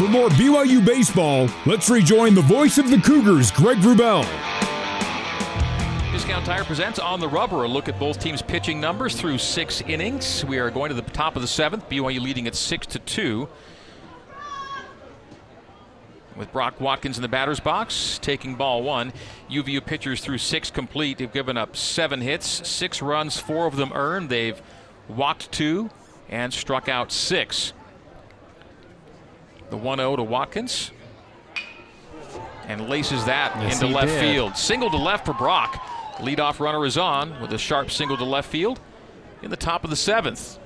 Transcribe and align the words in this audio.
For 0.00 0.08
more 0.08 0.30
BYU 0.30 0.82
baseball, 0.82 1.46
let's 1.66 1.90
rejoin 1.90 2.34
the 2.34 2.40
voice 2.40 2.78
of 2.78 2.88
the 2.88 2.96
Cougars, 3.02 3.50
Greg 3.50 3.76
Wrubell. 3.80 4.22
Discount 6.10 6.46
Tire 6.46 6.64
presents 6.64 6.98
On 6.98 7.20
the 7.20 7.28
Rubber, 7.28 7.64
a 7.64 7.68
look 7.68 7.86
at 7.86 7.98
both 7.98 8.18
teams' 8.18 8.40
pitching 8.40 8.80
numbers 8.80 9.14
through 9.14 9.36
six 9.36 9.82
innings. 9.82 10.42
We 10.46 10.56
are 10.56 10.70
going 10.70 10.88
to 10.88 10.94
the 10.94 11.02
top 11.02 11.36
of 11.36 11.42
the 11.42 11.48
seventh. 11.48 11.86
BYU 11.90 12.18
leading 12.18 12.46
at 12.46 12.54
six 12.54 12.86
to 12.86 12.98
two. 12.98 13.46
With 16.34 16.50
Brock 16.50 16.80
Watkins 16.80 17.18
in 17.18 17.22
the 17.22 17.28
batter's 17.28 17.60
box, 17.60 18.18
taking 18.22 18.54
ball 18.54 18.82
one. 18.82 19.12
UVU 19.50 19.84
pitchers 19.84 20.22
through 20.22 20.38
six 20.38 20.70
complete. 20.70 21.18
They've 21.18 21.30
given 21.30 21.58
up 21.58 21.76
seven 21.76 22.22
hits, 22.22 22.66
six 22.66 23.02
runs, 23.02 23.38
four 23.38 23.66
of 23.66 23.76
them 23.76 23.92
earned. 23.94 24.30
They've 24.30 24.62
walked 25.08 25.52
two 25.52 25.90
and 26.30 26.54
struck 26.54 26.88
out 26.88 27.12
six. 27.12 27.74
The 29.70 29.76
1 29.76 29.98
0 29.98 30.16
to 30.16 30.22
Watkins. 30.22 30.90
And 32.66 32.88
laces 32.88 33.24
that 33.24 33.52
Yes, 33.60 33.80
into 33.80 33.92
left 33.94 34.08
did. 34.08 34.20
field. 34.20 34.56
Single 34.56 34.90
to 34.90 34.96
left 34.96 35.26
for 35.26 35.32
Brock. 35.34 35.74
Leadoff 36.18 36.60
runner 36.60 36.84
is 36.84 36.98
on 36.98 37.40
with 37.40 37.52
a 37.52 37.58
sharp 37.58 37.90
single 37.90 38.16
to 38.16 38.24
left 38.24 38.48
field 38.48 38.78
in 39.42 39.50
the 39.50 39.56
top 39.56 39.84
of 39.84 39.90
the 39.90 39.96
seventh. 39.96 40.58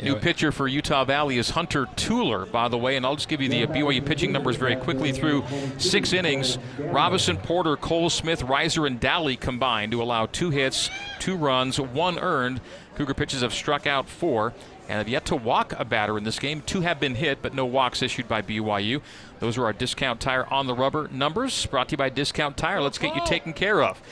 New 0.00 0.16
pitcher 0.16 0.50
for 0.50 0.66
Utah 0.66 1.04
Valley 1.04 1.38
is 1.38 1.50
Hunter 1.50 1.86
Tueller, 1.96 2.50
by 2.50 2.66
the 2.66 2.78
way, 2.78 2.96
and 2.96 3.06
I'll 3.06 3.14
just 3.14 3.28
give 3.28 3.40
you 3.40 3.48
the 3.48 3.66
BYU 3.66 4.04
pitching 4.04 4.32
numbers 4.32 4.56
very 4.56 4.74
quickly 4.74 5.12
through 5.12 5.44
six 5.78 6.12
innings. 6.12 6.58
Robinson, 6.78 7.36
Porter, 7.36 7.76
Cole 7.76 8.10
Smith, 8.10 8.40
Reiser, 8.42 8.86
and 8.86 8.98
Dally 8.98 9.36
combined 9.36 9.92
to 9.92 10.02
allow 10.02 10.26
two 10.26 10.50
hits, 10.50 10.90
two 11.20 11.36
runs, 11.36 11.78
one 11.78 12.18
earned. 12.18 12.60
Cougar 12.96 13.14
pitchers 13.14 13.42
have 13.42 13.54
struck 13.54 13.86
out 13.86 14.08
four 14.08 14.52
and 14.92 14.98
have 14.98 15.08
yet 15.08 15.24
to 15.24 15.34
walk 15.34 15.72
a 15.78 15.86
batter 15.86 16.18
in 16.18 16.24
this 16.24 16.38
game. 16.38 16.60
Two 16.60 16.82
have 16.82 17.00
been 17.00 17.14
hit, 17.14 17.40
but 17.40 17.54
no 17.54 17.64
walks 17.64 18.02
issued 18.02 18.28
by 18.28 18.42
BYU. 18.42 19.00
Those 19.40 19.56
are 19.56 19.64
our 19.64 19.72
discount 19.72 20.20
tire 20.20 20.46
on 20.52 20.66
the 20.66 20.74
rubber 20.74 21.08
numbers 21.10 21.64
brought 21.64 21.88
to 21.88 21.92
you 21.94 21.96
by 21.96 22.10
Discount 22.10 22.58
Tire. 22.58 22.82
Let's 22.82 22.98
get 22.98 23.16
you 23.16 23.24
taken 23.24 23.54
care 23.54 23.82
of. 23.82 24.02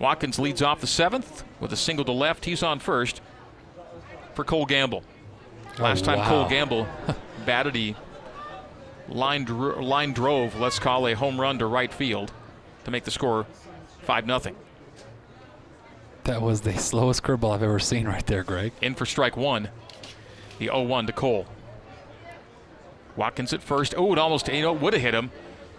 Watkins 0.00 0.40
leads 0.40 0.62
off 0.62 0.80
the 0.80 0.88
seventh 0.88 1.44
with 1.60 1.72
a 1.72 1.76
single 1.76 2.04
to 2.06 2.10
left. 2.10 2.44
He's 2.44 2.64
on 2.64 2.80
first 2.80 3.20
for 4.34 4.42
Cole 4.42 4.66
Gamble. 4.66 5.04
Last 5.78 6.04
time 6.04 6.18
Oh, 6.18 6.22
wow. 6.22 6.28
Cole 6.28 6.48
Gamble 6.48 6.88
batted, 7.46 7.76
he 7.76 7.94
line, 9.08 9.44
dr- 9.44 9.80
line 9.80 10.12
drove, 10.12 10.58
let's 10.58 10.80
call 10.80 11.06
a 11.06 11.14
home 11.14 11.40
run 11.40 11.60
to 11.60 11.66
right 11.66 11.92
field 11.94 12.32
to 12.82 12.90
make 12.90 13.04
the 13.04 13.12
score 13.12 13.46
5 14.02 14.26
0. 14.26 14.56
That 16.24 16.42
was 16.42 16.62
the 16.62 16.76
slowest 16.76 17.22
curveball 17.22 17.54
I've 17.54 17.62
ever 17.62 17.78
seen 17.78 18.08
right 18.08 18.26
there, 18.26 18.42
Greg. 18.42 18.72
In 18.82 18.96
for 18.96 19.06
strike 19.06 19.36
one. 19.36 19.68
The 20.58 20.66
0 20.66 20.82
1 20.82 21.06
to 21.06 21.12
Cole. 21.12 21.46
Watkins 23.16 23.52
at 23.52 23.62
first. 23.62 23.94
Oh, 23.96 24.12
it 24.12 24.18
almost, 24.18 24.48
you 24.48 24.62
know, 24.62 24.72
would 24.72 24.92
have 24.92 25.02
hit 25.02 25.14
him 25.14 25.30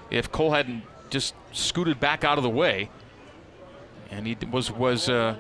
if 0.10 0.32
Cole 0.32 0.52
hadn't 0.52 0.84
just 1.10 1.36
scooted 1.52 2.00
back 2.00 2.24
out 2.24 2.38
of 2.38 2.44
the 2.44 2.50
way. 2.50 2.90
And 4.10 4.26
he 4.26 4.38
was 4.50 4.72
was 4.72 5.10
uh, 5.10 5.36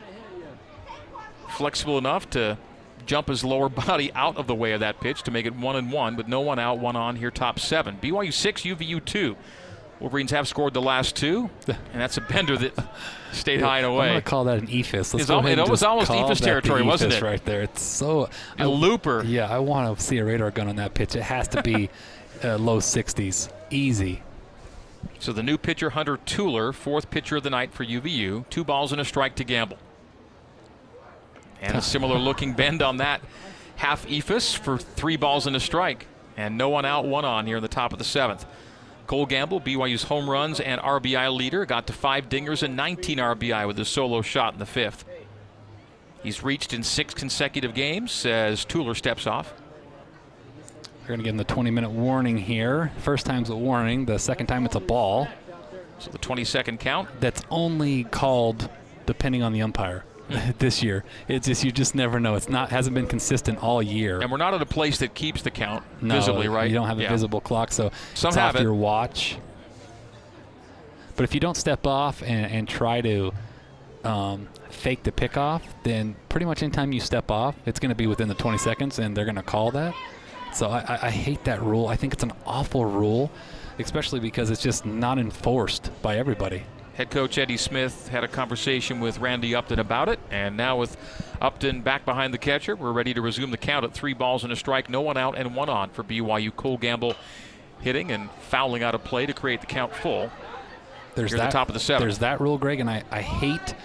flexible 1.49 1.97
enough 1.97 2.29
to 2.31 2.57
jump 3.05 3.29
his 3.29 3.43
lower 3.43 3.69
body 3.87 4.11
out 4.13 4.37
of 4.37 4.47
the 4.47 4.55
way 4.55 4.73
of 4.73 4.81
that 4.81 4.99
pitch 4.99 5.23
to 5.23 5.31
make 5.31 5.45
it 5.45 5.55
one 5.55 5.75
and 5.75 5.91
one, 5.91 6.15
with 6.15 6.27
no 6.27 6.41
one 6.41 6.59
out, 6.59 6.79
one 6.79 6.95
on 6.95 7.15
here, 7.15 7.31
top 7.31 7.59
seven. 7.59 7.97
BYU 8.01 8.33
six, 8.33 8.61
UVU 8.61 9.03
two. 9.03 9.35
Wolverines 9.99 10.31
have 10.31 10.47
scored 10.47 10.73
the 10.73 10.81
last 10.81 11.15
two, 11.15 11.49
and 11.67 11.77
that's 11.93 12.17
a 12.17 12.21
bender 12.21 12.55
that 12.57 12.73
stayed 13.31 13.61
high 13.61 13.77
and 13.77 13.87
I'm 13.87 13.93
away. 13.93 14.07
going 14.09 14.19
to 14.19 14.21
call 14.21 14.43
that 14.45 14.59
an 14.59 14.67
eephus. 14.67 15.13
Let's 15.13 15.15
It's 15.15 15.29
al- 15.29 15.45
it 15.45 15.69
was 15.69 15.83
almost 15.83 16.11
eephus 16.11 16.41
territory, 16.41 16.83
wasn't 16.83 17.13
it? 17.13 17.21
Right 17.21 17.43
there. 17.45 17.63
It's 17.63 17.81
so. 17.81 18.29
A 18.59 18.67
looper. 18.67 19.23
Yeah, 19.23 19.49
I 19.49 19.59
want 19.59 19.97
to 19.97 20.03
see 20.03 20.17
a 20.17 20.25
radar 20.25 20.51
gun 20.51 20.67
on 20.67 20.75
that 20.75 20.93
pitch. 20.93 21.15
It 21.15 21.23
has 21.23 21.47
to 21.49 21.63
be 21.63 21.89
uh, 22.43 22.57
low 22.57 22.79
60s. 22.79 23.51
Easy. 23.69 24.21
So 25.19 25.33
the 25.33 25.43
new 25.43 25.57
pitcher, 25.57 25.91
Hunter 25.91 26.17
Tueller, 26.17 26.73
fourth 26.73 27.09
pitcher 27.09 27.37
of 27.37 27.43
the 27.43 27.49
night 27.49 27.73
for 27.73 27.83
UVU. 27.83 28.47
Two 28.49 28.63
balls 28.63 28.91
and 28.91 29.01
a 29.01 29.05
strike 29.05 29.35
to 29.35 29.43
Gamble. 29.43 29.77
And 31.61 31.75
a 31.75 31.81
similar 31.93 32.17
looking 32.17 32.53
bend 32.53 32.81
on 32.81 32.97
that 32.97 33.21
half 33.77 34.05
eephus 34.07 34.55
for 34.57 34.77
three 34.77 35.17
balls 35.17 35.47
and 35.47 35.55
a 35.55 35.59
strike. 35.59 36.07
And 36.35 36.57
no 36.57 36.69
one 36.69 36.85
out, 36.85 37.05
one 37.05 37.25
on 37.25 37.47
here 37.47 37.57
in 37.57 37.63
the 37.63 37.67
top 37.67 37.93
of 37.93 37.99
the 37.99 38.05
seventh. 38.05 38.45
Cole 39.07 39.25
Gamble, 39.25 39.61
BYU's 39.61 40.03
home 40.03 40.29
runs 40.29 40.59
and 40.59 40.81
RBI 40.81 41.35
leader, 41.35 41.65
got 41.65 41.87
to 41.87 41.93
five 41.93 42.27
dingers 42.27 42.61
and 42.61 42.75
19 42.75 43.17
RBI 43.17 43.65
with 43.65 43.77
his 43.77 43.87
solo 43.87 44.21
shot 44.21 44.53
in 44.53 44.59
the 44.59 44.65
fifth. 44.65 45.05
He's 46.21 46.43
reached 46.43 46.73
in 46.73 46.83
six 46.83 47.13
consecutive 47.13 47.73
games 47.73 48.25
as 48.25 48.65
Tueller 48.65 48.95
steps 48.95 49.25
off. 49.25 49.53
We're 51.01 51.07
going 51.07 51.19
to 51.19 51.23
give 51.23 51.33
him 51.33 51.37
the 51.37 51.45
20 51.45 51.71
minute 51.71 51.91
warning 51.91 52.37
here. 52.37 52.91
First 52.97 53.25
time's 53.25 53.49
a 53.49 53.55
warning, 53.55 54.05
the 54.05 54.19
second 54.19 54.47
time 54.47 54.65
it's 54.65 54.75
a 54.75 54.81
ball. 54.81 55.29
So 55.99 56.11
the 56.11 56.17
20 56.17 56.43
second 56.43 56.79
count. 56.79 57.07
That's 57.21 57.41
only 57.49 58.03
called 58.03 58.69
depending 59.05 59.41
on 59.41 59.53
the 59.53 59.61
umpire 59.61 60.03
this 60.59 60.83
year. 60.83 61.03
It's 61.27 61.47
just, 61.47 61.63
you 61.63 61.71
just 61.71 61.95
never 61.95 62.19
know. 62.19 62.35
It's 62.35 62.49
not, 62.49 62.69
hasn't 62.69 62.93
been 62.93 63.07
consistent 63.07 63.63
all 63.63 63.81
year. 63.81 64.19
And 64.21 64.29
we're 64.31 64.37
not 64.37 64.53
at 64.53 64.61
a 64.61 64.65
place 64.65 64.97
that 64.99 65.13
keeps 65.13 65.41
the 65.41 65.51
count 65.51 65.83
No, 66.01 66.15
visibly, 66.15 66.47
right? 66.47 66.69
You 66.69 66.75
don't 66.75 66.87
have 66.87 66.99
a 66.99 67.03
Yeah. 67.03 67.09
visible 67.09 67.39
clock, 67.41 67.71
so 67.71 67.91
Some 68.13 68.29
it's 68.29 68.35
have 68.37 68.55
off 68.55 68.61
it. 68.61 68.63
your 68.63 68.73
watch. 68.73 69.37
But 71.15 71.23
if 71.23 71.33
you 71.33 71.39
don't 71.39 71.57
step 71.57 71.87
off 71.87 72.21
and, 72.21 72.45
and 72.51 72.67
try 72.67 73.01
to 73.01 73.31
um, 74.03 74.47
fake 74.69 75.03
the 75.03 75.11
pickoff, 75.11 75.61
then 75.83 76.15
pretty 76.29 76.45
much 76.45 76.61
anytime 76.61 76.91
you 76.91 76.99
step 76.99 77.31
off, 77.31 77.55
it's 77.65 77.79
going 77.79 77.89
to 77.89 77.95
be 77.95 78.07
within 78.07 78.27
the 78.27 78.35
20 78.35 78.57
seconds, 78.57 78.99
and 78.99 79.15
they're 79.17 79.25
going 79.25 79.35
to 79.35 79.41
call 79.43 79.71
that. 79.71 79.95
So 80.53 80.67
I, 80.69 80.79
I, 80.79 80.99
I 81.07 81.09
hate 81.09 81.43
that 81.45 81.61
rule. 81.61 81.87
I 81.87 81.95
think 81.95 82.13
it's 82.13 82.23
an 82.23 82.33
awful 82.45 82.85
rule, 82.85 83.31
especially 83.79 84.19
because 84.19 84.49
it's 84.49 84.61
just 84.61 84.85
not 84.85 85.17
enforced 85.17 85.89
by 86.01 86.17
everybody. 86.17 86.63
Head 86.97 87.11
coach 87.11 87.37
Eddie 87.37 87.57
Smith 87.57 88.07
had 88.07 88.23
a 88.23 88.27
conversation 88.27 88.99
with 88.99 89.19
Randy 89.19 89.53
Upton 89.53 89.77
about 89.77 90.09
it, 90.09 90.19
and 90.31 90.57
now 90.57 90.77
with 90.77 90.97
Upton 91.39 91.81
back 91.81 92.05
behind 92.05 92.33
the 92.33 92.39
catcher, 92.39 92.75
we're 92.75 92.91
ready 92.91 93.13
to 93.13 93.21
resume 93.21 93.51
the 93.51 93.57
count 93.57 93.85
at 93.85 93.93
three 93.93 94.15
balls 94.15 94.43
and 94.43 94.51
a 94.51 94.55
strike, 94.55 94.89
no 94.89 95.01
one 95.01 95.15
out 95.15 95.37
and 95.37 95.55
one 95.55 95.69
on 95.69 95.91
for 95.91 96.03
BYU. 96.03 96.55
Cole 96.55 96.79
Gamble 96.79 97.13
hitting 97.81 98.09
and 98.09 98.31
fouling 98.39 98.81
out 98.81 98.95
of 98.95 99.03
play 99.03 99.27
to 99.27 99.33
create 99.33 99.61
the 99.61 99.67
count 99.67 99.93
full. 99.93 100.31
There's 101.13 101.33
that 101.33 101.45
the 101.45 101.51
top 101.51 101.67
of 101.67 101.75
the 101.75 101.79
seventh. 101.79 102.01
There's 102.01 102.17
that 102.17 102.41
rule, 102.41 102.57
Greg, 102.57 102.79
and 102.79 102.89
I, 102.89 103.03
I 103.11 103.21
hate 103.21 103.75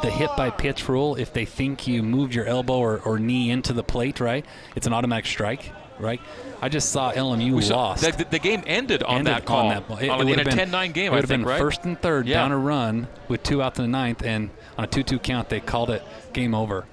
the 0.00 0.10
hit 0.10 0.30
by 0.34 0.48
pitch 0.48 0.88
rule. 0.88 1.16
If 1.16 1.34
they 1.34 1.44
think 1.44 1.86
you 1.86 2.02
moved 2.02 2.34
your 2.34 2.46
elbow 2.46 2.78
or, 2.78 3.00
or 3.00 3.18
knee 3.18 3.50
into 3.50 3.74
the 3.74 3.84
plate, 3.84 4.20
right, 4.20 4.46
it's 4.74 4.86
an 4.86 4.94
automatic 4.94 5.26
strike, 5.26 5.70
right? 5.98 6.20
I 6.62 6.68
just 6.68 6.90
saw 6.90 7.12
LMU 7.12 7.54
We 7.56 7.62
saw- 7.62 7.76
lost. 7.88 8.02
the, 8.18 8.24
the 8.30 8.38
game 8.38 8.62
ended 8.66 9.02
on 9.02 9.18
Ended 9.18 9.34
that 9.34 9.44
call. 9.44 9.66
On 9.66 9.68
that 9.70 9.86
ball. 9.88 9.98
It, 9.98 10.08
On- 10.08 10.18
it 10.18 10.22
in 10.22 10.28
would've 10.28 10.46
a 10.46 10.56
been- 10.56 10.70
10-9 10.70 10.92
game, 10.94 11.12
I 11.12 11.16
would 11.16 11.20
have 11.22 11.28
think, 11.28 11.42
been 11.42 11.48
right? 11.48 11.58
first 11.58 11.84
and 11.84 12.00
third 12.00 12.26
Yeah. 12.26 12.38
down 12.40 12.52
a 12.52 12.58
run 12.58 13.08
with 13.28 13.42
two 13.42 13.62
outs 13.62 13.78
in 13.78 13.84
the 13.84 13.90
ninth, 13.90 14.22
and 14.24 14.50
on 14.78 14.84
a 14.84 14.88
2-2 14.88 15.18
count, 15.22 15.48
they 15.48 15.60
called 15.60 15.90
it 15.90 16.02
game 16.32 16.54
over. 16.54 16.86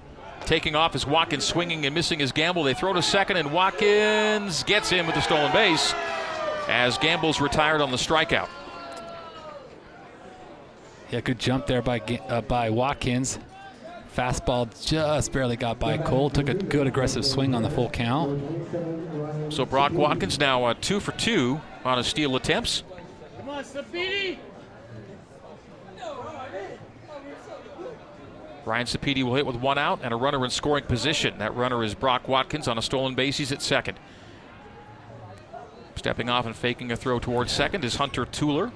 Taking 0.45 0.75
off 0.75 0.95
is 0.95 1.05
Watkins 1.05 1.45
swinging 1.45 1.85
and 1.85 1.93
missing 1.95 2.19
his 2.19 2.31
gamble. 2.31 2.63
They 2.63 2.73
throw 2.73 2.93
to 2.93 3.01
second, 3.01 3.37
and 3.37 3.51
Watkins 3.53 4.63
gets 4.63 4.91
in 4.91 5.05
with 5.05 5.15
the 5.15 5.21
stolen 5.21 5.51
base 5.51 5.93
as 6.67 6.97
Gamble's 6.97 7.39
retired 7.39 7.79
on 7.81 7.91
the 7.91 7.97
strikeout. 7.97 8.47
Yeah, 11.11 11.19
good 11.21 11.39
jump 11.39 11.67
there 11.67 11.81
by 11.81 11.99
uh, 12.29 12.41
by 12.41 12.69
Watkins. 12.69 13.37
Fastball 14.15 14.67
just 14.85 15.31
barely 15.31 15.55
got 15.55 15.79
by 15.79 15.97
Cole. 15.97 16.29
Took 16.29 16.49
a 16.49 16.53
good 16.53 16.85
aggressive 16.85 17.25
swing 17.25 17.55
on 17.55 17.63
the 17.63 17.69
full 17.69 17.89
count. 17.89 18.41
So 19.49 19.65
Brock 19.65 19.93
Watkins 19.93 20.37
now 20.37 20.65
uh, 20.65 20.73
two 20.79 20.99
for 20.99 21.13
two 21.13 21.61
on 21.85 21.97
his 21.97 22.07
steal 22.07 22.35
attempts. 22.35 22.83
Ryan 28.65 28.85
Sapedi 28.85 29.23
will 29.23 29.35
hit 29.35 29.45
with 29.45 29.55
one 29.55 29.77
out 29.77 30.01
and 30.03 30.13
a 30.13 30.17
runner 30.17 30.43
in 30.45 30.51
scoring 30.51 30.83
position. 30.83 31.37
That 31.39 31.55
runner 31.55 31.83
is 31.83 31.95
Brock 31.95 32.27
Watkins 32.27 32.67
on 32.67 32.77
a 32.77 32.81
stolen 32.81 33.15
base. 33.15 33.37
He's 33.37 33.51
at 33.51 33.61
second. 33.61 33.97
Stepping 35.95 36.29
off 36.29 36.45
and 36.45 36.55
faking 36.55 36.91
a 36.91 36.95
throw 36.95 37.19
towards 37.19 37.51
second 37.51 37.83
is 37.85 37.95
Hunter 37.95 38.25
Tueller. 38.25 38.71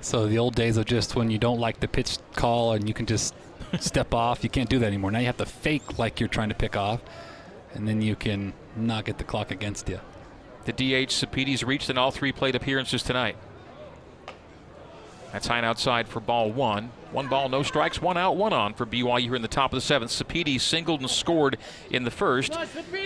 So 0.00 0.26
the 0.26 0.38
old 0.38 0.54
days 0.54 0.76
of 0.76 0.84
just 0.84 1.16
when 1.16 1.30
you 1.30 1.38
don't 1.38 1.60
like 1.60 1.80
the 1.80 1.88
pitch 1.88 2.18
call 2.34 2.72
and 2.72 2.86
you 2.86 2.92
can 2.92 3.06
just 3.06 3.34
step 3.80 4.14
off, 4.14 4.42
you 4.42 4.50
can't 4.50 4.68
do 4.68 4.78
that 4.78 4.86
anymore. 4.86 5.10
Now 5.10 5.20
you 5.20 5.26
have 5.26 5.36
to 5.38 5.46
fake 5.46 5.98
like 5.98 6.20
you're 6.20 6.28
trying 6.28 6.48
to 6.48 6.54
pick 6.54 6.76
off, 6.76 7.00
and 7.74 7.86
then 7.88 8.02
you 8.02 8.16
can 8.16 8.52
not 8.76 9.04
get 9.04 9.18
the 9.18 9.24
clock 9.24 9.50
against 9.50 9.88
you. 9.88 10.00
The 10.64 10.72
DH 10.72 11.10
Sapedi's 11.10 11.62
reached 11.62 11.90
in 11.90 11.98
all 11.98 12.10
three 12.10 12.32
plate 12.32 12.54
appearances 12.54 13.02
tonight. 13.02 13.36
That's 15.32 15.48
high 15.48 15.56
and 15.56 15.66
outside 15.66 16.06
for 16.06 16.20
ball 16.20 16.52
one. 16.52 16.92
One 17.10 17.26
ball, 17.26 17.48
no 17.48 17.64
strikes, 17.64 18.00
one 18.00 18.16
out, 18.16 18.36
one 18.36 18.52
on 18.52 18.72
for 18.72 18.86
BYU 18.86 19.22
here 19.22 19.34
in 19.34 19.42
the 19.42 19.48
top 19.48 19.72
of 19.72 19.76
the 19.76 19.80
seventh. 19.80 20.12
Sapedi 20.12 20.60
singled 20.60 21.00
and 21.00 21.10
scored 21.10 21.58
in 21.90 22.04
the 22.04 22.10
first. 22.10 22.56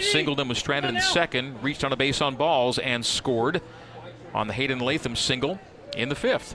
Singled 0.00 0.38
and 0.38 0.48
was 0.48 0.58
stranded 0.58 0.90
in 0.90 0.94
the 0.94 1.00
second. 1.00 1.62
Reached 1.62 1.84
on 1.84 1.92
a 1.92 1.96
base 1.96 2.20
on 2.20 2.36
balls 2.36 2.78
and 2.78 3.04
scored 3.04 3.62
on 4.34 4.46
the 4.46 4.52
Hayden 4.52 4.78
Latham 4.78 5.16
single 5.16 5.58
in 5.96 6.10
the 6.10 6.14
fifth. 6.14 6.54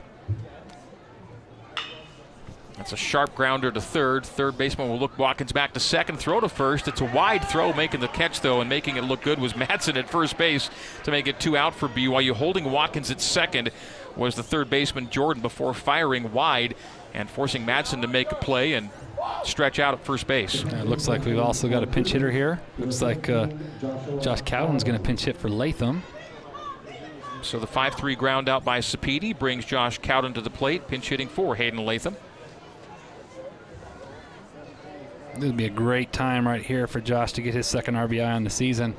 That's 2.76 2.92
a 2.92 2.96
sharp 2.96 3.34
grounder 3.34 3.70
to 3.70 3.80
third. 3.80 4.26
Third 4.26 4.58
baseman 4.58 4.88
will 4.88 4.98
look 4.98 5.16
Watkins 5.16 5.52
back 5.52 5.72
to 5.74 5.80
second. 5.80 6.18
Throw 6.18 6.40
to 6.40 6.48
first. 6.48 6.88
It's 6.88 7.00
a 7.00 7.04
wide 7.04 7.44
throw, 7.48 7.72
making 7.72 8.00
the 8.00 8.08
catch 8.08 8.40
though, 8.40 8.60
and 8.60 8.68
making 8.68 8.96
it 8.96 9.04
look 9.04 9.22
good 9.22 9.38
was 9.38 9.52
Madsen 9.54 9.96
at 9.96 10.08
first 10.08 10.36
base 10.36 10.70
to 11.04 11.10
make 11.10 11.28
it 11.28 11.38
two 11.38 11.56
out 11.56 11.74
for 11.74 11.88
BYU. 11.88 12.32
Holding 12.32 12.70
Watkins 12.70 13.10
at 13.10 13.20
second 13.20 13.70
was 14.16 14.34
the 14.34 14.42
third 14.42 14.70
baseman 14.70 15.08
Jordan 15.10 15.40
before 15.40 15.72
firing 15.72 16.32
wide 16.32 16.74
and 17.12 17.30
forcing 17.30 17.64
Madsen 17.64 18.00
to 18.02 18.08
make 18.08 18.32
a 18.32 18.36
play 18.36 18.72
and 18.72 18.90
stretch 19.44 19.78
out 19.78 19.94
at 19.94 20.04
first 20.04 20.26
base. 20.26 20.62
it 20.64 20.86
looks 20.86 21.06
like 21.06 21.24
we've 21.24 21.38
also 21.38 21.68
got 21.68 21.84
a 21.84 21.86
pinch 21.86 22.10
hitter 22.10 22.30
here. 22.30 22.60
Looks 22.78 23.00
like 23.00 23.28
uh, 23.28 23.48
Josh 24.20 24.42
Cowden's 24.42 24.82
going 24.82 24.98
to 24.98 25.02
pinch 25.02 25.24
hit 25.24 25.36
for 25.36 25.48
Latham. 25.48 26.02
So 27.42 27.60
the 27.60 27.66
5 27.66 27.94
3 27.94 28.14
ground 28.16 28.48
out 28.48 28.64
by 28.64 28.80
Sapedi 28.80 29.38
brings 29.38 29.64
Josh 29.64 29.98
Cowden 29.98 30.32
to 30.34 30.40
the 30.40 30.50
plate, 30.50 30.88
pinch 30.88 31.08
hitting 31.08 31.28
for 31.28 31.54
Hayden 31.54 31.84
Latham. 31.84 32.16
This 35.34 35.44
would 35.46 35.56
be 35.56 35.66
a 35.66 35.70
great 35.70 36.12
time 36.12 36.46
right 36.46 36.62
here 36.62 36.86
for 36.86 37.00
Josh 37.00 37.32
to 37.32 37.42
get 37.42 37.54
his 37.54 37.66
second 37.66 37.96
RBI 37.96 38.24
on 38.24 38.44
the 38.44 38.50
season. 38.50 38.96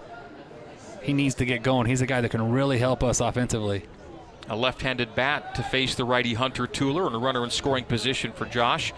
He 1.01 1.13
needs 1.13 1.35
to 1.35 1.45
get 1.45 1.63
going. 1.63 1.87
He's 1.87 2.01
a 2.01 2.05
guy 2.05 2.19
that 2.19 2.29
can 2.29 2.51
really 2.51 2.77
help 2.77 3.03
us 3.03 3.21
offensively. 3.21 3.85
A 4.49 4.55
left 4.55 4.81
handed 4.81 5.15
bat 5.15 5.55
to 5.55 5.63
face 5.63 5.95
the 5.95 6.03
righty 6.03 6.33
Hunter 6.33 6.67
Tueller 6.67 7.07
and 7.07 7.15
a 7.15 7.19
runner 7.19 7.43
in 7.43 7.49
scoring 7.49 7.85
position 7.85 8.33
for 8.33 8.45
Josh, 8.45 8.93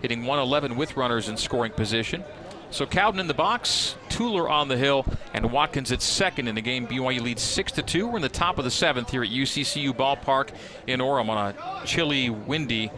hitting 0.00 0.20
111 0.20 0.76
with 0.76 0.96
runners 0.96 1.28
in 1.28 1.36
scoring 1.36 1.72
position. 1.72 2.24
So 2.72 2.84
Cowden 2.84 3.20
in 3.20 3.28
the 3.28 3.34
box, 3.34 3.94
Tueller 4.08 4.50
on 4.50 4.66
the 4.66 4.76
hill, 4.76 5.06
and 5.34 5.52
Watkins 5.52 5.92
at 5.92 6.02
second 6.02 6.48
in 6.48 6.56
the 6.56 6.62
game. 6.62 6.88
BYU 6.88 7.20
leads 7.20 7.42
6 7.42 7.72
to 7.72 7.82
2. 7.82 8.08
We're 8.08 8.16
in 8.16 8.22
the 8.22 8.28
top 8.28 8.58
of 8.58 8.64
the 8.64 8.70
seventh 8.70 9.10
here 9.10 9.22
at 9.22 9.30
UCCU 9.30 9.92
Ballpark 9.92 10.50
in 10.86 11.00
Orem 11.00 11.28
on 11.28 11.54
a 11.54 11.86
chilly, 11.86 12.28
windy 12.28 12.90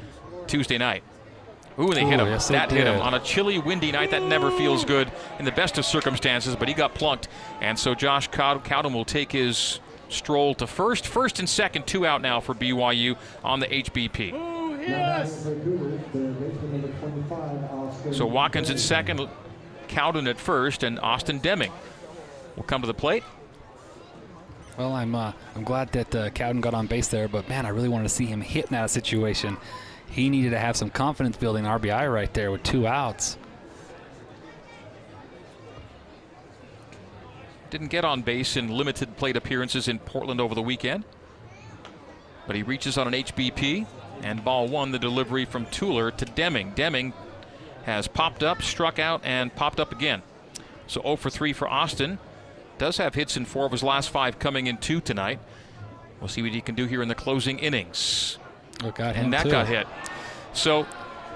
Tuesday 0.47 0.79
night. 0.79 1.03
Ooh, 1.79 1.93
they 1.93 2.05
hit 2.05 2.21
him. 2.21 2.26
yes, 2.29 2.49
that 2.49 2.71
hit 2.71 2.87
him 2.87 3.00
on 3.00 3.15
a 3.15 3.21
chilly, 3.21 3.59
windy 3.59 3.91
night. 3.91 4.11
That 4.12 4.23
never 4.23 4.50
feels 4.53 4.85
good 4.85 5.11
in 5.38 5.44
the 5.44 5.53
best 5.53 5.76
of 5.76 5.85
circumstances, 5.85 6.55
but 6.55 6.69
he 6.69 6.75
got 6.75 6.94
plunked. 6.94 7.29
And 7.61 7.79
so 7.79 7.94
Josh 7.94 8.29
Cowden 8.29 8.93
will 8.93 9.05
take 9.05 9.32
his 9.32 9.81
stroll 10.09 10.55
to 10.55 10.67
first. 10.67 11.06
First 11.06 11.41
and 11.41 11.49
second, 11.49 11.87
two 11.87 12.06
out 12.06 12.23
now 12.23 12.41
for 12.41 12.55
BYU 12.55 13.17
on 13.43 13.59
the 13.59 13.67
HBP. 13.67 14.32
Ooh, 14.35 14.81
yes. 14.81 15.43
So 18.17 18.26
Watkins 18.26 18.71
at 18.71 18.79
second, 18.79 19.29
Cowden 19.88 20.29
at 20.29 20.38
first, 20.38 20.85
and 20.85 21.00
Austin 21.00 21.38
Deming 21.38 21.73
will 22.55 22.62
come 22.62 22.82
to 22.82 22.87
the 22.87 22.94
plate. 22.94 23.25
Well, 24.76 24.93
I'm 24.93 25.15
uh, 25.15 25.32
I'm 25.55 25.62
glad 25.62 25.93
that 25.93 26.15
uh, 26.15 26.31
Cowden 26.31 26.61
got 26.61 26.75
on 26.75 26.87
base 26.87 27.09
there, 27.09 27.29
but 27.29 27.49
man, 27.49 27.65
I 27.65 27.69
really 27.69 27.88
wanted 27.88 28.05
to 28.05 28.09
see 28.15 28.26
him 28.26 28.41
hit 28.41 28.67
in 28.67 28.73
that 28.73 28.91
situation. 28.91 29.56
He 30.14 30.31
needed 30.31 30.50
to 30.50 30.58
have 30.61 30.76
some 30.76 30.90
confidence 30.90 31.37
building 31.37 31.64
RBI 31.64 32.12
right 32.12 32.32
there 32.34 32.52
with 32.52 32.62
two 32.62 32.87
outs. 32.87 33.37
Didn't 37.70 37.88
get 37.88 38.05
on 38.05 38.22
base 38.22 38.56
in 38.56 38.69
limited 38.69 39.16
plate 39.16 39.37
appearances 39.37 39.88
in 39.88 39.99
Portland 39.99 40.40
over 40.40 40.55
the 40.55 40.62
weekend. 40.62 41.02
But 42.46 42.55
he 42.55 42.62
reaches 42.62 42.96
on 42.96 43.08
an 43.08 43.14
HBP, 43.25 43.88
and 44.22 44.44
ball 44.44 44.69
one, 44.69 44.93
the 44.93 45.00
delivery 45.00 45.46
from 45.46 45.66
Tueller 45.66 46.16
to 46.16 46.25
Deming. 46.25 46.70
Deming 46.76 47.12
has 47.82 48.06
popped 48.06 48.44
up, 48.44 48.62
struck 48.62 49.00
out, 49.00 49.20
and 49.25 49.52
popped 49.56 49.81
up 49.81 49.90
again. 49.90 50.22
So 50.87 51.02
0 51.02 51.16
for 51.16 51.28
3 51.28 51.52
for 51.52 51.66
Austin. 51.66 52.20
Does 52.78 52.99
have 52.99 53.16
hits 53.16 53.37
in 53.37 53.46
four 53.46 53.66
of 53.66 53.72
his 53.72 53.82
last 53.82 54.11
five 54.11 54.38
coming 54.38 54.69
in 54.69 54.76
two 54.76 55.00
tonight. 55.00 55.40
We'll 56.20 56.28
see 56.28 56.43
what 56.43 56.52
he 56.52 56.61
can 56.61 56.76
do 56.76 56.87
here 56.87 57.02
in 57.02 57.08
the 57.08 57.16
closing 57.16 57.58
innings. 57.58 58.38
Oh, 58.82 58.91
got 58.91 59.15
him 59.17 59.25
And 59.26 59.32
that 59.32 59.44
too. 59.44 59.50
got 59.50 59.67
hit. 59.69 59.87
So 60.53 60.87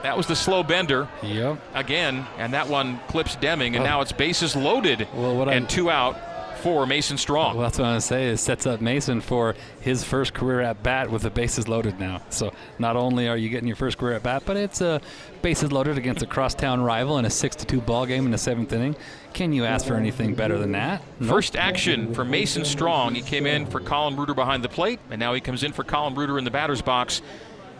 that 0.02 0.17
was 0.17 0.26
the 0.26 0.37
slow 0.37 0.62
bender 0.62 1.08
Yep. 1.23 1.58
again, 1.75 2.26
and 2.38 2.52
that 2.55 2.69
one 2.69 3.00
clips 3.08 3.37
Deming, 3.37 3.75
and 3.76 3.82
oh. 3.85 3.88
now 3.88 4.00
it's 4.00 4.12
bases 4.12 4.55
loaded 4.56 5.06
Well, 5.14 5.37
what 5.37 5.49
and 5.49 5.64
I- 5.64 5.69
two 5.69 5.90
out 5.90 6.17
for 6.58 6.87
Mason 6.87 7.16
Strong. 7.16 7.56
Well, 7.56 7.64
that's 7.64 7.78
what 7.78 7.84
I'm 7.87 7.93
gonna 7.93 8.00
say. 8.00 8.28
It 8.28 8.38
sets 8.38 8.66
up 8.66 8.81
Mason 8.81 9.20
for 9.20 9.55
his 9.81 10.05
first 10.05 10.34
career 10.34 10.60
at 10.60 10.82
bat 10.82 11.10
with 11.10 11.22
the 11.22 11.31
bases 11.31 11.69
loaded 11.69 11.99
now. 11.99 12.20
So 12.31 12.52
not 12.78 12.96
only 12.96 13.28
are 13.28 13.37
you 13.37 13.49
getting 13.49 13.66
your 13.66 13.76
first 13.76 13.99
career 13.99 14.14
at 14.14 14.22
bat, 14.22 14.43
but 14.44 14.56
it's 14.56 14.81
a 14.81 15.00
bases 15.43 15.72
loaded 15.72 15.96
against 15.99 16.22
a 16.22 16.26
crosstown 16.26 16.81
rival 16.82 17.19
in 17.19 17.25
a 17.25 17.31
six 17.31 17.56
to 17.56 17.66
two 17.66 17.81
ball 17.81 18.06
game 18.06 18.25
in 18.25 18.31
the 18.31 18.38
seventh 18.38 18.72
inning. 18.72 18.96
Can 19.32 19.52
you 19.52 19.64
ask 19.64 19.87
for 19.87 19.94
anything 19.94 20.34
better 20.34 20.58
than 20.58 20.72
that? 20.72 21.02
Nope. 21.20 21.31
First 21.31 21.56
action 21.56 22.12
for 22.12 22.25
Mason 22.25 22.64
Strong. 22.64 23.14
He 23.14 23.22
came 23.22 23.46
in 23.46 23.66
for 23.66 23.81
Colin 23.81 24.16
Reuter 24.16 24.34
behind 24.34 24.64
the 24.64 24.69
plate, 24.69 25.00
and 25.11 25.20
now 25.20 25.34
he 25.34 25.40
comes 25.40 25.62
in 25.62 25.72
for 25.72 25.84
Colin 25.84 26.14
Reuter 26.14 26.38
in 26.38 26.44
the 26.44 26.50
batter's 26.50 26.82
box 26.82 27.22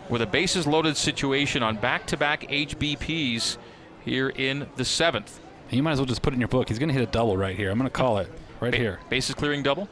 with 0.09 0.21
a 0.21 0.27
bases 0.27 0.65
loaded 0.65 0.97
situation 0.97 1.63
on 1.63 1.75
back 1.77 2.05
to 2.07 2.17
back 2.17 2.41
HBPs 2.49 3.57
here 4.05 4.29
in 4.29 4.67
the 4.75 4.85
seventh. 4.85 5.39
You 5.69 5.83
might 5.83 5.91
as 5.91 5.99
well 5.99 6.07
just 6.07 6.21
put 6.21 6.33
it 6.33 6.35
in 6.35 6.39
your 6.39 6.47
book. 6.47 6.69
He's 6.69 6.79
gonna 6.79 6.93
hit 6.93 7.01
a 7.03 7.11
double 7.11 7.37
right 7.37 7.55
here. 7.55 7.69
I'm 7.69 7.77
gonna 7.77 7.89
call 7.89 8.17
it 8.17 8.31
right 8.59 8.71
Ba- 8.71 8.77
here. 8.77 8.99
Bases 9.09 9.35
clearing 9.35 9.63
double. 9.63 9.87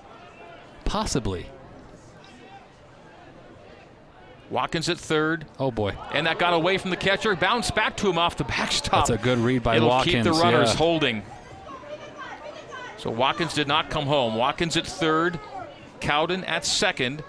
Possibly. 0.86 1.48
Watkins 4.50 4.88
at 4.88 4.98
third, 4.98 5.46
Oh 5.60 5.72
boy. 5.72 5.94
and 6.14 6.26
that 6.26 6.40
got 6.40 6.54
away 6.54 6.78
from 6.78 6.90
the 6.90 6.96
catcher. 6.96 7.36
Bounced 7.36 7.76
back 7.76 7.98
to 7.98 8.10
him 8.10 8.18
off 8.18 8.38
the 8.38 8.46
backstop. 8.46 9.08
That's 9.08 9.20
a 9.20 9.22
good 9.22 9.40
read 9.40 9.62
by 9.62 9.76
It'll 9.76 9.90
Watkins. 9.90 10.16
keep 10.16 10.24
the 10.24 10.32
runners 10.32 10.70
yeah. 10.72 10.78
holding. 10.78 11.24
So 12.98 13.12
Watkins 13.12 13.54
did 13.54 13.68
not 13.68 13.90
come 13.90 14.06
home. 14.06 14.36
Watkins 14.36 14.78
at 14.78 14.88
third, 14.88 15.40
Cowden 16.00 16.44
at 16.46 16.64
second, 16.66 17.24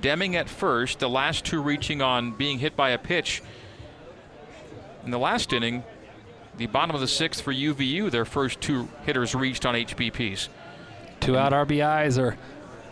Deming 0.00 0.34
at 0.36 0.48
first. 0.48 0.98
The 1.00 1.08
last 1.08 1.44
two 1.44 1.60
reaching 1.60 2.00
on 2.02 2.32
being 2.32 2.58
hit 2.58 2.74
by 2.76 2.90
a 2.90 2.98
pitch. 2.98 3.42
In 5.04 5.10
the 5.10 5.18
last 5.18 5.52
inning, 5.52 5.84
the 6.56 6.66
bottom 6.66 6.94
of 6.94 7.00
the 7.00 7.08
sixth 7.08 7.42
for 7.42 7.52
UVU, 7.52 8.10
their 8.10 8.24
first 8.24 8.60
two 8.60 8.88
hitters 9.04 9.34
reached 9.34 9.66
on 9.66 9.74
HBPs. 9.74 10.48
Two 11.20 11.36
out 11.36 11.52
RBIs 11.52 12.18
are 12.18 12.36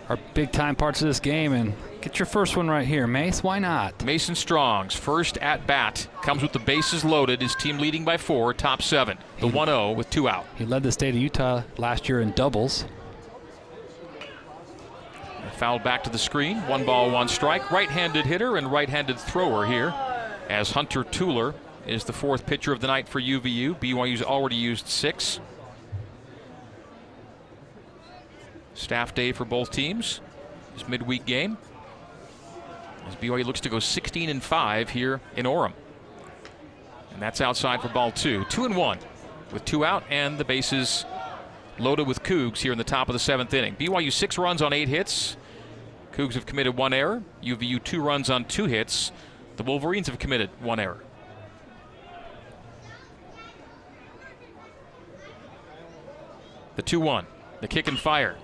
are 0.08 0.19
big 0.32 0.50
time 0.52 0.75
parts 0.75 1.02
of 1.02 1.08
this 1.08 1.20
game, 1.20 1.52
and 1.52 1.75
get 2.00 2.19
your 2.19 2.26
first 2.26 2.56
one 2.56 2.69
right 2.69 2.86
here, 2.86 3.06
Mace. 3.06 3.42
Why 3.42 3.58
not? 3.58 4.02
Mason 4.04 4.34
Strong's 4.34 4.94
first 4.94 5.36
at 5.38 5.66
bat 5.66 6.08
comes 6.22 6.42
with 6.42 6.52
the 6.52 6.58
bases 6.58 7.04
loaded. 7.04 7.42
His 7.42 7.54
team 7.54 7.78
leading 7.78 8.04
by 8.04 8.16
four, 8.16 8.54
top 8.54 8.80
seven. 8.80 9.19
The 9.40 9.48
1 9.48 9.69
0 9.69 9.92
with 9.92 10.08
two 10.08 10.28
out. 10.28 10.46
He 10.56 10.64
led 10.64 10.82
the 10.82 10.92
state 10.92 11.14
of 11.14 11.20
Utah 11.20 11.62
last 11.76 12.08
year 12.08 12.20
in 12.20 12.32
doubles. 12.32 12.86
Fouled 15.56 15.82
back 15.82 16.04
to 16.04 16.10
the 16.10 16.19
screen. 16.19 16.58
One 16.69 16.86
ball, 16.86 17.10
one 17.10 17.28
strike. 17.28 17.70
Right 17.70 17.90
handed 17.90 18.25
hitter 18.25 18.56
and 18.56 18.70
right 18.70 18.88
handed 18.88 19.19
thrower 19.19 19.66
here 19.66 19.92
as 20.48 20.70
Hunter 20.70 21.02
Tueller 21.04 21.54
is 21.86 22.04
the 22.04 22.12
fourth 22.12 22.46
pitcher 22.46 22.72
of 22.72 22.80
the 22.80 22.86
night 22.86 23.08
for 23.08 23.20
UVU. 23.20 23.78
BYU's 23.78 24.22
already 24.22 24.56
used 24.56 24.86
six. 24.86 25.40
Staff 28.88 29.14
day 29.14 29.32
for 29.32 29.44
both 29.44 29.70
teams. 29.70 30.23
This 30.73 30.88
midweek 30.88 31.26
game. 31.26 31.58
As 33.07 33.14
BYU 33.16 33.45
looks 33.45 33.61
to 33.61 33.68
go 33.68 33.80
16 33.80 34.30
and 34.30 34.42
5 34.42 34.88
here 34.88 35.21
in 35.37 35.45
Orem. 35.45 35.75
And 37.12 37.21
that's 37.21 37.42
outside 37.42 37.83
for 37.83 37.90
ball 37.90 38.12
two. 38.12 38.47
Two 38.47 38.64
and 38.64 38.75
one 38.75 38.99
with 39.52 39.66
two 39.66 39.85
out 39.85 40.04
and 40.09 40.38
the 40.38 40.45
bases 40.45 41.04
loaded 41.78 42.07
with 42.07 42.23
Cougs 42.23 42.61
here 42.61 42.73
in 42.73 42.78
the 42.78 42.83
top 42.85 43.11
of 43.11 43.12
the 43.12 43.18
seventh 43.18 43.52
inning. 43.52 43.76
BYU 43.76 44.11
six 44.11 44.38
runs 44.38 44.62
on 44.62 44.73
eight 44.73 44.88
hits. 44.88 45.37
Cougs 46.12 46.33
have 46.33 46.47
committed 46.47 46.75
one 46.75 46.95
error. 46.95 47.23
UVU 47.42 47.85
two 47.85 48.00
runs 48.00 48.30
on 48.30 48.47
two 48.47 48.64
hits. 48.64 49.12
The 49.57 49.64
Wolverines 49.64 50.07
have 50.07 50.18
committed 50.18 50.49
one 50.62 50.80
error. 50.80 51.04
The 56.76 56.83
2 56.83 57.00
1. 57.00 57.26
The 57.61 57.68
kick 57.68 57.87
and 57.87 57.99
fire. 57.99 58.38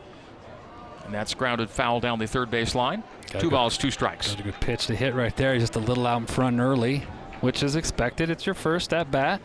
And 1.04 1.12
that's 1.12 1.34
grounded 1.34 1.70
foul 1.70 2.00
down 2.00 2.18
the 2.18 2.26
third 2.26 2.50
base 2.50 2.74
line. 2.74 3.02
Gotta 3.26 3.40
two 3.40 3.50
balls, 3.50 3.76
two 3.76 3.90
strikes. 3.90 4.30
Got 4.30 4.40
a 4.40 4.42
good 4.44 4.60
pitch 4.60 4.86
to 4.86 4.96
hit 4.96 5.14
right 5.14 5.36
there. 5.36 5.58
Just 5.58 5.76
a 5.76 5.80
little 5.80 6.06
out 6.06 6.20
in 6.20 6.26
front 6.26 6.60
early, 6.60 7.04
which 7.40 7.62
is 7.62 7.76
expected. 7.76 8.30
It's 8.30 8.46
your 8.46 8.54
first 8.54 8.92
at 8.94 9.10
bat 9.10 9.40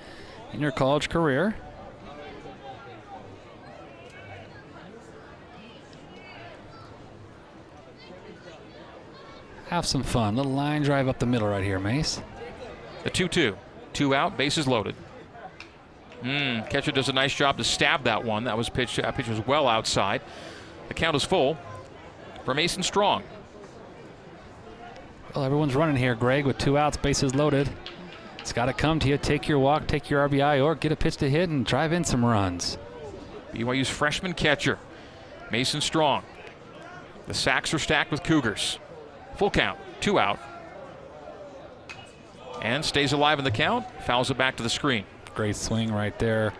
in 0.53 0.59
your 0.59 0.71
college 0.71 1.09
career. 1.09 1.55
Have 9.67 9.85
some 9.85 10.01
fun. 10.01 10.35
Little 10.35 10.53
line 10.53 10.81
drive 10.81 11.07
up 11.07 11.19
the 11.19 11.27
middle 11.27 11.47
right 11.47 11.63
here, 11.63 11.79
Mace. 11.79 12.21
The 13.03 13.11
2 13.11 13.27
2. 13.27 13.55
Two 13.93 14.15
out, 14.15 14.35
bases 14.35 14.67
loaded. 14.67 14.95
Mm, 16.23 16.69
catcher 16.69 16.91
does 16.91 17.07
a 17.07 17.13
nice 17.13 17.33
job 17.33 17.57
to 17.57 17.63
stab 17.63 18.03
that 18.03 18.23
one. 18.23 18.43
That 18.43 18.57
was 18.57 18.67
pitched. 18.69 18.97
That 18.97 19.15
pitch 19.15 19.27
was 19.27 19.45
well 19.45 19.67
outside. 19.67 20.21
The 20.89 20.93
count 20.93 21.15
is 21.15 21.23
full 21.23 21.57
for 22.43 22.53
Mason 22.53 22.83
Strong. 22.83 23.23
Well, 25.33 25.45
everyone's 25.45 25.75
running 25.75 25.95
here, 25.95 26.15
Greg, 26.15 26.45
with 26.45 26.57
two 26.57 26.77
outs, 26.77 26.97
bases 26.97 27.33
loaded. 27.35 27.69
It's 28.39 28.51
got 28.51 28.65
to 28.65 28.73
come 28.73 28.99
to 28.99 29.07
you. 29.07 29.17
Take 29.17 29.47
your 29.47 29.59
walk, 29.59 29.85
take 29.87 30.09
your 30.09 30.27
RBI, 30.27 30.63
or 30.63 30.73
get 30.75 30.91
a 30.91 30.95
pitch 30.95 31.17
to 31.17 31.29
hit 31.29 31.49
and 31.49 31.65
drive 31.65 31.93
in 31.93 32.03
some 32.03 32.25
runs. 32.25 32.77
BYU's 33.53 33.89
freshman 33.89 34.33
catcher, 34.33 34.79
Mason 35.51 35.81
Strong. 35.81 36.23
The 37.27 37.33
sacks 37.35 37.73
are 37.73 37.79
stacked 37.79 38.11
with 38.11 38.23
Cougars. 38.23 38.79
Full 39.37 39.51
count, 39.51 39.79
two 40.01 40.19
out. 40.19 40.39
and 42.61 42.83
stays 42.83 43.13
alive 43.13 43.37
in 43.39 43.45
the 43.45 43.51
count. 43.51 43.85
Fouls 44.05 44.31
it 44.31 44.37
back 44.37 44.57
to 44.57 44.63
the 44.63 44.69
screen. 44.69 45.05
Great 45.35 45.55
swing 45.55 45.93
right 45.93 46.17
there. 46.19 46.51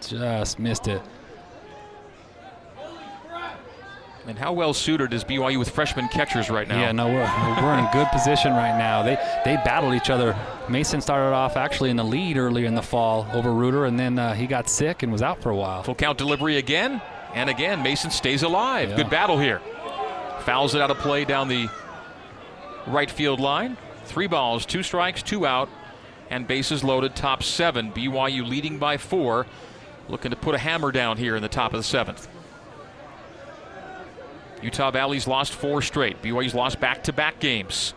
Just 0.00 0.58
missed 0.58 0.88
it. 0.88 1.00
And 4.26 4.38
how 4.38 4.54
well 4.54 4.72
suited 4.72 5.12
is 5.12 5.22
BYU 5.22 5.58
with 5.58 5.68
freshman 5.68 6.08
catchers 6.08 6.48
right 6.48 6.66
now? 6.66 6.80
Yeah, 6.80 6.92
no, 6.92 7.08
we're, 7.08 7.62
we're 7.62 7.78
in 7.78 7.86
good 7.92 8.08
position 8.08 8.52
right 8.52 8.76
now. 8.78 9.02
They 9.02 9.16
they 9.44 9.56
battled 9.64 9.94
each 9.94 10.08
other. 10.08 10.34
Mason 10.68 11.02
started 11.02 11.34
off 11.34 11.56
actually 11.58 11.90
in 11.90 11.96
the 11.96 12.04
lead 12.04 12.38
earlier 12.38 12.66
in 12.66 12.74
the 12.74 12.82
fall 12.82 13.26
over 13.34 13.52
Reuter, 13.52 13.84
and 13.84 13.98
then 14.00 14.18
uh, 14.18 14.32
he 14.32 14.46
got 14.46 14.70
sick 14.70 15.02
and 15.02 15.12
was 15.12 15.20
out 15.20 15.42
for 15.42 15.50
a 15.50 15.56
while. 15.56 15.82
Full 15.82 15.94
count 15.94 16.16
delivery 16.16 16.56
again, 16.56 17.02
and 17.34 17.50
again 17.50 17.82
Mason 17.82 18.10
stays 18.10 18.42
alive. 18.42 18.90
Yeah. 18.90 18.96
Good 18.96 19.10
battle 19.10 19.38
here. 19.38 19.60
Fouls 20.40 20.74
it 20.74 20.80
out 20.80 20.90
of 20.90 20.98
play 20.98 21.26
down 21.26 21.48
the 21.48 21.68
right 22.86 23.10
field 23.10 23.40
line. 23.40 23.76
Three 24.06 24.26
balls, 24.26 24.64
two 24.64 24.82
strikes, 24.82 25.22
two 25.22 25.46
out, 25.46 25.68
and 26.30 26.46
bases 26.46 26.82
loaded. 26.82 27.14
Top 27.14 27.42
seven. 27.42 27.92
BYU 27.92 28.46
leading 28.48 28.78
by 28.78 28.96
four, 28.96 29.46
looking 30.08 30.30
to 30.30 30.36
put 30.36 30.54
a 30.54 30.58
hammer 30.58 30.92
down 30.92 31.18
here 31.18 31.36
in 31.36 31.42
the 31.42 31.48
top 31.48 31.74
of 31.74 31.78
the 31.78 31.84
seventh. 31.84 32.26
Utah 34.64 34.90
Valley's 34.90 35.26
lost 35.28 35.52
four 35.52 35.82
straight. 35.82 36.20
BYU's 36.22 36.54
lost 36.54 36.80
back-to-back 36.80 37.38
games. 37.38 37.92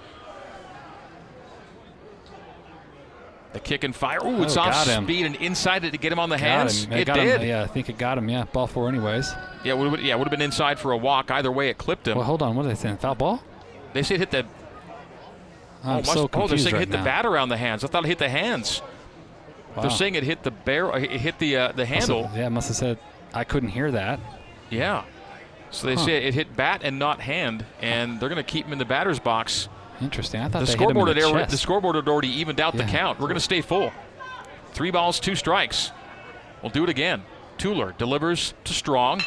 The 3.53 3.59
kick 3.61 3.83
and 3.85 3.95
fire. 3.95 4.19
Ooh, 4.23 4.43
it's 4.43 4.57
Oh, 4.57 4.61
off 4.61 4.85
speed 4.85 5.25
and 5.25 5.35
inside 5.37 5.85
it 5.85 5.91
to 5.91 5.97
get 5.97 6.11
him 6.11 6.19
on 6.19 6.29
the 6.29 6.35
Got 6.35 6.41
hands. 6.43 6.83
him. 6.83 6.91
It 6.93 7.05
got 7.05 7.15
did. 7.15 7.41
Him. 7.41 7.47
Yeah, 7.47 7.63
I 7.63 7.67
think 7.67 7.89
it 7.89 7.97
got 7.97 8.17
him. 8.17 8.29
Yeah, 8.29 8.43
ball 8.43 8.67
four 8.67 8.89
anyways. 8.89 9.33
Yeah, 9.63 9.73
would 9.73 9.91
have, 9.93 10.01
yeah, 10.03 10.15
would 10.15 10.25
have 10.27 10.31
been 10.31 10.41
inside 10.41 10.77
for 10.77 10.91
a 10.91 10.97
walk. 10.97 11.31
Either 11.31 11.51
way, 11.51 11.69
it 11.69 11.77
clipped 11.77 12.07
him. 12.07 12.17
Well, 12.17 12.25
hold 12.25 12.41
on. 12.41 12.55
What 12.55 12.65
are 12.65 12.69
they 12.69 12.75
saying? 12.75 12.97
Foul 12.97 13.15
ball? 13.15 13.41
they 13.93 14.03
say 14.03 14.15
it 14.15 14.19
hit 14.19 14.31
the. 14.31 14.39
I'm 14.39 14.45
oh, 15.83 15.93
must- 15.95 16.05
so 16.07 16.11
oh, 16.11 16.27
they're 16.27 16.27
confused 16.27 16.63
saying 16.65 16.75
it 16.75 16.79
right 16.79 16.87
hit 16.87 16.91
the 16.91 17.03
bat 17.03 17.25
around 17.25 17.49
the 17.49 17.57
hands. 17.57 17.83
I 17.83 17.87
thought 17.87 18.03
it 18.03 18.07
hit 18.09 18.19
the 18.19 18.29
hands. 18.29 18.81
Wow. 19.75 19.83
They're 19.83 19.91
saying 19.91 20.15
it 20.15 20.23
hit 20.23 20.43
the 20.43 20.51
bear. 20.51 20.95
It 20.97 21.11
hit 21.21 21.39
the 21.39 21.55
uh, 21.55 21.71
the 21.71 21.83
Must 21.85 21.89
have- 21.93 21.99
handle. 22.09 22.31
yeah, 22.35 22.49
must 22.49 22.67
have 22.67 22.77
said 22.77 22.99
I 23.33 23.43
couldn't 23.45 23.69
hear 23.69 23.91
that. 23.91 24.19
Yeah. 24.69 25.03
So 25.71 25.87
they 25.87 25.95
Huh. 25.95 26.05
say 26.05 26.25
it 26.25 26.33
hit 26.33 26.55
bat 26.55 26.81
and 26.83 26.97
not 26.97 27.19
hand, 27.21 27.65
and 27.81 28.19
they're 28.19 28.29
going 28.29 28.43
to 28.43 28.49
keep 28.49 28.65
him 28.65 28.73
in 28.73 28.79
the 28.79 28.85
batter's 28.85 29.19
box. 29.19 29.67
Interesting. 30.01 30.41
I 30.41 30.47
thought 30.49 30.59
The 30.59 30.65
they 30.65 30.71
hit 30.71 30.75
him 30.81 30.81
in 30.81 30.93
scoreboard, 30.95 31.09
the 31.17 31.21
had 31.21 31.23
already, 31.31 31.51
the 31.51 31.57
scoreboard 31.57 31.95
had 31.95 32.07
already 32.07 32.29
evened 32.29 32.61
out 32.61 32.75
the 32.77 32.83
count. 32.83 33.19
We're 33.19 33.27
going 33.27 33.35
to 33.35 33.41
stay 33.41 33.61
full. 33.61 33.91
Three 34.73 34.91
balls, 34.91 35.19
two 35.19 35.35
strikes. 35.35 35.91
We'll 36.61 36.71
do 36.71 36.83
it 36.83 36.89
again. 36.89 37.23
Tuller 37.57 37.93
delivers 37.97 38.53
to 38.65 38.73
Strong. 38.73 39.23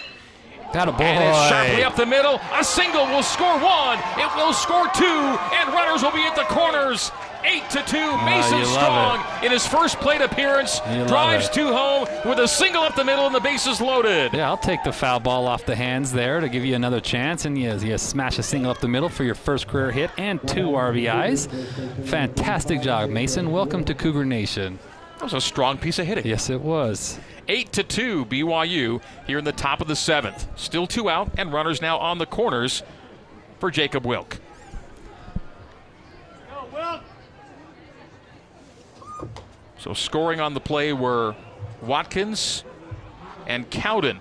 That 0.72 0.86
a 0.88 0.92
boy. 0.92 1.02
And 1.02 1.24
it's 1.24 1.48
sharply 1.48 1.82
up 1.82 1.96
the 1.96 2.06
middle. 2.06 2.40
A 2.54 2.62
single 2.62 3.04
will 3.06 3.24
score 3.24 3.58
one. 3.58 3.98
It 4.16 4.30
will 4.36 4.52
score 4.52 4.86
two, 4.94 5.04
and 5.04 5.68
runners 5.74 6.02
will 6.02 6.12
be 6.12 6.22
at 6.22 6.36
the 6.36 6.44
corners. 6.44 7.10
Eight 7.44 7.68
to 7.70 7.82
two. 7.84 8.16
Mason 8.24 8.58
Ah, 8.62 9.24
Strong 9.32 9.44
in 9.46 9.50
his 9.52 9.66
first 9.66 9.98
plate 9.98 10.20
appearance 10.20 10.80
You 10.92 11.06
drives 11.06 11.48
two 11.48 11.72
home 11.72 12.06
with 12.26 12.38
a 12.38 12.46
single 12.46 12.82
up 12.82 12.94
the 12.96 13.04
middle 13.04 13.24
and 13.26 13.34
the 13.34 13.40
bases 13.40 13.80
loaded. 13.80 14.32
Yeah, 14.34 14.48
I'll 14.48 14.56
take 14.58 14.82
the 14.84 14.92
foul 14.92 15.20
ball 15.20 15.46
off 15.46 15.64
the 15.64 15.74
hands 15.76 16.12
there 16.12 16.40
to 16.40 16.48
give 16.48 16.64
you 16.64 16.74
another 16.74 17.00
chance, 17.00 17.44
and 17.46 17.56
you, 17.58 17.74
you 17.78 17.96
smash 17.98 18.38
a 18.38 18.42
single 18.42 18.70
up 18.70 18.80
the 18.80 18.88
middle 18.88 19.08
for 19.08 19.24
your 19.24 19.34
first 19.34 19.68
career 19.68 19.90
hit 19.90 20.10
and 20.18 20.40
two 20.46 20.68
RBIs. 20.68 21.48
Fantastic 22.06 22.82
job, 22.82 23.10
Mason. 23.10 23.50
Welcome 23.50 23.84
to 23.84 23.94
Cougar 23.94 24.24
Nation. 24.26 24.78
That 25.18 25.24
was 25.24 25.34
a 25.34 25.40
strong 25.40 25.78
piece 25.78 25.98
of 25.98 26.06
hitting. 26.06 26.26
Yes, 26.26 26.50
it 26.50 26.60
was. 26.60 27.18
Eight 27.48 27.72
to 27.72 27.82
two, 27.82 28.24
BYU 28.26 29.02
here 29.26 29.38
in 29.38 29.44
the 29.44 29.52
top 29.52 29.80
of 29.80 29.88
the 29.88 29.96
seventh. 29.96 30.46
Still 30.58 30.86
two 30.86 31.08
out, 31.10 31.30
and 31.38 31.52
runners 31.52 31.80
now 31.82 31.98
on 31.98 32.18
the 32.18 32.26
corners 32.26 32.82
for 33.58 33.70
Jacob 33.70 34.04
Wilk. 34.06 34.39
So 39.80 39.94
scoring 39.94 40.40
on 40.40 40.54
the 40.54 40.60
play 40.60 40.92
were 40.92 41.34
Watkins 41.82 42.64
and 43.46 43.68
Cowden. 43.70 44.20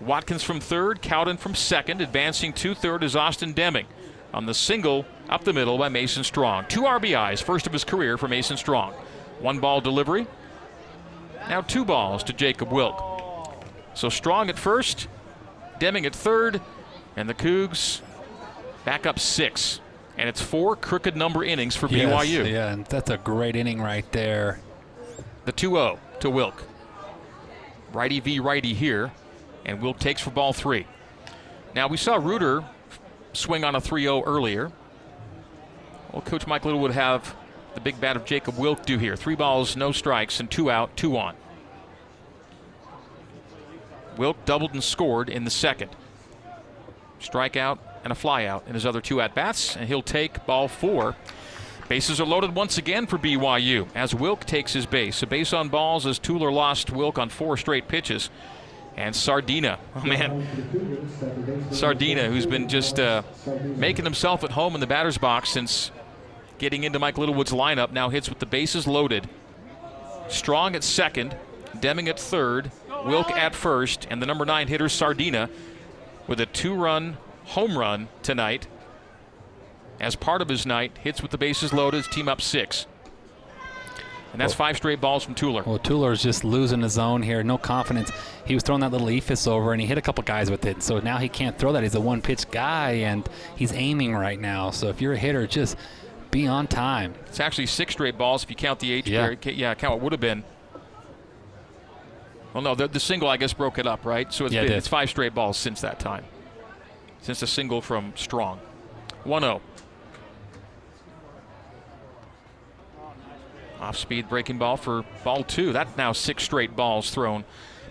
Watkins 0.00 0.42
from 0.42 0.60
third, 0.60 1.02
Cowden 1.02 1.36
from 1.36 1.54
second. 1.54 2.00
Advancing 2.00 2.52
to 2.54 2.74
third 2.74 3.02
is 3.02 3.16
Austin 3.16 3.52
Deming 3.52 3.86
on 4.32 4.46
the 4.46 4.54
single 4.54 5.04
up 5.28 5.44
the 5.44 5.52
middle 5.52 5.76
by 5.78 5.88
Mason 5.88 6.22
Strong. 6.24 6.66
Two 6.68 6.82
RBIs, 6.82 7.42
first 7.42 7.66
of 7.66 7.72
his 7.72 7.84
career 7.84 8.16
for 8.16 8.28
Mason 8.28 8.56
Strong. 8.56 8.92
One 9.40 9.58
ball 9.58 9.80
delivery. 9.80 10.26
Now 11.48 11.62
two 11.62 11.84
balls 11.84 12.22
to 12.24 12.32
Jacob 12.32 12.70
Wilk. 12.70 13.06
So 13.94 14.08
Strong 14.08 14.50
at 14.50 14.58
first, 14.58 15.08
Deming 15.78 16.04
at 16.04 16.14
third, 16.14 16.60
and 17.16 17.26
the 17.28 17.34
Cougs 17.34 18.02
back 18.84 19.06
up 19.06 19.18
six. 19.18 19.80
And 20.18 20.28
it's 20.28 20.42
four 20.42 20.76
crooked 20.76 21.16
number 21.16 21.42
innings 21.42 21.74
for 21.74 21.88
Yes, 21.88 22.10
BYU. 22.26 22.50
yeah, 22.50 22.70
and 22.70 22.84
that's 22.84 23.08
a 23.08 23.16
great 23.16 23.56
inning 23.56 23.80
right 23.80 24.10
there. 24.12 24.60
The 25.50 25.56
2 25.56 25.70
0 25.70 25.98
to 26.20 26.30
Wilk. 26.30 26.62
Righty 27.92 28.20
v 28.20 28.38
righty 28.38 28.72
here, 28.72 29.10
and 29.66 29.82
Wilk 29.82 29.98
takes 29.98 30.20
for 30.22 30.30
ball 30.30 30.52
three. 30.52 30.86
Now, 31.74 31.88
we 31.88 31.96
saw 31.96 32.14
Reuter 32.14 32.64
swing 33.32 33.64
on 33.64 33.74
a 33.74 33.80
3 33.80 34.02
0 34.04 34.22
earlier. 34.24 34.70
Well, 36.12 36.22
Coach 36.22 36.46
Mike 36.46 36.64
Little 36.64 36.78
would 36.78 36.92
have 36.92 37.34
the 37.74 37.80
big 37.80 38.00
bat 38.00 38.14
of 38.14 38.24
Jacob 38.24 38.58
Wilk 38.58 38.86
do 38.86 38.96
here. 38.96 39.16
Three 39.16 39.34
balls, 39.34 39.74
no 39.74 39.90
strikes, 39.90 40.38
and 40.38 40.48
two 40.48 40.70
out, 40.70 40.96
two 40.96 41.18
on. 41.18 41.34
Wilk 44.16 44.44
doubled 44.44 44.72
and 44.72 44.84
scored 44.84 45.28
in 45.28 45.42
the 45.42 45.50
second. 45.50 45.90
Strikeout 47.20 47.80
and 48.04 48.12
a 48.12 48.16
flyout 48.16 48.68
in 48.68 48.74
his 48.74 48.86
other 48.86 49.00
two 49.00 49.20
at 49.20 49.34
bats, 49.34 49.74
and 49.74 49.88
he'll 49.88 50.00
take 50.00 50.46
ball 50.46 50.68
four. 50.68 51.16
Bases 51.90 52.20
are 52.20 52.24
loaded 52.24 52.54
once 52.54 52.78
again 52.78 53.08
for 53.08 53.18
BYU 53.18 53.88
as 53.96 54.14
Wilk 54.14 54.44
takes 54.44 54.74
his 54.74 54.86
base. 54.86 55.24
A 55.24 55.26
base 55.26 55.52
on 55.52 55.68
balls 55.68 56.06
as 56.06 56.20
Tuller 56.20 56.52
lost 56.52 56.92
Wilk 56.92 57.18
on 57.18 57.28
four 57.28 57.56
straight 57.56 57.88
pitches. 57.88 58.30
And 58.96 59.12
Sardina, 59.12 59.76
oh 59.96 60.04
man, 60.04 60.46
Sardina, 61.72 62.28
who's 62.28 62.46
been 62.46 62.68
just 62.68 63.00
uh, 63.00 63.24
making 63.64 64.04
himself 64.04 64.44
at 64.44 64.52
home 64.52 64.74
in 64.74 64.80
the 64.80 64.86
batter's 64.86 65.18
box 65.18 65.50
since 65.50 65.90
getting 66.58 66.84
into 66.84 67.00
Mike 67.00 67.18
Littlewood's 67.18 67.50
lineup, 67.50 67.90
now 67.90 68.08
hits 68.08 68.28
with 68.28 68.38
the 68.38 68.46
bases 68.46 68.86
loaded. 68.86 69.28
Strong 70.28 70.76
at 70.76 70.84
second, 70.84 71.36
Deming 71.80 72.08
at 72.08 72.20
third, 72.20 72.70
Wilk 73.04 73.32
at 73.32 73.52
first, 73.52 74.06
and 74.08 74.22
the 74.22 74.26
number 74.26 74.44
nine 74.44 74.68
hitter 74.68 74.88
Sardina 74.88 75.50
with 76.28 76.38
a 76.38 76.46
two-run 76.46 77.16
home 77.46 77.76
run 77.76 78.06
tonight 78.22 78.68
as 80.00 80.16
part 80.16 80.42
of 80.42 80.48
his 80.48 80.66
night. 80.66 80.96
Hits 81.02 81.22
with 81.22 81.30
the 81.30 81.38
bases 81.38 81.72
loaded, 81.72 82.04
team 82.04 82.28
up 82.28 82.40
six. 82.40 82.86
And 84.32 84.40
that's 84.40 84.54
five 84.54 84.76
straight 84.76 85.00
balls 85.00 85.24
from 85.24 85.34
Tuller. 85.34 85.64
Well, 85.64 85.78
Tuller's 85.80 86.22
just 86.22 86.44
losing 86.44 86.82
his 86.82 86.92
zone 86.92 87.20
here. 87.22 87.42
No 87.42 87.58
confidence. 87.58 88.12
He 88.46 88.54
was 88.54 88.62
throwing 88.62 88.80
that 88.82 88.92
little 88.92 89.08
eephus 89.08 89.48
over, 89.48 89.72
and 89.72 89.80
he 89.80 89.88
hit 89.88 89.98
a 89.98 90.00
couple 90.00 90.22
guys 90.22 90.50
with 90.52 90.64
it. 90.66 90.84
So 90.84 91.00
now 91.00 91.18
he 91.18 91.28
can't 91.28 91.58
throw 91.58 91.72
that. 91.72 91.82
He's 91.82 91.96
a 91.96 92.00
one-pitch 92.00 92.48
guy, 92.52 92.92
and 92.92 93.28
he's 93.56 93.72
aiming 93.72 94.14
right 94.14 94.38
now. 94.38 94.70
So 94.70 94.86
if 94.88 95.00
you're 95.00 95.14
a 95.14 95.18
hitter, 95.18 95.48
just 95.48 95.76
be 96.30 96.46
on 96.46 96.68
time. 96.68 97.14
It's 97.26 97.40
actually 97.40 97.66
six 97.66 97.92
straight 97.92 98.16
balls 98.16 98.44
if 98.44 98.50
you 98.50 98.56
count 98.56 98.78
the 98.78 98.92
H 98.92 99.08
Yeah. 99.08 99.34
Yeah, 99.42 99.74
count 99.74 99.94
what 99.94 100.02
would 100.04 100.12
have 100.12 100.20
been. 100.20 100.44
Well, 102.54 102.62
no, 102.62 102.76
the, 102.76 102.86
the 102.86 103.00
single 103.00 103.28
I 103.28 103.36
guess 103.36 103.52
broke 103.52 103.78
it 103.78 103.86
up, 103.86 104.04
right? 104.04 104.32
So 104.32 104.44
it's 104.44 104.54
Yeah, 104.54 104.60
been, 104.62 104.70
did. 104.70 104.78
it's 104.78 104.88
five 104.88 105.08
straight 105.10 105.34
balls 105.34 105.56
since 105.56 105.80
that 105.80 105.98
time. 105.98 106.24
Since 107.20 107.40
the 107.40 107.46
single 107.48 107.80
from 107.82 108.12
Strong. 108.16 108.60
1-0. 109.24 109.60
Off 113.80 113.96
speed 113.96 114.28
breaking 114.28 114.58
ball 114.58 114.76
for 114.76 115.04
ball 115.24 115.42
two. 115.42 115.72
That's 115.72 115.96
now 115.96 116.12
six 116.12 116.42
straight 116.42 116.76
balls 116.76 117.10
thrown 117.10 117.44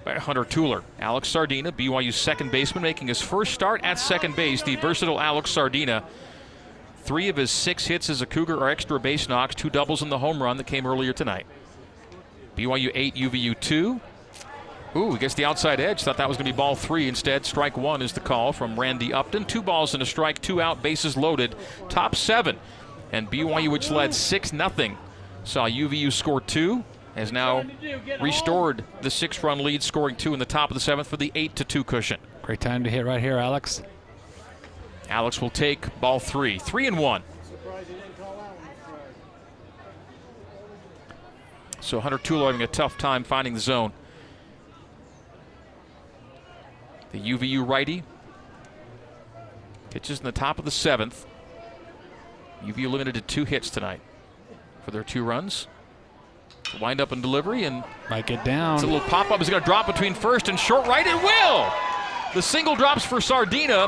by 0.05 0.19
Hunter 0.19 0.45
Tuller. 0.45 0.83
Alex 0.99 1.27
Sardina, 1.27 1.71
BYU's 1.71 2.15
second 2.15 2.51
baseman, 2.51 2.83
making 2.83 3.07
his 3.07 3.21
first 3.21 3.53
start 3.53 3.81
at 3.83 3.97
second 3.97 4.35
base. 4.35 4.61
The 4.61 4.75
versatile 4.75 5.19
Alex 5.19 5.49
Sardina. 5.49 6.03
Three 6.97 7.27
of 7.27 7.37
his 7.37 7.49
six 7.49 7.87
hits 7.87 8.09
as 8.09 8.21
a 8.21 8.27
Cougar 8.27 8.57
are 8.57 8.69
extra 8.69 8.99
base 8.99 9.27
knocks, 9.27 9.55
two 9.55 9.69
doubles 9.69 10.03
in 10.03 10.09
the 10.09 10.19
home 10.19 10.43
run 10.43 10.57
that 10.57 10.67
came 10.67 10.85
earlier 10.85 11.11
tonight. 11.11 11.47
BYU 12.55 12.91
8, 12.93 13.15
UVU 13.15 13.59
2. 13.59 13.99
Ooh, 14.95 15.11
he 15.11 15.17
gets 15.17 15.33
the 15.33 15.45
outside 15.45 15.79
edge. 15.79 16.03
Thought 16.03 16.17
that 16.17 16.27
was 16.27 16.37
going 16.37 16.47
to 16.47 16.53
be 16.53 16.57
ball 16.57 16.75
three. 16.75 17.07
Instead, 17.07 17.45
strike 17.45 17.77
one 17.77 18.01
is 18.01 18.13
the 18.13 18.19
call 18.19 18.53
from 18.53 18.79
Randy 18.79 19.13
Upton. 19.13 19.45
Two 19.45 19.61
balls 19.61 19.93
and 19.93 20.01
a 20.01 20.05
strike, 20.05 20.41
two 20.41 20.61
out, 20.61 20.81
bases 20.81 21.15
loaded. 21.15 21.55
Top 21.89 22.15
seven. 22.15 22.57
And 23.11 23.29
BYU, 23.29 23.71
which 23.71 23.89
led 23.89 24.13
6 24.13 24.49
0, 24.49 24.97
saw 25.49 25.67
UVU 25.67 26.13
score 26.13 26.39
two, 26.39 26.83
has 27.15 27.31
now 27.31 27.65
restored 28.21 28.83
the 29.01 29.09
six 29.09 29.43
run 29.43 29.59
lead, 29.59 29.81
scoring 29.81 30.15
two 30.15 30.33
in 30.33 30.39
the 30.39 30.45
top 30.45 30.69
of 30.69 30.75
the 30.75 30.79
seventh 30.79 31.07
for 31.07 31.17
the 31.17 31.31
8 31.33 31.55
to 31.55 31.63
2 31.63 31.83
cushion. 31.83 32.19
Great 32.43 32.59
time 32.61 32.83
to 32.83 32.89
hit 32.89 33.03
right 33.05 33.19
here, 33.19 33.37
Alex. 33.37 33.81
Alex 35.09 35.41
will 35.41 35.49
take 35.49 35.99
ball 35.99 36.19
three. 36.19 36.59
Three 36.59 36.85
and 36.85 36.99
one. 36.99 37.23
So 41.81 41.99
Hunter 41.99 42.19
Tulo 42.19 42.45
having 42.45 42.61
a 42.61 42.67
tough 42.67 42.97
time 42.99 43.23
finding 43.23 43.55
the 43.55 43.59
zone. 43.59 43.91
The 47.11 47.19
UVU 47.19 47.67
righty 47.67 48.03
pitches 49.89 50.19
in 50.19 50.25
the 50.25 50.31
top 50.31 50.59
of 50.59 50.65
the 50.65 50.71
seventh. 50.71 51.25
UVU 52.63 52.91
limited 52.91 53.15
to 53.15 53.21
two 53.21 53.45
hits 53.45 53.71
tonight 53.71 54.01
for 54.89 54.93
their 54.93 55.03
two 55.03 55.23
runs. 55.23 55.67
Wind 56.81 56.99
up 57.01 57.11
and 57.11 57.21
delivery, 57.21 57.63
and 57.63 57.83
Might 58.09 58.27
get 58.27 58.43
down. 58.43 58.75
it's 58.75 58.83
a 58.83 58.87
little 58.87 59.07
pop 59.07 59.31
up. 59.31 59.41
Is 59.41 59.49
going 59.49 59.61
to 59.61 59.65
drop 59.65 59.87
between 59.87 60.13
first 60.13 60.49
and 60.49 60.59
short 60.59 60.87
right. 60.87 61.05
It 61.05 61.15
will. 61.15 61.71
The 62.33 62.41
single 62.41 62.75
drops 62.75 63.05
for 63.05 63.21
Sardina. 63.21 63.87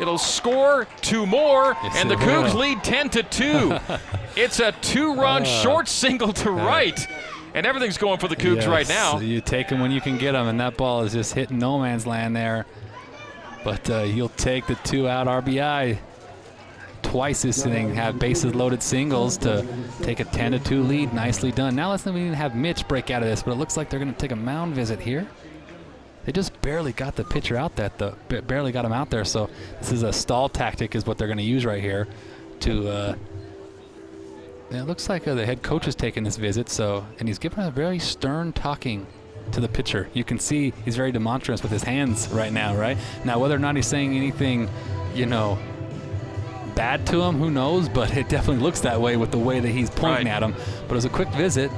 It'll 0.00 0.18
score 0.18 0.86
two 1.00 1.26
more, 1.26 1.76
Yes, 1.82 1.96
and 1.96 2.10
the 2.10 2.14
Cougs 2.14 2.52
will. 2.52 2.60
lead 2.60 2.84
10 2.84 3.08
to 3.10 3.22
2. 3.24 3.78
it's 4.36 4.60
a 4.60 4.70
two 4.80 5.14
run 5.14 5.44
short 5.44 5.88
single 5.88 6.32
to 6.34 6.50
right. 6.52 6.98
And 7.54 7.66
everything's 7.66 7.98
going 7.98 8.18
for 8.18 8.28
the 8.28 8.36
Cougs 8.36 8.68
right 8.68 8.88
now. 8.88 9.18
You 9.18 9.40
take 9.40 9.68
them 9.68 9.80
when 9.80 9.90
you 9.90 10.00
can 10.00 10.16
get 10.16 10.32
them, 10.32 10.46
and 10.46 10.60
that 10.60 10.76
ball 10.76 11.02
is 11.02 11.14
just 11.14 11.34
hitting 11.34 11.58
no 11.58 11.80
man's 11.80 12.06
land 12.06 12.36
there. 12.36 12.64
But 13.64 13.90
uh, 13.90 14.02
he'll 14.04 14.28
take 14.28 14.66
the 14.66 14.76
two 14.76 15.08
out 15.08 15.26
RBI. 15.26 15.98
Twice 17.08 17.40
this 17.40 17.64
inning, 17.64 17.94
have 17.94 18.18
bases 18.18 18.54
loaded 18.54 18.82
singles 18.82 19.38
to 19.38 19.66
take 20.02 20.20
a 20.20 20.24
10 20.24 20.52
to 20.52 20.58
2 20.58 20.82
lead. 20.82 21.14
Nicely 21.14 21.50
done. 21.50 21.74
Now 21.74 21.90
let's 21.90 22.04
not 22.04 22.14
even 22.14 22.34
have 22.34 22.54
Mitch 22.54 22.86
break 22.86 23.10
out 23.10 23.22
of 23.22 23.28
this, 23.30 23.42
but 23.42 23.52
it 23.52 23.54
looks 23.54 23.78
like 23.78 23.88
they're 23.88 23.98
going 23.98 24.12
to 24.12 24.18
take 24.18 24.30
a 24.30 24.36
mound 24.36 24.74
visit 24.74 25.00
here. 25.00 25.26
They 26.26 26.32
just 26.32 26.60
barely 26.60 26.92
got 26.92 27.16
the 27.16 27.24
pitcher 27.24 27.56
out 27.56 27.76
that 27.76 27.96
the 27.96 28.14
ba- 28.28 28.42
barely 28.42 28.72
got 28.72 28.84
him 28.84 28.92
out 28.92 29.08
there. 29.08 29.24
So 29.24 29.48
this 29.78 29.90
is 29.90 30.02
a 30.02 30.12
stall 30.12 30.50
tactic, 30.50 30.94
is 30.94 31.06
what 31.06 31.16
they're 31.16 31.28
going 31.28 31.38
to 31.38 31.44
use 31.44 31.64
right 31.64 31.82
here 31.82 32.06
to. 32.60 32.88
Uh, 32.88 33.14
it 34.70 34.82
looks 34.82 35.08
like 35.08 35.26
uh, 35.26 35.34
the 35.34 35.46
head 35.46 35.62
coach 35.62 35.88
is 35.88 35.94
taking 35.94 36.24
this 36.24 36.36
visit, 36.36 36.68
so 36.68 37.06
and 37.18 37.26
he's 37.26 37.38
giving 37.38 37.64
a 37.64 37.70
very 37.70 37.98
stern 37.98 38.52
talking 38.52 39.06
to 39.52 39.60
the 39.60 39.68
pitcher. 39.68 40.10
You 40.12 40.24
can 40.24 40.38
see 40.38 40.74
he's 40.84 40.96
very 40.96 41.12
demonstrous 41.12 41.62
with 41.62 41.72
his 41.72 41.82
hands 41.82 42.28
right 42.28 42.52
now, 42.52 42.76
right? 42.76 42.98
Now, 43.24 43.38
whether 43.38 43.56
or 43.56 43.58
not 43.58 43.76
he's 43.76 43.86
saying 43.86 44.14
anything, 44.14 44.68
you 45.14 45.24
know, 45.24 45.58
bad 46.74 47.06
to 47.08 47.22
him, 47.22 47.36
who 47.38 47.50
knows? 47.50 47.88
But 47.88 48.16
it 48.16 48.28
definitely 48.28 48.62
looks 48.62 48.80
that 48.80 49.00
way 49.00 49.16
with 49.16 49.30
the 49.30 49.38
way 49.38 49.60
that 49.60 49.68
he's 49.68 49.90
pointing 49.90 50.26
Right. 50.26 50.34
at 50.36 50.42
him. 50.42 50.54
But 50.86 50.92
it 50.94 50.96
was 50.96 51.04
a 51.04 51.08
quick 51.10 51.28
visit. 51.30 51.70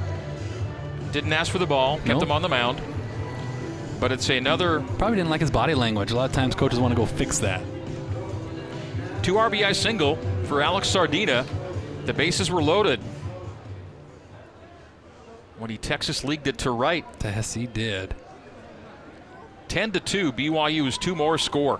Didn't 1.11 1.33
ask 1.33 1.51
for 1.51 1.59
the 1.59 1.65
ball, 1.65 1.97
kept 1.97 2.07
Nope. 2.07 2.23
him 2.23 2.31
on 2.31 2.41
the 2.41 2.49
mound. 2.49 2.81
But 3.99 4.11
it's 4.11 4.29
another 4.29 4.79
Probably 4.97 5.17
didn't 5.17 5.29
like 5.29 5.41
his 5.41 5.51
body 5.51 5.75
language. 5.75 6.11
A 6.11 6.15
lot 6.15 6.25
of 6.29 6.31
times 6.35 6.55
coaches 6.55 6.79
want 6.79 6.91
to 6.91 6.95
go 6.95 7.05
fix 7.05 7.39
that. 7.39 7.61
two 9.21 9.35
RBI 9.37 9.73
single 9.73 10.17
for 10.45 10.61
Alex 10.61 10.87
Sardina. 10.87 11.45
The 12.05 12.13
bases 12.13 12.49
were 12.49 12.63
loaded. 12.63 12.99
When 15.59 15.69
he 15.69 15.77
Texas 15.77 16.23
leagued 16.23 16.47
it 16.47 16.57
to 16.59 16.71
right, 16.71 17.05
Yes, 17.23 17.53
he 17.53 17.67
did. 17.67 18.15
10 19.67 19.91
to 19.91 19.99
2. 19.99 20.31
BYU 20.33 20.87
is 20.87 20.97
two 20.97 21.15
more 21.15 21.37
score. 21.37 21.79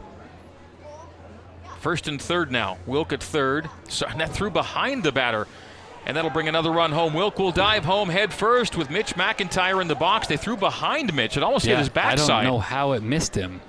First 1.81 2.07
and 2.07 2.21
third 2.21 2.51
now. 2.51 2.77
Wilk 2.85 3.11
at 3.11 3.23
third. 3.23 3.67
So, 3.89 4.05
and 4.07 4.19
that 4.21 4.31
threw 4.31 4.51
behind 4.51 5.01
the 5.03 5.11
batter. 5.11 5.47
And 6.05 6.15
that'll 6.15 6.29
bring 6.31 6.47
another 6.47 6.71
run 6.71 6.91
home. 6.91 7.13
Wilk 7.15 7.39
will 7.39 7.51
dive 7.51 7.85
home 7.85 8.09
head 8.09 8.31
first 8.31 8.77
with 8.77 8.89
Mitch 8.91 9.15
McIntyre 9.15 9.81
in 9.81 9.87
the 9.87 9.95
box. 9.95 10.27
They 10.27 10.37
threw 10.37 10.55
behind 10.55 11.13
Mitch. 11.13 11.37
It 11.37 11.43
almost 11.43 11.65
hit 11.65 11.77
his 11.79 11.89
backside. 11.89 12.29
I 12.29 12.43
don't 12.43 12.53
know 12.53 12.59
how 12.59 12.91
it 12.93 13.01
missed 13.01 13.35
him. 13.35 13.61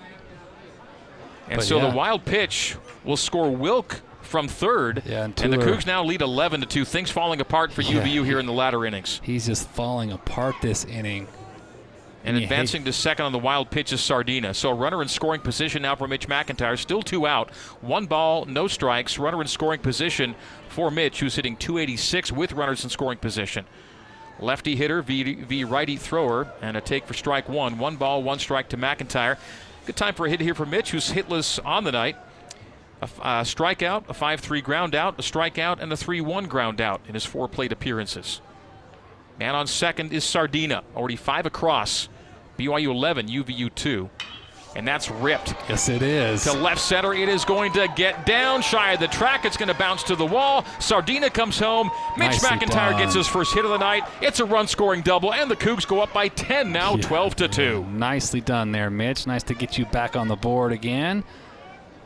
and 1.49 1.57
but 1.57 1.65
so 1.65 1.79
yeah. 1.79 1.91
the 1.91 1.97
wild 1.97 2.25
pitch 2.27 2.77
will 3.05 3.17
score 3.17 3.51
Wilk 3.51 4.01
from 4.21 4.47
third. 4.49 5.03
Yeah, 5.07 5.25
and 5.25 5.41
and 5.43 5.53
the 5.53 5.59
Cougs 5.59 5.87
now 5.87 6.05
lead 6.05 6.21
11 6.23 6.61
to 6.61 6.67
2. 6.67 6.85
Things 6.85 7.11
falling 7.11 7.41
apart 7.41 7.73
for 7.73 7.83
Yeah. 7.83 8.03
UVU 8.03 8.25
here 8.25 8.39
in 8.39 8.47
the 8.47 8.53
latter 8.53 8.85
innings. 8.85 9.21
He's 9.23 9.47
just 9.47 9.69
falling 9.71 10.13
apart 10.13 10.55
this 10.63 10.85
inning. 10.85 11.29
And 12.25 12.37
advancing 12.37 12.85
to 12.85 12.93
second 12.93 13.27
on 13.27 13.33
the 13.33 13.39
wild 13.39 13.71
pitch 13.71 13.93
is 13.93 14.01
Sardina. 14.01 14.55
So 14.55 14.71
a 14.71 14.75
runner 14.75 15.03
in 15.03 15.09
scoring 15.09 15.41
position 15.41 15.83
now 15.83 15.97
for 15.97 16.07
Mitch 16.07 16.29
McIntyre. 16.29 16.79
Still 16.79 17.03
two 17.03 17.27
out. 17.27 17.51
One 17.81 18.07
ball, 18.07 18.45
no 18.45 18.69
strikes. 18.69 19.19
Runner 19.19 19.41
in 19.41 19.49
scoring 19.49 19.81
position 19.81 20.37
for 20.69 20.91
Mitch, 20.91 21.19
who's 21.21 21.35
hitting 21.35 21.57
286 21.57 22.31
with 22.31 22.53
runners 22.53 22.85
in 22.85 22.91
scoring 22.91 23.19
position. 23.19 23.67
Lefty 24.39 24.77
hitter 24.77 25.03
v, 25.03 25.35
v 25.35 25.65
righty 25.65 25.97
thrower, 25.97 26.53
and 26.61 26.77
a 26.77 26.81
take 26.81 27.07
for 27.07 27.15
strike 27.15 27.49
one. 27.49 27.79
One 27.79 27.97
ball, 27.97 28.23
one 28.23 28.39
strike 28.39 28.69
to 28.71 28.77
McIntyre. 28.77 29.37
Good 29.85 29.97
time 29.97 30.15
for 30.15 30.27
a 30.27 30.31
hit 30.31 30.41
here 30.41 30.55
for 30.55 30.67
Mitch, 30.67 30.93
who's 30.93 31.11
hitless 31.11 31.59
on 31.65 31.85
the 31.85 31.93
night. 31.93 32.17
A 33.03 33.43
strikeout, 33.43 34.09
a 34.09 34.15
5 34.15 34.39
3 34.39 34.61
ground 34.61 34.95
out, 34.95 35.19
a 35.19 35.23
strikeout, 35.23 35.81
and 35.81 35.93
a 35.93 35.97
3 35.97 36.21
1 36.21 36.47
ground 36.47 36.81
out 36.81 37.01
in 37.09 37.15
his 37.15 37.25
four 37.25 37.49
plate 37.49 37.73
appearances. 37.73 38.41
Man 39.41 39.57
on 39.57 39.67
second 39.67 40.13
is 40.13 40.25
Sardina, 40.25 40.85
already 40.95 41.17
five 41.17 41.47
across. 41.47 42.09
BYU 42.63 42.91
11, 42.91 43.29
UVU 43.29 43.75
2. 43.75 44.11
And 44.75 44.89
that's 44.89 45.11
ripped 45.11 45.55
Yes, 45.69 45.91
it 45.91 46.01
is. 46.01 46.45
to 46.45 46.53
left 46.55 46.81
center. 46.81 47.13
It 47.13 47.29
is 47.29 47.45
going 47.45 47.75
to 47.75 47.89
get 47.95 48.25
down 48.25 48.63
shy 48.63 48.93
of 48.93 49.01
the 49.01 49.09
track. 49.09 49.45
It's 49.45 49.59
going 49.59 49.69
to 49.69 49.75
bounce 49.75 50.03
to 50.05 50.17
the 50.17 50.25
wall. 50.25 50.65
Sardina 50.79 51.29
comes 51.29 51.59
home. 51.59 51.91
Mitch 52.17 52.31
Nicely 52.43 52.49
McIntyre 52.49 52.91
done. 52.93 52.99
gets 52.99 53.15
his 53.15 53.27
first 53.29 53.53
hit 53.53 53.67
of 53.67 53.71
the 53.71 53.77
night. 53.77 54.05
It's 54.23 54.41
a 54.41 54.47
run 54.47 54.67
scoring 54.69 55.03
double, 55.03 55.35
and 55.35 55.51
the 55.51 55.57
Cougs 55.57 55.87
go 55.87 56.01
up 56.01 56.15
by 56.15 56.29
10 56.29 56.73
now, 56.73 56.95
Yeah. 56.95 57.03
12 57.03 57.37
to 57.37 57.49
2. 57.49 57.85
Nicely 57.93 58.41
done 58.41 58.73
there, 58.73 58.89
Mitch. 58.89 59.27
Nice 59.27 59.43
to 59.45 59.55
get 59.55 59.77
you 59.77 59.85
back 59.85 60.17
on 60.17 60.29
the 60.29 60.37
board 60.37 60.73
again. 60.73 61.23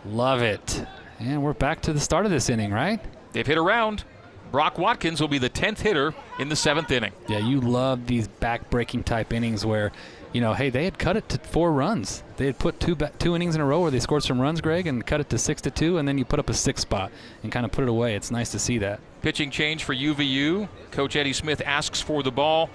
Love 0.05 0.43
it. 0.43 0.85
And 1.21 1.45
we're 1.45 1.53
back 1.53 1.83
to 1.83 1.93
the 1.93 2.01
start 2.01 2.25
of 2.25 2.33
this 2.33 2.51
inning, 2.51 2.73
right? 2.73 2.99
They've 3.33 3.47
hit 3.47 3.59
around. 3.59 4.03
Brock 4.51 4.77
Watkins 4.77 5.21
will 5.21 5.29
be 5.29 5.39
the 5.39 5.51
10th 5.51 5.81
hitter 5.81 6.15
in 6.41 6.49
the 6.49 6.57
seventh 6.57 6.91
inning. 6.91 7.13
Yeah, 7.29 7.39
you 7.39 7.61
love 7.61 8.07
these 8.07 8.27
back-breaking 8.27 9.05
type 9.05 9.33
innings 9.33 9.65
where, 9.67 9.93
you 10.33 10.41
know, 10.41 10.53
hey, 10.55 10.71
they 10.71 10.85
had 10.85 10.99
cut 10.99 11.17
it 11.17 11.29
to 11.31 11.39
four 11.39 11.73
runs. 11.73 12.23
They 12.37 12.47
had 12.47 12.59
put 12.59 12.79
two 12.81 12.95
ba- 12.95 13.13
two 13.19 13.35
innings 13.35 13.55
in 13.55 13.61
a 13.61 13.65
row 13.65 13.81
where 13.81 13.91
they 13.91 14.01
scored 14.01 14.23
some 14.23 14.41
runs, 14.41 14.61
Greg, 14.61 14.87
and 14.87 15.07
cut 15.07 15.21
it 15.21 15.31
to 15.31 15.39
six 15.39 15.61
to 15.63 15.71
two, 15.71 15.99
and 15.99 16.07
then 16.07 16.19
you 16.19 16.25
put 16.25 16.39
up 16.39 16.51
a 16.51 16.55
six 16.55 16.83
spot 16.83 17.11
and 17.43 17.51
kind 17.53 17.65
of 17.65 17.73
put 17.73 17.83
it 17.83 17.89
away. 17.89 18.15
It's 18.15 18.31
nice 18.31 18.51
to 18.53 18.59
see 18.59 18.79
that. 18.79 19.01
Pitching 19.23 19.51
change 19.51 19.85
for 19.85 19.95
UVU. 19.95 20.69
Coach 20.91 21.17
Eddie 21.17 21.33
Smith 21.33 21.63
asks 21.65 22.01
for 22.01 22.23
the 22.23 22.31
ball. 22.31 22.71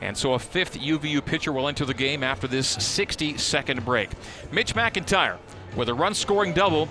And 0.00 0.16
so 0.16 0.32
a 0.32 0.38
fifth 0.38 0.78
UVU 0.78 1.24
pitcher 1.24 1.52
will 1.52 1.68
enter 1.68 1.84
the 1.84 1.94
game 1.94 2.22
after 2.22 2.46
this 2.46 2.66
60 2.66 3.36
second 3.36 3.84
break. 3.84 4.08
Mitch 4.50 4.74
McIntyre 4.74 5.36
with 5.76 5.88
a 5.88 5.94
run 5.94 6.14
scoring 6.14 6.54
double 6.54 6.88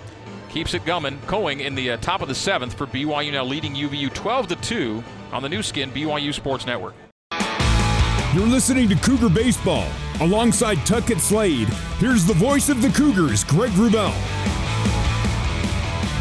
keeps 0.48 0.74
it 0.74 0.84
going, 0.84 1.18
going 1.26 1.60
in 1.60 1.74
the 1.74 1.92
uh, 1.92 1.96
top 1.98 2.22
of 2.22 2.28
the 2.28 2.34
seventh 2.34 2.74
for 2.74 2.86
BYU 2.86 3.32
now 3.32 3.44
leading 3.44 3.74
UVU 3.74 4.12
12 4.12 4.48
to 4.48 4.56
2 4.56 5.04
on 5.32 5.42
the 5.42 5.48
Nu 5.48 5.62
Skin 5.62 5.90
BYU 5.90 6.32
Sports 6.32 6.66
Network. 6.66 6.94
You're 8.32 8.46
listening 8.46 8.88
to 8.90 8.94
Cougar 8.94 9.30
Baseball. 9.30 9.88
Alongside 10.20 10.76
Tuckett 10.86 11.18
Slade, 11.18 11.66
here's 11.98 12.24
the 12.24 12.34
voice 12.34 12.68
of 12.68 12.80
the 12.80 12.88
Cougars, 12.90 13.42
Greg 13.42 13.72
Wrubell. 13.72 14.12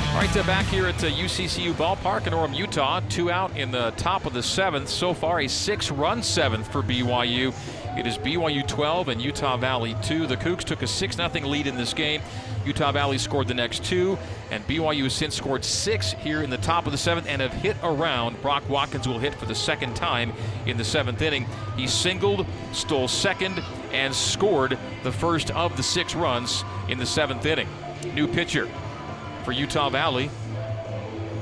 All 0.09 0.15
right, 0.25 0.45
back 0.47 0.65
here 0.65 0.87
at 0.87 1.03
uh, 1.03 1.07
UCCU 1.07 1.71
Ballpark 1.73 2.25
in 2.25 2.33
Orem, 2.33 2.55
Utah. 2.55 2.99
Two 3.09 3.29
out 3.29 3.55
in 3.55 3.69
the 3.69 3.91
top 3.91 4.25
of 4.25 4.33
the 4.33 4.41
seventh. 4.41 4.89
So 4.89 5.13
far, 5.13 5.41
a 5.41 5.47
six-run 5.47 6.23
seventh 6.23 6.71
for 6.71 6.81
BYU. 6.81 7.53
It 7.97 8.05
is 8.05 8.17
BYU 8.17 8.65
12 8.67 9.09
and 9.09 9.21
Utah 9.21 9.57
Valley 9.57 9.95
2. 10.03 10.27
The 10.27 10.37
Cougs 10.37 10.63
took 10.63 10.81
a 10.81 10.87
6 10.87 11.15
0 11.15 11.29
lead 11.47 11.67
in 11.67 11.75
this 11.75 11.93
game. 11.93 12.21
Utah 12.65 12.91
Valley 12.91 13.17
scored 13.17 13.47
the 13.47 13.53
next 13.53 13.83
two, 13.83 14.17
and 14.51 14.65
BYU 14.67 15.03
has 15.03 15.13
since 15.13 15.35
scored 15.35 15.63
six 15.65 16.11
here 16.11 16.43
in 16.43 16.49
the 16.49 16.57
top 16.57 16.85
of 16.85 16.91
the 16.91 16.97
seventh 16.97 17.27
and 17.27 17.41
have 17.41 17.53
hit 17.53 17.75
around. 17.81 18.39
Brock 18.41 18.67
Watkins 18.69 19.07
will 19.07 19.17
hit 19.17 19.33
for 19.35 19.45
the 19.45 19.55
second 19.55 19.95
time 19.95 20.33
in 20.65 20.77
the 20.77 20.83
seventh 20.83 21.21
inning. 21.21 21.47
He 21.77 21.87
singled, 21.87 22.45
stole 22.73 23.07
second, 23.07 23.63
and 23.91 24.13
scored 24.13 24.77
the 25.03 25.11
first 25.11 25.51
of 25.51 25.75
the 25.77 25.83
six 25.83 26.15
runs 26.15 26.63
in 26.89 26.97
the 26.97 27.05
seventh 27.05 27.45
inning. 27.45 27.67
New 28.13 28.27
pitcher 28.27 28.69
for 29.43 29.51
Utah 29.51 29.89
Valley. 29.89 30.29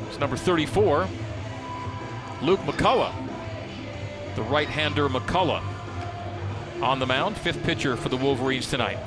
It's 0.07 0.19
number 0.19 0.37
34, 0.37 1.07
Luke 2.41 2.59
McCullough. 2.61 3.13
The 4.35 4.43
right 4.43 4.69
hander 4.69 5.09
McCullough 5.09 5.63
on 6.81 6.99
the 6.99 7.05
mound, 7.05 7.37
fifth 7.37 7.63
pitcher 7.63 7.95
for 7.95 8.09
the 8.09 8.17
Wolverines 8.17 8.69
tonight. 8.69 8.99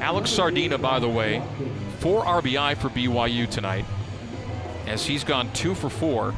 Alex 0.00 0.30
Sardina, 0.30 0.78
by 0.78 0.98
the 0.98 1.08
way, 1.08 1.42
four 1.98 2.24
RBI 2.24 2.76
for 2.76 2.88
BYU 2.88 3.48
tonight, 3.48 3.84
as 4.86 5.04
he's 5.04 5.24
gone 5.24 5.52
two 5.52 5.74
for 5.74 5.90
four. 5.90 6.34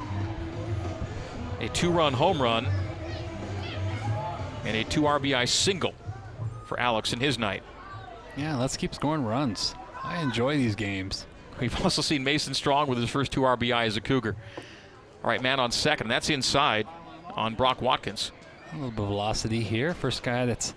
A 1.61 1.69
two 1.69 1.91
run 1.91 2.15
home 2.15 2.41
run 2.41 2.67
and 4.65 4.77
a 4.77 4.85
two 4.85 5.03
RBI 5.03 5.47
single 5.47 5.95
for 6.67 6.81
Alex 6.81 7.13
in 7.13 7.21
his 7.21 7.39
night. 7.39 7.63
Yeah, 8.37 8.57
let's 8.57 8.77
keep 8.77 8.95
scoring 8.95 9.25
runs. 9.25 9.75
I 10.03 10.23
enjoy 10.23 10.57
these 10.57 10.75
games. 10.75 11.27
We've 11.61 11.85
also 11.85 12.03
seen 12.03 12.25
Mason 12.25 12.55
Strong 12.55 12.89
with 12.89 12.99
his 12.99 13.11
first 13.11 13.33
two 13.33 13.43
RBI 13.43 13.87
as 13.87 13.97
a 13.97 14.01
Cougar. 14.01 14.35
All 15.23 15.29
right, 15.31 15.43
man 15.43 15.61
on 15.61 15.71
second. 15.71 16.09
That's 16.09 16.31
inside 16.31 16.87
on 17.35 17.55
Brock 17.55 17.83
Watkins. 17.83 18.33
A 18.73 18.77
little 18.77 18.91
bit 18.91 19.01
of 19.03 19.09
velocity 19.09 19.61
here. 19.61 19.93
First 19.95 20.23
guy 20.23 20.47
that's 20.47 20.75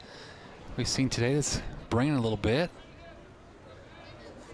we've 0.76 0.88
seen 0.88 1.10
today 1.10 1.36
that's 1.36 1.62
bringing 1.89 2.15
a 2.15 2.22
little 2.22 2.38
bit. 2.38 2.69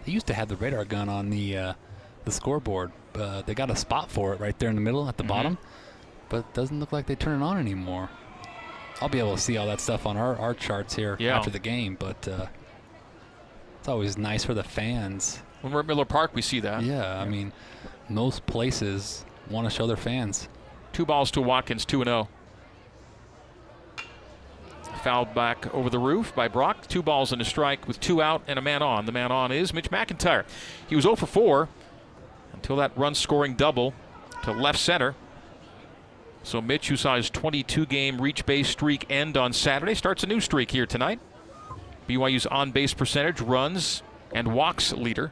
They 0.06 0.12
used 0.12 0.28
to 0.28 0.34
have 0.34 0.48
the 0.50 0.56
radar 0.56 0.86
gun 0.86 1.10
on 1.10 1.30
the 1.30 1.58
uh, 1.58 1.74
the 2.26 2.32
scoreboard. 2.32 2.92
Uh, 3.16 3.42
they 3.42 3.54
got 3.56 3.70
a 3.72 3.76
spot 3.76 4.12
for 4.12 4.34
it 4.34 4.40
right 4.40 4.58
there 4.60 4.70
in 4.70 4.76
the 4.76 4.82
middle 4.82 5.08
at 5.10 5.18
the 5.18 5.24
bottom, 5.24 5.58
but 6.30 6.38
it 6.40 6.54
doesn't 6.54 6.80
look 6.80 6.92
like 6.92 7.08
they 7.08 7.16
turn 7.16 7.42
it 7.42 7.46
on 7.46 7.58
anymore. 7.58 8.10
I'll 9.02 9.10
be 9.10 9.20
able 9.20 9.36
to 9.36 9.42
see 9.42 9.58
all 9.58 9.66
that 9.68 9.80
stuff 9.80 10.06
on 10.06 10.18
our, 10.18 10.36
our 10.38 10.54
charts 10.54 10.94
here 10.96 11.16
Yeah. 11.20 11.38
after 11.38 11.50
the 11.50 11.60
game. 11.60 11.96
But 12.00 12.28
uh, 12.28 12.48
it's 13.80 13.88
always 13.88 14.18
nice 14.18 14.44
for 14.44 14.54
the 14.54 14.64
fans. 14.64 15.42
When 15.62 15.74
we're 15.74 15.82
at 15.82 15.88
Miller 15.88 16.06
Park, 16.06 16.32
we 16.34 16.42
see 16.42 16.60
that. 16.62 16.84
Yeah, 16.84 17.20
I 17.20 17.26
mean, 17.26 17.52
most 18.08 18.46
places 18.46 19.26
want 19.50 19.70
to 19.70 19.76
show 19.76 19.88
their 19.88 19.98
fans. 19.98 20.48
Two 20.94 21.06
balls 21.06 21.32
to 21.32 21.42
Watkins, 21.42 21.86
2 21.86 22.04
0. 22.04 22.28
Fouled 25.04 25.34
back 25.34 25.74
over 25.74 25.90
the 25.90 26.00
roof 26.00 26.34
by 26.36 26.48
Brock. 26.48 26.88
Two 26.88 27.02
balls 27.02 27.32
and 27.32 27.42
a 27.42 27.46
strike 27.46 27.88
with 27.88 28.00
two 28.00 28.22
out 28.22 28.42
and 28.48 28.60
a 28.60 28.62
man 28.62 28.82
on. 28.82 29.06
The 29.06 29.12
man 29.12 29.32
on 29.32 29.52
is 29.52 29.74
Mitch 29.74 29.90
McIntyre. 29.90 30.46
He 30.88 30.96
was 30.96 31.04
0 31.04 31.16
for 31.16 31.26
4 31.26 31.70
until 32.54 32.76
that 32.78 32.98
run 32.98 33.16
scoring 33.16 33.56
double 33.56 33.94
to 34.44 34.52
left 34.52 34.80
center. 34.80 35.16
So 36.44 36.62
Mitch, 36.62 36.90
who 36.90 36.96
saw 36.98 37.16
his 37.16 37.30
22 37.30 37.86
game 37.86 38.20
reach 38.22 38.46
base 38.46 38.70
streak 38.70 39.06
end 39.10 39.38
on 39.38 39.54
Saturday, 39.54 39.94
starts 39.94 40.24
a 40.24 40.28
new 40.28 40.40
streak 40.40 40.72
here 40.72 40.86
tonight. 40.86 41.20
BYU's 42.08 42.46
on 42.48 42.72
base 42.72 42.94
percentage, 42.94 43.40
runs, 43.40 44.02
and 44.34 44.54
walks 44.54 44.92
leader. 44.94 45.32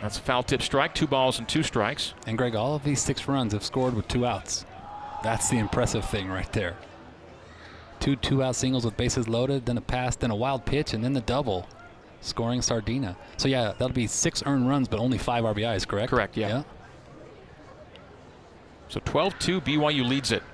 That's 0.00 0.18
a 0.18 0.20
foul 0.20 0.42
tip 0.42 0.62
strike, 0.62 0.94
two 0.94 1.06
balls 1.06 1.38
and 1.38 1.48
two 1.48 1.62
strikes. 1.62 2.14
And 2.26 2.38
Greg, 2.38 2.54
all 2.54 2.74
of 2.76 2.84
these 2.84 3.00
six 3.00 3.26
runs 3.26 3.52
have 3.52 3.64
scored 3.64 3.94
with 3.94 4.06
two 4.06 4.24
outs. 4.24 4.64
That's 5.22 5.48
the 5.48 5.58
impressive 5.58 6.04
thing 6.04 6.28
right 6.28 6.52
there. 6.52 6.76
Two 7.98 8.14
two-out 8.14 8.54
singles 8.54 8.84
with 8.84 8.96
bases 8.96 9.28
loaded, 9.28 9.66
then 9.66 9.76
a 9.76 9.80
pass, 9.80 10.14
then 10.14 10.30
a 10.30 10.36
wild 10.36 10.64
pitch, 10.64 10.94
and 10.94 11.02
then 11.02 11.12
the 11.12 11.20
double, 11.22 11.66
scoring 12.20 12.62
Sardina. 12.62 13.16
So 13.36 13.48
yeah, 13.48 13.72
that'll 13.76 13.90
be 13.90 14.06
six 14.06 14.42
earned 14.46 14.68
runs, 14.68 14.86
but 14.86 15.00
only 15.00 15.18
five 15.18 15.42
RBIs, 15.42 15.86
correct? 15.86 16.10
Correct, 16.10 16.36
yeah. 16.36 16.62
So 18.88 19.00
12 19.04 19.38
2, 19.40 19.60
BYU 19.62 20.08
leads 20.08 20.30
it. 20.30 20.44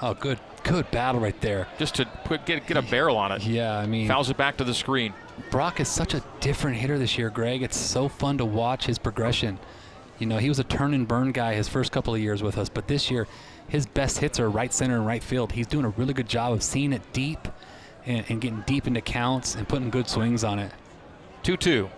Oh, 0.00 0.14
good, 0.14 0.40
good 0.64 0.90
battle 0.90 1.20
right 1.20 1.38
there. 1.42 1.68
Just 1.78 1.96
to 1.96 2.06
put, 2.24 2.46
get, 2.46 2.66
get 2.66 2.78
a 2.78 2.82
barrel 2.82 3.18
on 3.18 3.32
it. 3.32 3.44
Yeah, 3.44 3.76
I 3.76 3.86
mean, 3.86 4.08
Fouls 4.08 4.30
it 4.30 4.38
back 4.38 4.56
to 4.56 4.64
the 4.64 4.74
screen. 4.74 5.12
Brock 5.50 5.80
is 5.80 5.88
such 5.88 6.14
a 6.14 6.22
different 6.40 6.76
hitter 6.76 6.98
this 6.98 7.16
year, 7.16 7.30
Greg. 7.30 7.62
It's 7.62 7.76
so 7.76 8.08
fun 8.08 8.38
to 8.38 8.44
watch 8.44 8.86
his 8.86 8.98
progression. 8.98 9.58
You 10.18 10.26
know, 10.26 10.38
he 10.38 10.48
was 10.48 10.58
a 10.58 10.64
turn 10.64 10.92
and 10.92 11.08
burn 11.08 11.32
guy 11.32 11.54
his 11.54 11.68
first 11.68 11.92
couple 11.92 12.14
of 12.14 12.20
years 12.20 12.42
with 12.42 12.58
us, 12.58 12.68
but 12.68 12.88
this 12.88 13.10
year, 13.10 13.26
his 13.68 13.86
best 13.86 14.18
hits 14.18 14.38
are 14.38 14.50
right 14.50 14.72
center 14.72 14.96
and 14.96 15.06
right 15.06 15.22
field. 15.22 15.52
He's 15.52 15.66
doing 15.66 15.84
a 15.84 15.90
really 15.90 16.12
good 16.12 16.28
job 16.28 16.52
of 16.52 16.62
seeing 16.62 16.92
it 16.92 17.02
deep 17.12 17.48
and, 18.04 18.24
and 18.28 18.40
getting 18.40 18.62
deep 18.66 18.86
into 18.86 19.00
counts 19.00 19.54
and 19.54 19.66
putting 19.68 19.90
good 19.90 20.08
swings 20.08 20.44
on 20.44 20.58
it. 20.58 20.72
2 21.42 21.56
2. 21.56 21.88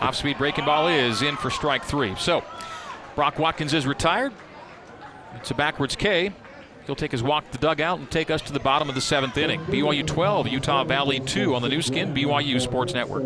Off 0.00 0.16
speed 0.16 0.38
breaking 0.38 0.64
ball 0.64 0.88
is 0.88 1.22
in 1.22 1.36
for 1.36 1.50
strike 1.50 1.84
three. 1.84 2.14
So 2.16 2.42
Brock 3.14 3.38
Watkins 3.38 3.74
is 3.74 3.86
retired. 3.86 4.32
It's 5.36 5.50
a 5.50 5.54
backwards 5.54 5.94
K. 5.94 6.32
He'll 6.90 6.96
take 6.96 7.12
his 7.12 7.22
walk 7.22 7.48
to 7.48 7.52
the 7.52 7.58
dugout 7.64 8.00
and 8.00 8.10
take 8.10 8.32
us 8.32 8.42
to 8.42 8.52
the 8.52 8.58
bottom 8.58 8.88
of 8.88 8.96
the 8.96 9.00
seventh 9.00 9.38
inning. 9.38 9.60
BYU 9.66 10.04
12, 10.04 10.48
Utah 10.48 10.82
Valley 10.82 11.20
2 11.20 11.54
on 11.54 11.62
the 11.62 11.68
Nu 11.68 11.82
Skin, 11.82 12.12
BYU 12.12 12.60
Sports 12.60 12.94
Network. 12.94 13.22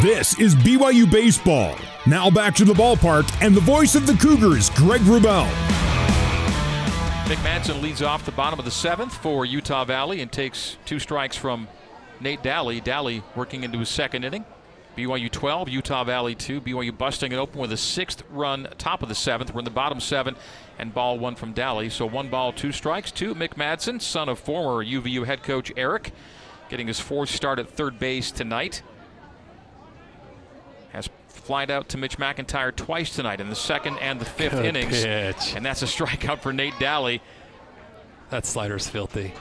This 0.00 0.38
is 0.38 0.54
BYU 0.54 1.10
Baseball. 1.10 1.74
Now 2.06 2.30
back 2.30 2.54
to 2.54 2.64
the 2.64 2.74
ballpark 2.74 3.28
and 3.44 3.56
the 3.56 3.60
voice 3.60 3.96
of 3.96 4.06
the 4.06 4.12
Cougars, 4.14 4.70
Greg 4.70 5.00
Wrubell. 5.00 5.48
Nick 7.28 7.40
Madsen 7.40 7.82
leads 7.82 8.00
off 8.00 8.24
the 8.24 8.30
bottom 8.30 8.60
of 8.60 8.64
the 8.64 8.70
seventh 8.70 9.16
for 9.16 9.44
Utah 9.44 9.84
Valley 9.84 10.20
and 10.20 10.30
takes 10.30 10.76
two 10.86 11.00
strikes 11.00 11.34
from 11.34 11.66
Nate 12.20 12.44
Daly. 12.44 12.80
Daly 12.80 13.24
working 13.34 13.64
into 13.64 13.80
his 13.80 13.88
second 13.88 14.24
inning. 14.24 14.44
BYU 14.98 15.30
12, 15.30 15.68
Utah 15.68 16.02
Valley 16.02 16.34
2. 16.34 16.60
BYU 16.60 16.96
busting 16.98 17.30
it 17.30 17.36
open 17.36 17.60
with 17.60 17.70
a 17.70 17.76
sixth 17.76 18.24
run 18.30 18.66
top 18.78 19.00
of 19.00 19.08
the 19.08 19.14
seventh. 19.14 19.54
We're 19.54 19.60
in 19.60 19.64
the 19.64 19.70
bottom 19.70 20.00
seven 20.00 20.34
and 20.76 20.92
ball 20.92 21.20
one 21.20 21.36
from 21.36 21.52
Daly. 21.52 21.88
So 21.88 22.04
one 22.04 22.28
ball, 22.28 22.52
two 22.52 22.72
strikes 22.72 23.12
to 23.12 23.32
Mick 23.36 23.50
Madsen, 23.54 24.02
son 24.02 24.28
of 24.28 24.40
former 24.40 24.84
UVU 24.84 25.24
head 25.24 25.44
coach 25.44 25.72
Eric, 25.76 26.12
getting 26.68 26.88
his 26.88 26.98
fourth 26.98 27.30
start 27.30 27.60
at 27.60 27.70
third 27.70 28.00
base 28.00 28.32
tonight. 28.32 28.82
Has 30.90 31.08
flied 31.28 31.70
out 31.70 31.88
to 31.90 31.96
Mitch 31.96 32.18
McIntyre 32.18 32.74
twice 32.74 33.14
tonight 33.14 33.40
in 33.40 33.50
the 33.50 33.54
second 33.54 33.98
and 33.98 34.20
the 34.20 34.24
fifth 34.24 34.54
Good 34.54 34.64
innings. 34.64 35.04
pitch. 35.04 35.54
And 35.54 35.64
that's 35.64 35.82
a 35.82 35.86
strikeout 35.86 36.40
for 36.40 36.52
Nate 36.52 36.76
Daly. 36.80 37.22
That 38.30 38.46
slider's 38.46 38.88
filthy. 38.88 39.32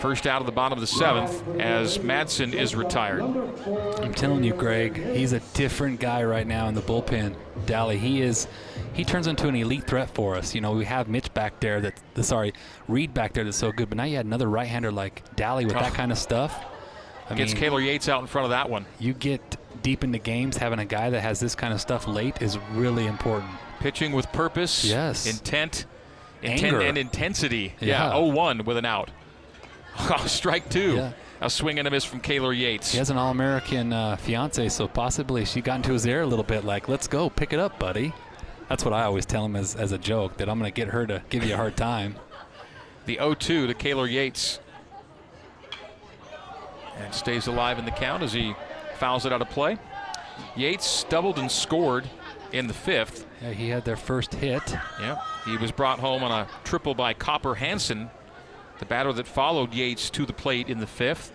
First 0.00 0.26
out 0.26 0.40
of 0.42 0.46
the 0.46 0.52
bottom 0.52 0.76
of 0.76 0.80
the 0.80 0.86
seventh 0.86 1.42
as 1.58 1.98
Madsen 1.98 2.52
is 2.52 2.74
retired. 2.74 3.22
I'm 3.22 4.12
telling 4.14 4.44
you, 4.44 4.52
Greg, 4.52 4.96
he's 5.14 5.32
a 5.32 5.40
different 5.54 6.00
guy 6.00 6.22
right 6.24 6.46
now 6.46 6.68
in 6.68 6.74
the 6.74 6.82
bullpen. 6.82 7.34
Dally, 7.64 7.96
he 7.98 8.20
is, 8.20 8.46
he 8.92 9.04
turns 9.04 9.26
into 9.26 9.48
an 9.48 9.54
elite 9.56 9.86
threat 9.86 10.10
for 10.10 10.36
us. 10.36 10.54
You 10.54 10.60
know, 10.60 10.72
we 10.72 10.84
have 10.84 11.08
Mitch 11.08 11.32
back 11.34 11.60
there 11.60 11.80
that, 11.80 11.94
the- 12.14 12.22
sorry, 12.22 12.52
Reed 12.88 13.14
back 13.14 13.32
there 13.32 13.44
that's 13.44 13.56
so 13.56 13.72
good, 13.72 13.88
but 13.88 13.96
now 13.96 14.04
you 14.04 14.16
had 14.16 14.26
another 14.26 14.48
right-hander 14.48 14.92
like 14.92 15.22
Dally 15.34 15.64
with 15.64 15.74
that 15.74 15.92
Oh. 15.92 15.94
kind 15.94 16.12
of 16.12 16.18
stuff. 16.18 16.54
I 17.30 17.34
Gets 17.34 17.54
mean, 17.54 17.62
Kaylor 17.62 17.84
Yates 17.84 18.08
out 18.08 18.20
in 18.20 18.26
front 18.26 18.44
of 18.44 18.50
that 18.50 18.68
one. 18.70 18.84
you 19.00 19.12
get 19.14 19.56
deep 19.82 20.04
into 20.04 20.18
games, 20.18 20.58
having 20.58 20.78
a 20.78 20.84
guy 20.84 21.10
that 21.10 21.22
has 21.22 21.40
this 21.40 21.54
kind 21.54 21.72
of 21.72 21.80
stuff 21.80 22.06
late 22.06 22.40
is 22.42 22.58
really 22.72 23.06
important. 23.06 23.50
Pitching 23.80 24.12
with 24.12 24.30
purpose, 24.32 24.84
Yes. 24.84 25.26
intent, 25.26 25.86
intent 26.42 26.82
and 26.82 26.96
intensity. 26.98 27.74
Yeah. 27.80 28.10
0-1 28.12 28.64
with 28.64 28.76
an 28.76 28.84
out. 28.84 29.10
Oh, 30.10 30.26
strike 30.26 30.68
two. 30.68 30.96
Yeah. 30.96 31.12
A 31.40 31.50
swing 31.50 31.78
and 31.78 31.86
a 31.86 31.90
miss 31.90 32.04
from 32.04 32.20
Kaylor 32.20 32.56
Yates. 32.56 32.92
He 32.92 32.98
has 32.98 33.10
an 33.10 33.16
All-American 33.18 33.92
uh, 33.92 34.16
fiance, 34.16 34.68
so 34.70 34.88
possibly 34.88 35.44
she 35.44 35.60
got 35.60 35.76
into 35.76 35.92
his 35.92 36.06
ear 36.06 36.22
a 36.22 36.26
little 36.26 36.44
bit, 36.44 36.64
like, 36.64 36.88
"Let's 36.88 37.06
go, 37.06 37.28
pick 37.28 37.52
it 37.52 37.58
up, 37.58 37.78
buddy." 37.78 38.14
That's 38.68 38.84
what 38.84 38.92
I 38.94 39.04
always 39.04 39.26
tell 39.26 39.44
him 39.44 39.54
as, 39.54 39.74
as 39.76 39.92
a 39.92 39.98
joke 39.98 40.38
that 40.38 40.48
I'm 40.48 40.58
going 40.58 40.70
to 40.70 40.74
get 40.74 40.88
her 40.88 41.06
to 41.06 41.22
give 41.28 41.44
you 41.44 41.54
a 41.54 41.56
hard 41.56 41.76
time. 41.76 42.16
The 43.04 43.16
0-2 43.16 43.38
to 43.68 43.74
Kaylor 43.74 44.10
Yates. 44.10 44.60
And 46.98 47.14
stays 47.14 47.46
alive 47.46 47.78
in 47.78 47.84
the 47.84 47.90
count 47.90 48.22
as 48.22 48.32
he 48.32 48.54
fouls 48.98 49.26
it 49.26 49.32
out 49.32 49.42
of 49.42 49.50
play. 49.50 49.78
Yates 50.56 51.04
doubled 51.04 51.38
and 51.38 51.50
scored 51.50 52.08
in 52.52 52.66
the 52.66 52.74
fifth. 52.74 53.26
Yeah, 53.42 53.52
he 53.52 53.68
had 53.68 53.84
their 53.84 53.96
first 53.96 54.34
hit. 54.34 54.74
Yep. 55.00 55.18
He 55.44 55.56
was 55.58 55.70
brought 55.70 55.98
home 55.98 56.24
on 56.24 56.32
a 56.32 56.48
triple 56.64 56.94
by 56.94 57.12
Copper 57.14 57.54
Hansen, 57.54 58.10
the 58.78 58.84
batter 58.86 59.12
that 59.12 59.26
followed 59.26 59.74
Yates 59.74 60.10
to 60.10 60.26
the 60.26 60.32
plate 60.32 60.68
in 60.68 60.78
the 60.78 60.86
fifth. 60.86 61.32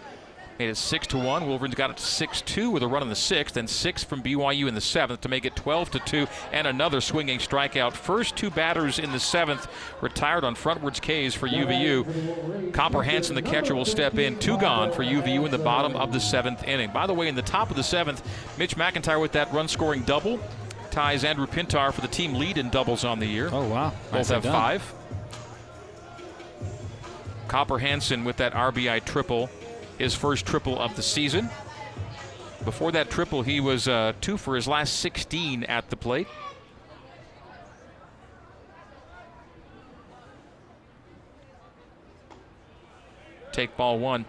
Made 0.60 0.70
it 0.70 0.78
six 0.78 1.08
to 1.08 1.18
one. 1.18 1.48
Wolverines 1.48 1.74
got 1.74 1.90
it 1.90 2.00
six 2.00 2.42
two 2.42 2.70
with 2.70 2.84
a 2.84 2.88
run 2.88 3.02
in 3.02 3.10
the 3.10 3.16
sixth, 3.16 3.58
and 3.58 3.68
six 3.68 4.04
from 4.04 4.22
BYU 4.22 4.68
in 4.68 4.76
the 4.76 4.82
seventh 4.82 5.22
to 5.22 5.30
make 5.30 5.44
it 5.44 5.56
12 5.56 5.90
to 5.92 6.00
two, 6.00 6.28
and 6.52 6.68
another 6.68 7.02
swinging 7.02 7.40
strikeout. 7.40 7.94
First 7.94 8.36
two 8.36 8.52
batters 8.52 9.00
in 9.00 9.12
the 9.12 9.20
seventh 9.20 9.68
retired 10.02 10.44
on 10.44 10.54
frontwards 10.56 11.00
Ks 11.02 11.34
for 11.34 11.48
UVU. 11.48 12.72
Copper 12.74 13.02
Hansen, 13.02 13.34
the 13.34 13.42
catcher, 13.42 13.74
will 13.74 13.86
step 13.86 14.20
in. 14.20 14.38
Two 14.38 14.58
gone 14.60 14.92
for 14.92 15.04
UVU 15.04 15.46
in 15.46 15.52
the 15.52 15.58
bottom 15.58 15.96
of 15.96 16.14
the 16.14 16.20
seventh 16.20 16.64
inning. 16.66 16.92
By 16.92 17.08
the 17.08 17.14
way, 17.14 17.28
in 17.28 17.34
the 17.36 17.42
top 17.42 17.72
of 17.72 17.76
the 17.76 17.84
seventh, 17.84 18.22
Mitch 18.60 18.76
McIntyre 18.76 19.20
with 19.20 19.32
that 19.32 19.52
run-scoring 19.52 20.04
double 20.04 20.40
ties 20.92 21.24
Andrew 21.24 21.48
Pintar 21.48 21.92
for 21.92 22.02
the 22.02 22.08
team 22.08 22.36
lead 22.36 22.60
in 22.60 22.70
doubles 22.70 23.04
on 23.04 23.18
the 23.18 23.26
year. 23.26 23.50
Oh 23.52 23.68
wow! 23.68 23.90
Both 23.90 24.14
Nicely 24.14 24.34
have 24.36 24.44
done. 24.44 24.54
five. 24.54 24.94
Copper 27.52 27.80
Hansen 27.80 28.24
with 28.24 28.38
that 28.38 28.54
RBI 28.54 29.04
triple, 29.04 29.50
his 29.98 30.16
first 30.16 30.46
triple 30.46 30.80
of 30.80 30.96
the 30.96 31.02
season. 31.02 31.50
Before 32.64 32.94
that 32.94 33.10
triple, 33.10 33.42
he 33.42 33.60
was 33.60 33.90
uh, 33.90 34.14
two 34.22 34.38
for 34.38 34.56
his 34.56 34.70
last 34.70 35.02
16 35.02 35.66
at 35.66 35.90
the 35.90 35.98
plate. 35.98 36.30
Take 43.52 43.76
ball 43.76 44.00
one. 44.00 44.24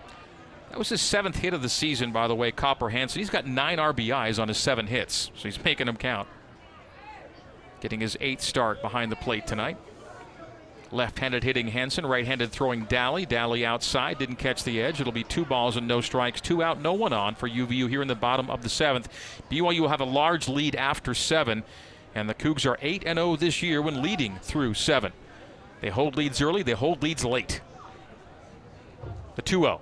That 0.71 0.79
was 0.81 0.89
his 0.89 1.01
seventh 1.01 1.37
hit 1.37 1.55
of 1.55 1.63
the 1.63 1.69
season, 1.69 2.11
by 2.11 2.27
the 2.27 2.35
way, 2.35 2.51
Copper 2.51 2.89
Hansen. 2.89 3.21
He's 3.21 3.31
got 3.31 3.47
nine 3.47 3.79
RBIs 3.79 4.43
on 4.43 4.49
his 4.49 4.59
seven 4.59 4.89
hits, 4.89 5.31
so 5.37 5.45
he's 5.45 5.63
making 5.63 5.87
them 5.87 5.97
count. 5.97 6.27
Getting 7.79 8.01
his 8.01 8.17
eighth 8.21 8.43
start 8.43 8.83
behind 8.83 9.13
the 9.13 9.17
plate 9.17 9.47
tonight. 9.47 9.77
Left-handed 10.93 11.43
hitting 11.43 11.69
Hansen, 11.69 12.05
right-handed 12.05 12.53
throwing 12.53 12.85
Dally. 12.85 13.25
Dally 13.25 13.65
outside, 13.65 14.19
didn't 14.19 14.37
catch 14.37 14.63
the 14.63 14.81
edge. 14.81 15.01
It'll 15.01 15.13
be 15.13 15.25
two 15.25 15.47
balls 15.47 15.77
and 15.77 15.89
no 15.89 16.03
strikes, 16.03 16.41
two 16.41 16.63
out, 16.63 16.83
no 16.83 16.93
one 16.93 17.15
on 17.15 17.35
for 17.35 17.49
UVU 17.49 17.89
here 17.89 18.03
in 18.03 18.09
the 18.09 18.15
bottom 18.15 18.51
of 18.51 18.63
the 18.63 18.69
seventh. 18.69 19.09
BYU 19.51 19.81
will 19.81 19.89
have 19.89 20.03
a 20.03 20.05
large 20.05 20.49
lead 20.49 20.77
after 20.77 21.15
seven, 21.15 21.65
and 22.15 22.29
the 22.29 22.35
Cougs 22.35 22.67
are 22.67 22.77
8 22.83 23.05
and 23.07 23.17
0 23.17 23.37
this 23.37 23.63
year 23.63 23.81
when 23.81 24.03
leading 24.03 24.37
through 24.43 24.75
seven. 24.75 25.13
They 25.81 25.89
hold 25.89 26.17
leads 26.17 26.43
early, 26.43 26.63
they 26.63 26.73
hold 26.73 27.03
leads 27.03 27.25
late. 27.25 27.63
The 29.37 29.43
2-0. 29.43 29.81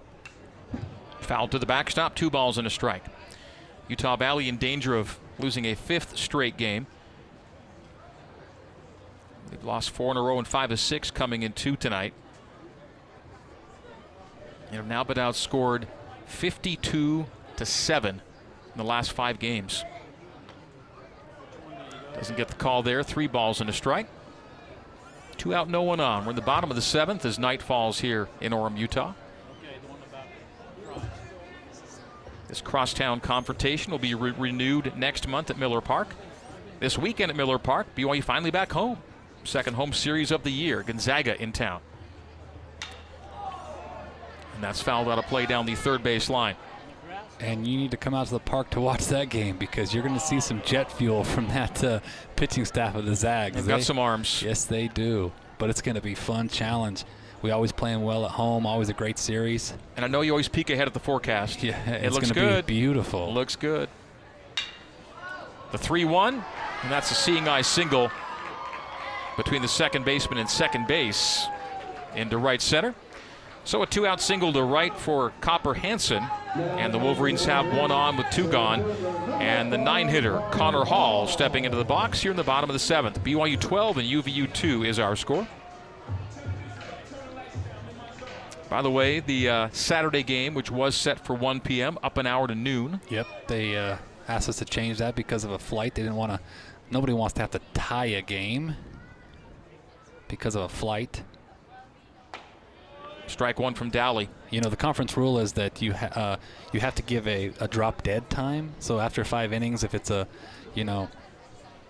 Foul 1.19 1.49
to 1.49 1.59
the 1.59 1.67
backstop, 1.67 2.15
two 2.15 2.31
balls 2.31 2.57
and 2.57 2.67
a 2.69 2.71
strike. 2.71 3.05
Utah 3.89 4.15
Valley 4.15 4.49
in 4.49 4.59
danger 4.59 4.95
of 4.95 5.19
losing 5.41 5.65
a 5.65 5.75
fifth 5.75 6.17
straight 6.17 6.57
game. 6.57 6.87
They've 9.51 9.65
lost 9.65 9.91
four 9.91 10.11
in 10.13 10.17
a 10.17 10.23
row 10.23 10.39
and 10.39 10.47
five 10.47 10.71
of 10.71 10.79
six 10.79 11.11
coming 11.11 11.43
in 11.43 11.53
two 11.53 11.77
tonight. 11.77 12.15
And 14.69 14.77
have 14.77 14.87
now 14.87 15.03
been 15.03 15.17
outscored 15.17 15.87
52 16.27 17.27
to 17.57 17.67
7 17.67 18.15
in 18.15 18.79
the 18.79 18.85
last 18.85 19.13
five 19.13 19.39
games. 19.41 19.85
Doesn't 22.15 22.37
get 22.37 22.49
the 22.49 22.55
call 22.55 22.83
there. 22.83 23.03
Three 23.03 23.27
balls 23.27 23.61
and 23.61 23.69
a 23.69 23.73
strike. 23.73 24.07
Two 25.37 25.55
out, 25.55 25.69
no 25.69 25.83
one 25.83 26.01
on. 26.01 26.25
We're 26.25 26.31
in 26.31 26.37
the 26.37 26.43
bottom 26.43 26.71
of 26.71 26.77
the 26.77 26.83
seventh 26.83 27.25
as 27.25 27.39
night 27.39 27.63
falls 27.63 28.01
here 28.01 28.29
in 28.41 28.53
Orem, 28.53 28.79
Utah. 28.79 29.15
This 32.47 32.61
crosstown 32.61 33.21
confrontation 33.21 33.91
will 33.91 33.99
be 33.99 34.15
re- 34.15 34.35
renewed 34.37 34.97
next 34.97 35.27
month 35.27 35.51
at 35.51 35.59
Miller 35.59 35.81
Park. 35.81 36.09
This 36.79 36.99
weekend 36.99 37.31
at 37.31 37.37
Miller 37.37 37.59
Park, 37.59 37.87
BYU 37.97 38.23
finally 38.23 38.51
back 38.51 38.73
home. 38.73 38.99
Second 39.45 39.75
home 39.75 39.93
series 39.93 40.31
of 40.31 40.43
the 40.43 40.51
year. 40.51 40.83
Gonzaga 40.83 41.41
in 41.41 41.53
town. 41.53 41.81
And 44.55 44.63
that's 44.63 44.83
fouled 44.83 45.09
out 45.09 45.19
of 45.19 45.27
play 45.27 45.47
down 45.47 45.67
the 45.67 45.75
third 45.75 46.03
base 46.03 46.29
line. 46.29 46.57
And 47.41 47.67
you 47.67 47.79
need 47.79 47.91
to 47.93 47.97
come 47.97 48.13
out 48.13 48.27
to 48.27 48.35
the 48.35 48.41
park 48.41 48.69
to 48.71 48.81
watch 48.81 49.07
that 49.07 49.31
game 49.31 49.57
because 49.57 49.95
you're 49.95 50.03
going 50.03 50.15
to 50.15 50.21
see 50.21 50.41
some 50.41 50.61
jet 50.61 50.93
fuel 50.93 51.25
from 51.25 51.49
that 51.49 51.83
uh, 51.83 52.01
pitching 52.37 52.67
staff 52.67 52.95
of 52.95 53.07
the 53.07 53.17
Zags. 53.17 53.57
They've 53.57 53.67
got 53.67 53.83
some 53.83 53.99
arms. 53.99 54.43
Yes, 54.43 54.67
they 54.67 54.89
do. 54.89 55.33
But 55.57 55.71
it's 55.71 55.81
going 55.81 55.95
to 55.95 56.03
be 56.03 56.15
fun 56.15 56.49
challenge. 56.49 57.05
We 57.41 57.51
always 57.51 57.73
playing 57.73 58.03
well 58.03 58.27
at 58.27 58.33
home. 58.33 58.67
Always 58.67 58.91
a 58.91 58.93
great 58.93 59.19
series. 59.19 59.73
And 59.97 60.05
I 60.05 60.09
know 60.09 60.21
you 60.21 60.33
always 60.33 60.49
peek 60.49 60.69
ahead 60.69 60.87
at 60.87 60.93
the 60.93 61.01
forecast. 61.01 61.63
Yeah, 61.63 61.91
it 61.91 62.05
it's 62.05 62.15
looks 62.15 62.31
good. 62.31 62.67
Be 62.67 62.81
beautiful. 62.81 63.33
Looks 63.33 63.57
good. 63.57 63.89
The 65.73 65.79
3 65.79 66.05
1, 66.05 66.35
and 66.35 66.93
that's 66.93 67.11
a 67.11 67.15
seeing 67.15 67.49
eye 67.49 67.63
single 67.63 68.11
between 69.37 69.63
the 69.63 69.69
second 69.69 70.05
baseman 70.05 70.39
and 70.39 70.49
second 70.49 70.87
base 70.87 71.47
into 72.15 72.39
right 72.39 72.61
center. 72.61 72.95
So 73.65 73.83
a 73.83 73.87
two 73.87 74.07
out 74.07 74.21
single 74.21 74.53
to 74.55 74.63
right 74.63 74.97
for 74.97 75.33
Copper 75.41 75.75
Hansen, 75.75 76.25
and 76.55 76.93
the 76.93 76.99
Wolverines 76.99 77.45
have 77.45 77.67
one 77.77 77.91
on 77.91 78.17
with 78.17 78.27
two 78.31 78.49
gone. 78.49 78.81
And 79.41 79.73
the 79.73 79.79
nine 79.79 80.09
hitter, 80.09 80.43
Connor 80.51 80.85
Hall, 80.85 81.27
stepping 81.27 81.65
into 81.65 81.77
the 81.77 81.85
box 81.85 82.21
here 82.21 82.31
in 82.31 82.37
the 82.37 82.43
bottom 82.43 82.71
of 82.71 82.75
the 82.75 82.81
seventh. 82.81 83.23
BYU 83.23 83.61
12 83.61 83.99
and 83.99 84.09
UVU 84.09 84.53
2 84.53 84.85
is 84.85 84.99
our 84.99 85.15
score. 85.15 85.47
By 88.71 88.83
the 88.83 88.91
way, 88.91 89.21
the 89.21 89.49
uh, 89.49 89.69
Saturday 89.73 90.23
game, 90.23 90.55
which 90.55 90.71
was 90.71 90.95
set 90.95 91.25
for 91.25 91.35
1 91.35 91.61
p.m., 91.61 91.99
up 92.03 92.19
an 92.19 92.27
hour 92.27 92.47
to 92.47 92.55
noon. 92.55 93.01
Yep. 93.11 93.27
They 93.49 93.77
uh, 93.77 93.97
asked 94.29 94.49
us 94.49 94.59
to 94.59 94.65
change 94.65 94.99
that 94.99 95.17
because 95.17 95.45
of 95.45 95.51
a 95.51 95.59
flight. 95.59 95.95
They 95.97 96.03
didn't 96.03 96.17
want 96.17 96.33
to. 96.33 96.41
Nobody 96.91 97.13
wants 97.13 97.35
to 97.35 97.41
have 97.41 97.51
to 97.51 97.61
tie 97.75 98.07
a 98.07 98.23
game 98.23 98.77
because 100.31 100.55
of 100.55 100.63
a 100.63 100.69
flight. 100.69 101.23
Strike 103.27 103.61
one 103.61 103.75
from 103.75 103.91
Dowley. 103.91 104.29
You 104.51 104.61
know, 104.61 104.71
the 104.71 104.77
conference 104.77 105.17
rule 105.17 105.39
is 105.39 105.53
that 105.53 105.81
you 105.81 105.93
ha- 105.93 106.07
uh, 106.07 106.37
you 106.73 106.81
have 106.81 106.95
to 106.97 107.03
give 107.03 107.29
a, 107.29 107.53
a 107.61 107.69
drop 107.69 108.03
dead 108.03 108.29
time. 108.31 108.75
So 108.81 108.99
after 108.99 109.25
five 109.25 109.53
innings, 109.53 109.85
if 109.85 109.95
it's 109.95 110.11
a, 110.11 110.27
you 110.75 110.85
know, 110.85 111.09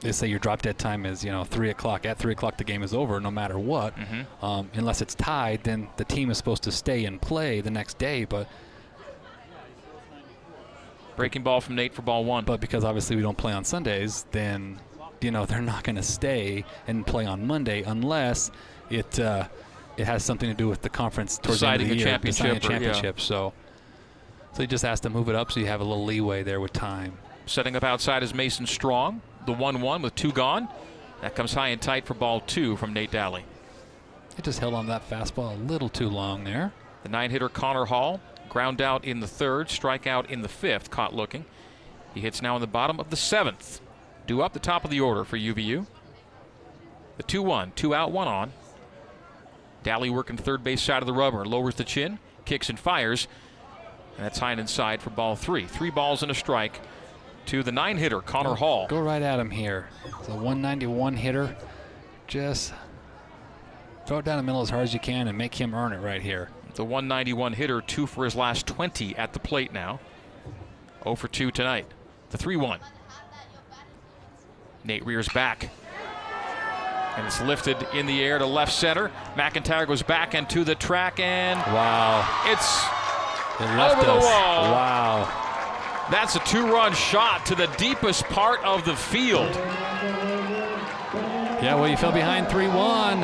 they 0.01 0.13
say 0.13 0.27
your 0.27 0.39
drop 0.39 0.63
dead 0.63 0.79
time 0.79 1.07
is 1.07 1.25
you 1.25 1.31
know 1.31 1.45
three 1.45 1.71
o'clock. 1.71 2.05
At 2.05 2.19
three 2.19 2.33
o'clock, 2.33 2.59
the 2.59 2.65
game 2.65 2.83
is 2.83 2.93
over, 2.93 3.21
no 3.21 3.31
matter 3.31 3.59
what. 3.59 3.97
Mm-hmm. 3.97 4.45
Um, 4.45 4.71
unless 4.75 5.01
it's 5.01 5.15
tied, 5.15 5.65
then 5.65 5.89
the 5.97 6.05
team 6.05 6.31
is 6.31 6.37
supposed 6.37 6.63
to 6.65 6.73
stay 6.73 7.05
and 7.07 7.21
play 7.21 7.61
the 7.63 7.71
next 7.71 7.97
day. 7.97 8.25
But 8.25 8.47
Breaking 11.17 11.43
ball 11.43 11.61
from 11.61 11.75
Nate 11.75 11.93
for 11.93 12.03
ball 12.03 12.25
one. 12.25 12.45
but 12.45 12.61
because 12.61 12.83
obviously 12.85 13.17
we 13.17 13.23
don't 13.23 13.37
play 13.37 13.53
on 13.53 13.65
Sundays, 13.65 14.25
then 14.31 14.81
you 15.21 15.31
know 15.31 15.47
they're 15.47 15.61
not 15.63 15.85
going 15.85 15.97
to 15.97 16.03
stay 16.03 16.65
and 16.87 17.07
play 17.07 17.27
on 17.27 17.47
Monday 17.47 17.83
unless 17.83 18.51
it 18.89 19.19
uh, 19.21 19.47
it 19.97 20.07
has 20.07 20.25
something 20.25 20.49
to 20.49 20.55
do 20.55 20.69
with 20.69 20.83
the 20.83 20.89
conference 20.89 21.37
towards 21.39 21.61
Deciding 21.61 21.89
the 21.89 21.93
a 21.93 21.97
end 21.97 22.01
of 22.01 22.05
the 22.05 22.05
year, 22.05 22.15
championship 22.15 22.61
deciding 22.61 22.63
a 22.63 22.69
or- 22.69 22.83
yeah. 22.87 22.93
championship. 22.93 23.21
So 23.21 23.53
so 24.53 24.63
you 24.63 24.69
just 24.69 24.85
has 24.85 25.01
to 25.01 25.11
move 25.11 25.29
it 25.29 25.35
up 25.35 25.53
so 25.53 25.61
you 25.61 25.67
have 25.67 25.81
a 25.81 25.85
little 25.85 26.05
leeway 26.05 26.43
there 26.43 26.61
with 26.61 26.73
time. 26.73 27.19
Setting 27.47 27.77
up 27.77 27.85
outside 27.85 28.23
is 28.23 28.35
Mason 28.35 28.67
Strong. 28.67 29.21
The 29.47 29.53
1 29.53 29.81
1 29.81 30.03
with 30.03 30.15
two 30.15 30.33
gone. 30.33 30.69
That 31.23 31.35
comes 31.35 31.53
high 31.53 31.69
and 31.69 31.81
tight 31.81 32.07
for 32.07 32.15
ball 32.15 32.41
two 32.41 32.77
from 32.77 32.93
Nate 32.93 33.11
Dowley. 33.11 33.45
It 34.39 34.45
just 34.45 34.59
held 34.61 34.75
on 34.75 34.87
that 34.87 35.09
fastball 35.09 35.53
a 35.53 35.63
little 35.65 35.89
too 35.89 36.09
long 36.09 36.45
there. 36.45 36.73
The 37.03 37.09
nine 37.09 37.31
hitter 37.31 37.49
Connor 37.49 37.87
Hall, 37.87 38.21
ground 38.49 38.81
out 38.81 39.05
in 39.05 39.21
the 39.21 39.27
third, 39.27 39.69
strikeout 39.69 40.31
in 40.31 40.43
the 40.43 40.49
fifth, 40.49 40.91
caught 40.91 41.15
looking. 41.15 41.45
He 42.15 42.21
hits 42.21 42.41
now 42.41 42.55
in 42.57 42.61
the 42.61 42.67
bottom 42.67 42.99
of 43.01 43.11
the 43.11 43.17
seventh. 43.17 43.81
Due 44.31 44.43
up 44.43 44.53
the 44.53 44.61
top 44.61 44.85
of 44.85 44.93
the 44.93 45.01
order 45.01 45.25
for 45.25 45.37
UVU. 45.37 45.87
The 47.17 47.25
2 47.25 47.43
1, 47.43 47.73
two 47.75 47.97
out, 47.97 48.13
one 48.13 48.29
on. 48.29 48.53
Dally 49.83 50.09
working 50.09 50.37
third 50.37 50.63
base 50.63 50.81
side 50.81 51.03
of 51.03 51.09
the 51.09 51.13
rubber, 51.13 51.45
lowers 51.45 51.75
the 51.75 51.83
chin, 51.83 52.21
kicks 52.45 52.71
and 52.71 52.79
fires. 52.79 53.27
And 54.17 54.25
that's 54.25 54.39
high 54.39 54.53
and 54.53 54.61
inside 54.61 55.03
for 55.03 55.11
ball 55.11 55.35
three. 55.35 55.67
Three 55.67 55.91
balls 55.91 56.23
and 56.23 56.31
a 56.31 56.35
strike 56.37 56.81
to 57.47 57.65
the 57.65 57.73
nine 57.73 57.99
hitter, 57.99 58.21
Connor 58.21 58.55
Hall. 58.55 58.87
Go 58.87 59.01
right 59.01 59.21
at 59.21 59.41
him 59.41 59.51
here. 59.51 59.89
It's 60.21 60.29
a 60.29 60.35
191 60.35 61.17
hitter. 61.17 61.57
Just 62.29 62.73
throw 64.07 64.19
it 64.19 64.25
down 64.25 64.37
the 64.37 64.45
middle 64.45 64.63
as 64.63 64.71
hard 64.71 64.85
as 64.85 64.95
you 64.95 65.01
can 65.01 65.27
and 65.27 65.37
make 65.37 65.57
him 65.57 65.75
earn 65.75 65.93
it 65.93 65.99
right 65.99 66.23
here. 66.23 66.51
The 66.77 66.85
191 66.85 67.55
hitter, 67.55 67.81
two 67.81 68.07
for 68.07 68.25
his 68.25 68.37
last 68.37 68.69
20 68.69 69.17
at 69.17 69.33
the 69.33 69.41
plate 69.41 69.73
now. 69.73 69.99
0 71.03 71.17
for 71.17 71.27
2 71.27 71.51
tonight. 71.51 71.87
The 72.31 72.39
3 72.39 72.55
1. 72.55 72.79
Nate 74.85 75.05
rears 75.05 75.29
back. 75.29 75.71
And 77.17 77.27
it's 77.27 77.41
lifted 77.43 77.77
in 77.93 78.07
the 78.07 78.23
air 78.23 78.39
to 78.39 78.47
left 78.47 78.73
center. 78.73 79.11
McIntyre 79.37 79.87
goes 79.87 80.03
back 80.03 80.35
and 80.35 80.49
to 80.51 80.65
the 80.65 80.75
track, 80.75 81.19
and 81.21 81.59
Wow. 81.73 82.25
it's 82.47 82.83
Over 83.61 84.03
the 84.05 84.13
us. 84.13 84.25
wall. 84.25 84.73
Wow. 84.73 86.07
that's 86.11 86.37
a 86.37 86.41
two 86.41 86.73
run 86.73 86.95
shot 86.95 87.45
to 87.47 87.55
the 87.55 87.67
deepest 87.77 88.25
part 88.25 88.63
of 88.65 88.85
the 88.85 88.97
field. 88.97 89.55
Yeah, 91.63 91.75
well, 91.75 91.89
you 91.89 91.97
fell 91.97 92.13
behind 92.13 92.49
3 92.49 92.69
1. 92.69 93.19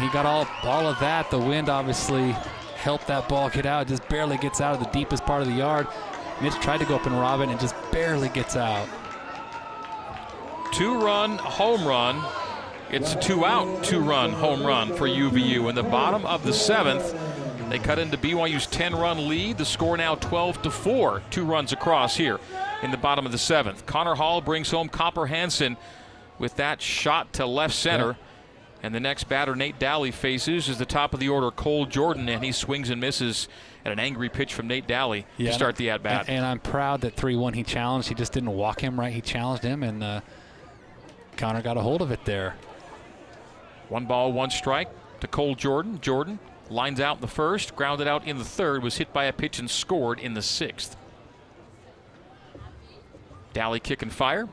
He 0.00 0.08
got 0.12 0.24
all, 0.24 0.46
all 0.62 0.86
of 0.86 0.98
that. 1.00 1.30
The 1.30 1.38
wind 1.38 1.68
obviously 1.68 2.32
helped 2.76 3.06
that 3.08 3.28
ball 3.28 3.50
get 3.50 3.66
out. 3.66 3.86
Just 3.88 4.08
barely 4.08 4.38
gets 4.38 4.60
out 4.60 4.72
of 4.74 4.80
the 4.80 4.90
deepest 4.90 5.24
part 5.26 5.42
of 5.42 5.48
the 5.48 5.54
yard. 5.54 5.86
Mitch 6.40 6.54
tried 6.54 6.78
to 6.78 6.86
go 6.86 6.94
up 6.96 7.06
and 7.06 7.14
rob 7.18 7.40
it 7.40 7.48
and 7.48 7.58
just 7.60 7.74
barely 7.92 8.28
gets 8.30 8.56
out. 8.56 8.88
Two 10.76 11.00
run 11.00 11.38
home 11.38 11.88
run. 11.88 12.22
It's 12.90 13.14
a 13.14 13.18
two 13.18 13.46
out, 13.46 13.82
two 13.82 13.98
run 13.98 14.30
home 14.32 14.62
run 14.62 14.94
for 14.94 15.08
UVU. 15.08 15.70
In 15.70 15.74
the 15.74 15.82
bottom 15.82 16.26
of 16.26 16.44
the 16.44 16.52
seventh, 16.52 17.18
they 17.70 17.78
cut 17.78 17.98
into 17.98 18.18
BYU's 18.18 18.66
10 18.66 18.94
run 18.94 19.26
lead. 19.26 19.56
The 19.56 19.64
score 19.64 19.96
now 19.96 20.16
12 20.16 20.60
to 20.60 20.70
4. 20.70 21.22
Two 21.30 21.46
runs 21.46 21.72
across 21.72 22.18
here 22.18 22.38
in 22.82 22.90
the 22.90 22.98
bottom 22.98 23.24
of 23.24 23.32
the 23.32 23.38
seventh. 23.38 23.86
Connor 23.86 24.16
Hall 24.16 24.42
brings 24.42 24.70
home 24.70 24.90
Copper 24.90 25.24
Hansen 25.24 25.78
with 26.38 26.56
that 26.56 26.82
shot 26.82 27.32
to 27.32 27.46
left 27.46 27.72
center. 27.72 28.08
Yeah. 28.08 28.82
And 28.82 28.94
the 28.94 29.00
next 29.00 29.30
batter 29.30 29.56
Nate 29.56 29.78
Dally 29.78 30.10
faces 30.10 30.68
is 30.68 30.76
the 30.76 30.84
top 30.84 31.14
of 31.14 31.20
the 31.20 31.30
order, 31.30 31.50
Cole 31.50 31.86
Jordan, 31.86 32.28
and 32.28 32.44
he 32.44 32.52
swings 32.52 32.90
and 32.90 33.00
misses 33.00 33.48
at 33.86 33.92
an 33.92 33.98
angry 33.98 34.28
pitch 34.28 34.52
from 34.52 34.66
Nate 34.66 34.86
Dally 34.86 35.24
to 35.38 35.54
start 35.54 35.76
the 35.76 35.88
at 35.88 36.02
bat. 36.02 36.26
And, 36.28 36.36
and 36.36 36.44
I'm 36.44 36.58
proud 36.58 37.00
that 37.00 37.14
3 37.14 37.34
1 37.34 37.54
he 37.54 37.62
challenged. 37.62 38.08
He 38.08 38.14
just 38.14 38.34
didn't 38.34 38.50
walk 38.50 38.82
him 38.82 39.00
right. 39.00 39.14
He 39.14 39.22
challenged 39.22 39.62
him, 39.62 39.82
and 39.82 40.04
uh, 40.04 40.20
Connor 41.36 41.62
got 41.62 41.76
a 41.76 41.82
hold 41.82 42.02
of 42.02 42.10
it 42.10 42.24
there. 42.24 42.56
One 43.88 44.06
ball, 44.06 44.32
one 44.32 44.50
strike 44.50 44.88
to 45.20 45.26
Cole 45.26 45.54
Jordan. 45.54 46.00
Jordan 46.00 46.38
lines 46.70 47.00
out 47.00 47.16
in 47.16 47.20
the 47.20 47.28
first, 47.28 47.76
grounded 47.76 48.08
out 48.08 48.26
in 48.26 48.38
the 48.38 48.44
third, 48.44 48.82
was 48.82 48.96
hit 48.96 49.12
by 49.12 49.24
a 49.24 49.32
pitch 49.32 49.58
and 49.58 49.70
scored 49.70 50.18
in 50.18 50.34
the 50.34 50.42
sixth. 50.42 50.96
Dally 53.52 53.80
kick 53.80 54.02
and 54.02 54.12
fire. 54.12 54.48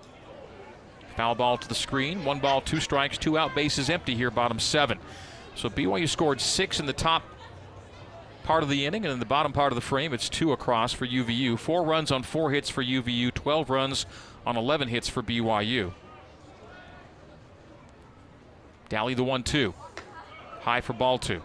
Foul 1.17 1.36
ball 1.36 1.58
to 1.58 1.67
the 1.67 1.76
screen. 1.76 2.26
One 2.26 2.39
ball, 2.39 2.62
two 2.62 2.80
strikes, 2.80 3.17
two 3.17 3.38
out, 3.38 3.54
bases 3.54 3.89
empty 3.89 4.15
here, 4.15 4.32
bottom 4.32 4.60
seven. 4.60 5.00
So 5.56 5.69
BYU 5.69 6.10
scored 6.10 6.41
six 6.41 6.80
in 6.80 6.86
the 6.86 6.93
top 6.93 7.24
part 8.43 8.63
of 8.63 8.69
the 8.69 8.86
inning, 8.86 9.06
and 9.06 9.13
in 9.13 9.19
the 9.19 9.26
bottom 9.26 9.54
part 9.54 9.72
of 9.72 9.76
the 9.76 9.82
frame, 9.82 10.13
it's 10.13 10.30
two 10.30 10.52
across 10.52 10.91
for 10.91 11.06
UVU. 11.06 11.58
Four 11.58 11.84
runs 11.84 12.12
on 12.12 12.24
four 12.24 12.52
hits 12.52 12.69
for 12.69 12.84
UVU, 12.84 13.34
12 13.34 13.69
runs 13.69 14.06
on 14.46 14.58
11 14.58 14.88
hits 14.89 15.08
for 15.08 15.22
BYU. 15.22 15.93
Dally 18.94 19.16
the 19.16 19.24
one 19.24 19.42
two. 19.42 19.74
High 20.62 20.82
for 20.82 20.94
ball 20.94 21.18
two. 21.18 21.42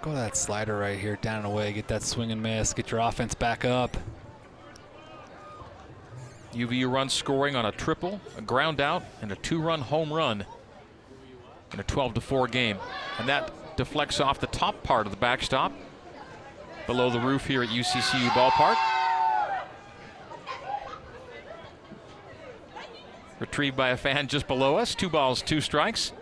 Go 0.00 0.12
to 0.12 0.16
that 0.16 0.38
slider 0.38 0.78
right 0.78 0.98
here, 0.98 1.16
down 1.16 1.44
and 1.44 1.46
away. 1.46 1.74
Get 1.74 1.86
that 1.88 2.02
swing 2.02 2.32
and 2.32 2.42
miss. 2.42 2.72
Get 2.72 2.90
your 2.90 3.00
offense 3.00 3.34
back 3.34 3.66
up. 3.66 3.94
UVU 6.54 6.90
run 6.90 7.10
scoring 7.10 7.54
on 7.54 7.66
a 7.66 7.72
triple, 7.72 8.22
a 8.38 8.40
ground 8.40 8.80
out, 8.80 9.04
and 9.20 9.30
a 9.30 9.36
two 9.36 9.60
run 9.60 9.82
home 9.82 10.10
run 10.10 10.46
in 11.74 11.80
a 11.80 11.84
12-4 11.84 12.50
game. 12.50 12.78
And 13.18 13.28
that 13.28 13.52
deflects 13.76 14.18
off 14.18 14.40
the 14.40 14.46
top 14.46 14.82
part 14.82 15.04
of 15.04 15.12
the 15.12 15.18
backstop 15.18 15.74
below 16.86 17.10
the 17.10 17.20
roof 17.20 17.46
here 17.46 17.62
at 17.62 17.68
UCCU 17.68 18.28
Ballpark. 18.30 18.95
Retrieved 23.38 23.76
by 23.76 23.90
a 23.90 23.96
fan 23.96 24.28
just 24.28 24.46
below 24.46 24.76
us. 24.76 24.94
Two 24.94 25.10
balls, 25.10 25.42
two 25.42 25.60
strikes, 25.60 26.12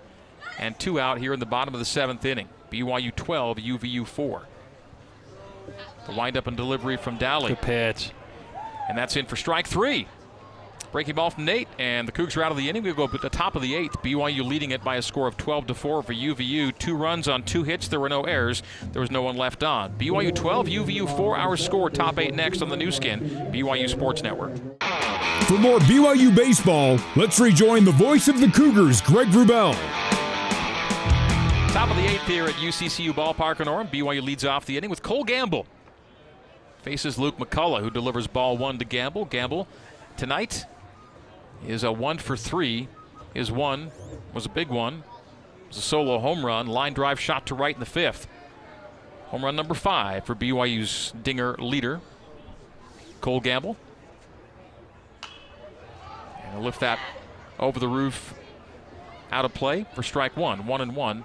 and 0.59 0.79
two 0.79 0.98
out 0.98 1.18
here 1.18 1.33
in 1.33 1.40
the 1.40 1.46
bottom 1.46 1.74
of 1.74 1.79
the 1.79 1.85
seventh 1.87 2.24
inning. 2.24 2.48
BYU 2.70 3.14
12, 3.14 3.59
UVU 3.59 4.07
4. 4.07 4.42
The 6.07 6.12
windup 6.12 6.46
and 6.46 6.57
delivery 6.57 6.96
from 6.96 7.16
Dowley. 7.16 7.50
Good 7.50 7.62
pitch. 7.62 8.11
And 8.88 8.98
that's 8.98 9.16
in 9.16 9.27
for 9.27 9.37
strike 9.37 9.66
three. 9.66 10.09
Breaking 10.92 11.16
ball 11.16 11.31
from 11.31 11.44
Nate, 11.44 11.66
and 11.77 12.07
the 12.07 12.12
Cougs 12.12 12.37
are 12.37 12.44
out 12.44 12.53
of 12.53 12.57
the 12.57 12.68
inning. 12.68 12.85
We 12.85 12.92
go 12.92 13.03
at 13.05 13.20
the 13.20 13.29
top 13.29 13.57
of 13.57 13.62
the 13.62 13.74
eighth. 13.74 14.00
BYU 14.00 14.44
leading 14.44 14.70
it 14.70 14.85
by 14.85 14.94
a 14.94 15.03
score 15.03 15.27
of 15.27 15.37
12 15.37 15.66
to 15.68 15.74
4 15.74 16.05
for 16.05 16.14
UVU. 16.14 16.79
Two 16.79 16.94
runs 16.94 17.27
on 17.27 17.42
two 17.42 17.64
hits. 17.64 17.88
There 17.88 17.98
were 17.98 18.09
no 18.09 18.22
errors. 18.22 18.62
There 18.92 19.00
was 19.00 19.11
no 19.11 19.22
one 19.22 19.37
left 19.37 19.64
on. 19.64 19.94
BYU 19.94 20.33
12, 20.33 20.68
UVU 20.68 21.16
4. 21.16 21.37
Our 21.37 21.57
score. 21.57 21.90
Top 21.90 22.20
eight 22.20 22.35
next 22.35 22.62
on 22.62 22.68
the 22.68 22.77
Nu 22.77 22.92
Skin, 22.92 23.20
BYU 23.53 23.88
Sports 23.88 24.22
Network. 24.22 24.53
For 25.46 25.59
more 25.59 25.78
BYU 25.80 26.35
baseball, 26.35 26.98
let's 27.16 27.38
rejoin 27.38 27.85
the 27.85 27.92
voice 27.92 28.28
of 28.28 28.40
the 28.40 28.48
Cougars, 28.48 29.02
Greg 29.02 29.28
Wrubell. 29.28 29.74
Top 31.70 31.90
of 31.90 31.96
the 31.96 32.09
eighth 32.09 32.26
here 32.26 32.46
at 32.46 32.54
UCCU 32.54 33.12
Ballpark 33.12 33.61
in 33.61 33.68
Orem. 33.68 33.90
BYU 33.90 34.22
leads 34.22 34.46
off 34.46 34.64
the 34.64 34.78
inning 34.78 34.88
with 34.88 35.02
Cole 35.02 35.22
Gamble. 35.22 35.66
Faces 36.80 37.18
Luke 37.18 37.37
McCullough, 37.37 37.83
who 37.83 37.90
delivers 37.90 38.26
ball 38.26 38.57
one 38.57 38.78
to 38.78 38.87
Gamble. 38.87 39.26
Gamble 39.26 39.68
tonight 40.16 40.64
is 41.68 41.85
a 41.85 41.92
one 41.92 42.16
for 42.16 42.38
three. 42.38 42.88
His 43.35 43.52
one 43.52 43.90
was 44.33 44.46
a 44.46 44.48
big 44.48 44.68
one. 44.68 45.04
It 45.64 45.68
was 45.68 45.76
a 45.76 45.83
solo 45.83 46.20
home 46.20 46.46
run, 46.46 46.68
line 46.68 46.94
drive 46.94 47.20
shot 47.20 47.44
to 47.48 47.54
right 47.54 47.74
in 47.74 47.80
the 47.80 47.87
fifth. 47.87 48.26
Home 49.26 49.44
run 49.44 49.57
number 49.57 49.74
five 49.74 50.24
for 50.24 50.35
BYU's 50.35 51.12
Dinger 51.22 51.54
leader, 51.59 52.00
Cole 53.20 53.40
Gamble. 53.40 53.76
He'll 56.55 56.62
lift 56.62 56.81
that 56.81 56.99
over 57.59 57.79
the 57.81 57.88
roof 57.88 58.35
out 59.33 59.45
of 59.45 59.53
play 59.55 59.87
for 59.95 60.03
strike 60.03 60.37
one. 60.37 60.67
One 60.67 60.81
and 60.81 60.95
one. 60.95 61.25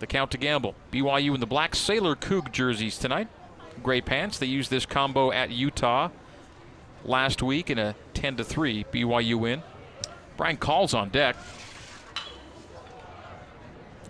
The 0.00 0.06
count 0.06 0.32
to 0.32 0.38
Gamble. 0.38 0.74
BYU 0.92 1.34
in 1.34 1.40
the 1.40 1.46
black 1.46 1.74
Sailor 1.74 2.16
Coug 2.16 2.52
jerseys 2.52 2.98
tonight. 2.98 3.28
Gray 3.82 4.00
pants. 4.00 4.38
They 4.38 4.46
used 4.46 4.70
this 4.70 4.84
combo 4.84 5.30
at 5.32 5.50
Utah 5.50 6.10
last 7.04 7.42
week 7.42 7.70
in 7.70 7.78
a 7.78 7.94
10 8.14 8.36
to 8.36 8.44
3 8.44 8.84
BYU 8.92 9.38
win. 9.38 9.62
Brian 10.36 10.56
Call's 10.56 10.92
on 10.92 11.08
deck. 11.08 11.36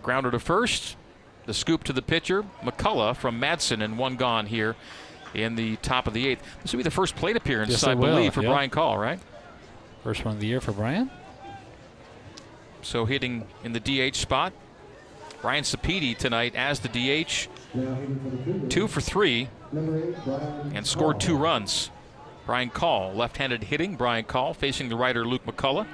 Grounder 0.03 0.31
to 0.31 0.39
first. 0.39 0.97
The 1.47 1.55
scoop 1.55 1.85
to 1.85 1.93
the 1.93 2.03
pitcher, 2.03 2.45
McCullough 2.65 3.15
from 3.15 3.41
Madsen, 3.41 3.81
and 3.81 3.97
one 3.97 4.17
gone 4.17 4.47
here 4.47 4.75
in 5.33 5.55
the 5.55 5.77
top 5.77 6.09
of 6.09 6.15
the 6.15 6.27
eighth. 6.27 6.43
This 6.63 6.73
will 6.73 6.79
be 6.79 6.83
the 6.83 6.91
first 6.91 7.15
plate 7.15 7.37
appearance, 7.37 7.71
Yes, 7.71 7.85
I 7.85 7.93
it 7.93 7.99
will, 7.99 8.09
believe, 8.17 8.35
for 8.35 8.43
yep. 8.43 8.51
Brian 8.51 8.71
Call, 8.71 8.99
right? 8.99 9.21
First 10.07 10.25
one 10.25 10.35
of 10.35 10.41
the 10.41 10.47
year 10.47 10.61
for 10.61 10.71
Brian. 10.71 11.11
So 12.81 13.07
hitting 13.07 13.45
in 13.65 13.73
the 13.73 13.81
DH 13.81 14.15
spot. 14.15 14.53
Ryan 15.43 15.65
Sapedi 15.65 16.17
tonight 16.17 16.55
as 16.55 16.79
the 16.79 16.89
DH. 16.89 17.49
Two 18.69 18.87
for 18.87 19.01
three 19.01 19.49
and 19.73 20.87
scored 20.87 21.19
two 21.19 21.37
runs. 21.37 21.91
Brian 22.47 22.71
Call, 22.71 23.15
left 23.15 23.39
handed 23.39 23.65
hitting. 23.65 23.97
Brian 23.97 24.25
Call 24.25 24.55
facing 24.55 24.91
the 24.91 24.95
righter 24.95 25.27
Luke 25.27 25.45
McCullough. 25.45 25.89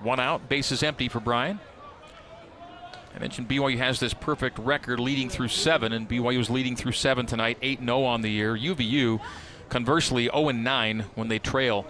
One 0.00 0.20
out, 0.20 0.48
bases 0.48 0.82
empty 0.82 1.10
for 1.10 1.20
Brian. 1.20 1.60
I 3.18 3.20
mentioned 3.20 3.48
BYU 3.48 3.78
has 3.78 3.98
this 3.98 4.14
perfect 4.14 4.60
record 4.60 5.00
leading 5.00 5.28
through 5.28 5.48
seven, 5.48 5.92
and 5.92 6.08
BYU 6.08 6.38
is 6.38 6.50
leading 6.50 6.76
through 6.76 6.92
seven 6.92 7.26
tonight, 7.26 7.58
8 7.60 7.80
0 7.80 8.04
on 8.04 8.20
the 8.20 8.30
year. 8.30 8.56
UVU, 8.56 9.20
conversely, 9.68 10.30
0 10.32 10.50
9 10.50 11.04
when 11.16 11.26
they 11.26 11.40
trail 11.40 11.84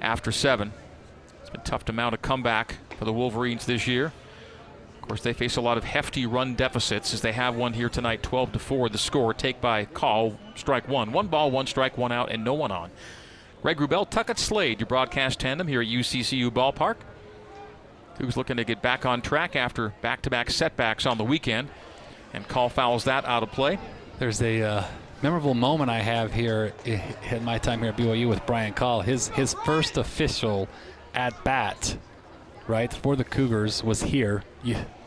after 0.00 0.30
seven. 0.30 0.72
It's 1.40 1.50
been 1.50 1.62
tough 1.62 1.84
to 1.86 1.92
mount 1.92 2.14
a 2.14 2.18
comeback 2.18 2.76
for 2.96 3.04
the 3.04 3.12
Wolverines 3.12 3.66
this 3.66 3.88
year. 3.88 4.12
Of 5.02 5.08
course, 5.08 5.22
they 5.22 5.32
face 5.32 5.56
a 5.56 5.60
lot 5.60 5.76
of 5.76 5.82
hefty 5.82 6.24
run 6.24 6.54
deficits 6.54 7.12
as 7.12 7.20
they 7.20 7.32
have 7.32 7.56
one 7.56 7.72
here 7.72 7.88
tonight, 7.88 8.22
12 8.22 8.52
to 8.52 8.58
4. 8.60 8.90
The 8.90 8.98
score, 8.98 9.34
take 9.34 9.60
by 9.60 9.86
call, 9.86 10.38
strike 10.54 10.86
one. 10.86 11.10
One 11.10 11.26
ball, 11.26 11.50
one 11.50 11.66
strike, 11.66 11.98
one 11.98 12.12
out, 12.12 12.30
and 12.30 12.44
no 12.44 12.54
one 12.54 12.70
on. 12.70 12.92
Greg 13.60 13.78
Wrubell, 13.78 14.08
Tuckett 14.08 14.38
Slade, 14.38 14.78
your 14.78 14.86
broadcast 14.86 15.40
tandem 15.40 15.66
here 15.66 15.80
at 15.82 15.88
UCCU 15.88 16.48
Ballpark. 16.52 16.98
Who's 18.20 18.36
looking 18.36 18.58
to 18.58 18.64
get 18.64 18.82
back 18.82 19.06
on 19.06 19.22
track 19.22 19.56
after 19.56 19.94
back 20.02 20.22
to 20.22 20.30
back 20.30 20.50
setbacks 20.50 21.06
on 21.06 21.16
the 21.16 21.24
weekend. 21.24 21.68
And 22.34 22.46
call 22.46 22.68
fouls 22.68 23.04
that 23.04 23.24
out 23.24 23.42
of 23.42 23.50
play. 23.50 23.78
There's 24.18 24.42
a 24.42 24.62
uh, 24.62 24.84
memorable 25.22 25.54
moment 25.54 25.90
I 25.90 26.00
have 26.00 26.32
here 26.32 26.74
in 26.84 27.44
my 27.44 27.58
time 27.58 27.80
here 27.80 27.88
at 27.88 27.96
BYU 27.96 28.28
with 28.28 28.44
Brian 28.46 28.74
Call. 28.74 29.00
His 29.00 29.28
his 29.28 29.54
first 29.64 29.96
official 29.96 30.68
at 31.14 31.42
bat, 31.44 31.96
right 32.66 32.92
for 32.92 33.16
the 33.16 33.24
Cougars, 33.24 33.82
was 33.82 34.02
here 34.02 34.44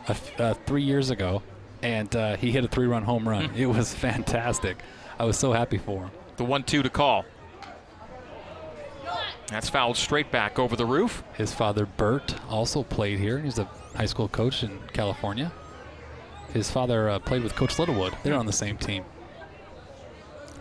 uh, 0.07 0.15
uh, 0.39 0.53
three 0.65 0.83
years 0.83 1.09
ago, 1.09 1.43
and 1.81 2.13
uh, 2.15 2.35
he 2.37 2.51
hit 2.51 2.65
a 2.65 2.67
three-run 2.67 3.03
home 3.03 3.29
run. 3.29 3.51
it 3.55 3.67
was 3.67 3.93
fantastic. 3.93 4.77
I 5.19 5.25
was 5.25 5.37
so 5.37 5.53
happy 5.53 5.77
for 5.77 6.05
him. 6.05 6.11
The 6.37 6.45
1 6.45 6.63
2 6.63 6.83
to 6.83 6.89
call. 6.89 7.25
That's 9.47 9.69
fouled 9.69 9.97
straight 9.97 10.31
back 10.31 10.57
over 10.57 10.75
the 10.75 10.85
roof. 10.85 11.23
His 11.37 11.53
father 11.53 11.85
Bert 11.85 12.35
also 12.49 12.83
played 12.83 13.19
here. 13.19 13.39
He's 13.39 13.59
a 13.59 13.65
high 13.95 14.05
school 14.05 14.27
coach 14.27 14.63
in 14.63 14.79
California. 14.93 15.51
His 16.53 16.71
father 16.71 17.09
uh, 17.09 17.19
played 17.19 17.43
with 17.43 17.55
Coach 17.55 17.77
Littlewood. 17.79 18.13
They're 18.23 18.35
on 18.35 18.45
the 18.45 18.53
same 18.53 18.77
team. 18.77 19.03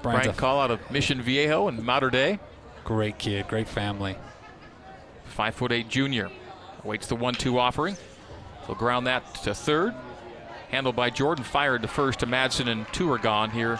Brian's 0.02 0.24
Brian 0.24 0.36
Call 0.36 0.60
out 0.60 0.70
of 0.70 0.90
Mission 0.90 1.22
Viejo 1.22 1.68
in 1.68 1.84
Mater 1.84 2.10
Dei. 2.10 2.38
great 2.84 3.18
kid, 3.18 3.46
great 3.48 3.68
family. 3.68 4.16
Five 5.26 5.54
foot 5.54 5.72
eight 5.72 5.88
junior. 5.88 6.30
Awaits 6.84 7.06
the 7.06 7.16
one 7.16 7.34
two 7.34 7.58
offering. 7.58 7.96
He'll 8.66 8.74
ground 8.74 9.06
that 9.06 9.34
to 9.44 9.54
third. 9.54 9.94
Handled 10.70 10.96
by 10.96 11.10
Jordan, 11.10 11.44
fired 11.44 11.82
to 11.82 11.88
first 11.88 12.20
to 12.20 12.26
Madsen, 12.26 12.68
and 12.68 12.86
two 12.92 13.10
are 13.12 13.18
gone 13.18 13.50
here 13.50 13.78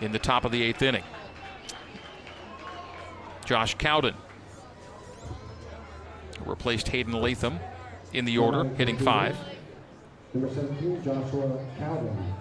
in 0.00 0.12
the 0.12 0.18
top 0.18 0.44
of 0.44 0.52
the 0.52 0.62
eighth 0.62 0.82
inning. 0.82 1.02
Josh 3.46 3.76
Cowden 3.76 4.14
replaced 6.44 6.88
Hayden 6.88 7.12
Latham 7.14 7.60
in 8.12 8.24
the 8.24 8.38
order, 8.38 8.64
hitting 8.76 8.98
five. 8.98 9.36
Number 10.34 10.52
17, 10.52 11.02
Joshua 11.02 11.64
Cowden. 11.78 12.34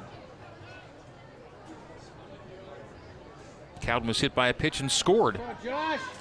Cowden 3.81 4.07
was 4.07 4.19
hit 4.19 4.33
by 4.33 4.47
a 4.47 4.53
pitch 4.53 4.79
and 4.79 4.91
scored 4.91 5.39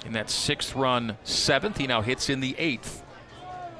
in 0.05 0.13
that 0.13 0.29
sixth 0.29 0.75
run 0.75 1.17
seventh. 1.23 1.77
He 1.77 1.87
now 1.87 2.01
hits 2.01 2.29
in 2.29 2.39
the 2.39 2.55
eighth. 2.59 3.01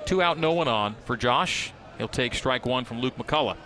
Two 0.06 0.24
out, 0.24 0.40
no 0.40 0.54
one 0.54 0.68
on 0.68 0.96
for 1.06 1.16
Josh. 1.16 1.72
He'll 2.00 2.08
take 2.08 2.34
strike 2.34 2.66
one 2.66 2.84
from 2.84 3.00
Luke 3.00 3.16
McCullough. 3.18 3.58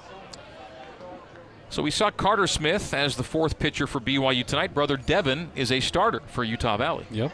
So 1.69 1.83
we 1.83 1.91
saw 1.91 2.09
Carter 2.09 2.47
Smith 2.47 2.93
as 2.95 3.15
the 3.15 3.23
fourth 3.23 3.59
pitcher 3.59 3.85
for 3.85 3.99
BYU 3.99 4.43
tonight. 4.43 4.73
Brother 4.73 4.97
Devin 4.97 5.51
is 5.55 5.71
a 5.71 5.79
starter 5.79 6.21
for 6.27 6.43
Utah 6.43 6.77
Valley. 6.77 7.05
Yep. 7.11 7.31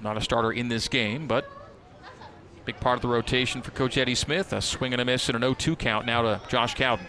Not 0.00 0.16
a 0.16 0.20
starter 0.20 0.52
in 0.52 0.68
this 0.68 0.86
game, 0.86 1.26
but 1.26 1.48
big 2.64 2.78
part 2.78 2.96
of 2.96 3.02
the 3.02 3.08
rotation 3.08 3.60
for 3.60 3.72
Coach 3.72 3.98
Eddie 3.98 4.14
Smith. 4.14 4.52
A 4.52 4.62
swing 4.62 4.92
and 4.92 5.02
a 5.02 5.04
miss 5.04 5.28
and 5.28 5.42
an 5.42 5.54
0-2 5.54 5.76
count 5.76 6.06
now 6.06 6.22
to 6.22 6.40
Josh 6.48 6.74
Cowden. 6.74 7.06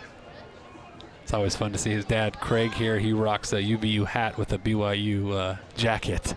It's 1.21 1.33
always 1.33 1.55
fun 1.55 1.71
to 1.71 1.77
see 1.77 1.91
his 1.91 2.05
dad, 2.05 2.39
Craig, 2.39 2.71
here. 2.73 2.97
He 2.99 3.13
rocks 3.13 3.53
a 3.53 3.57
UVU 3.57 4.05
hat 4.05 4.37
with 4.37 4.51
a 4.53 4.57
BYU 4.57 5.31
uh, 5.31 5.55
jacket. 5.75 6.35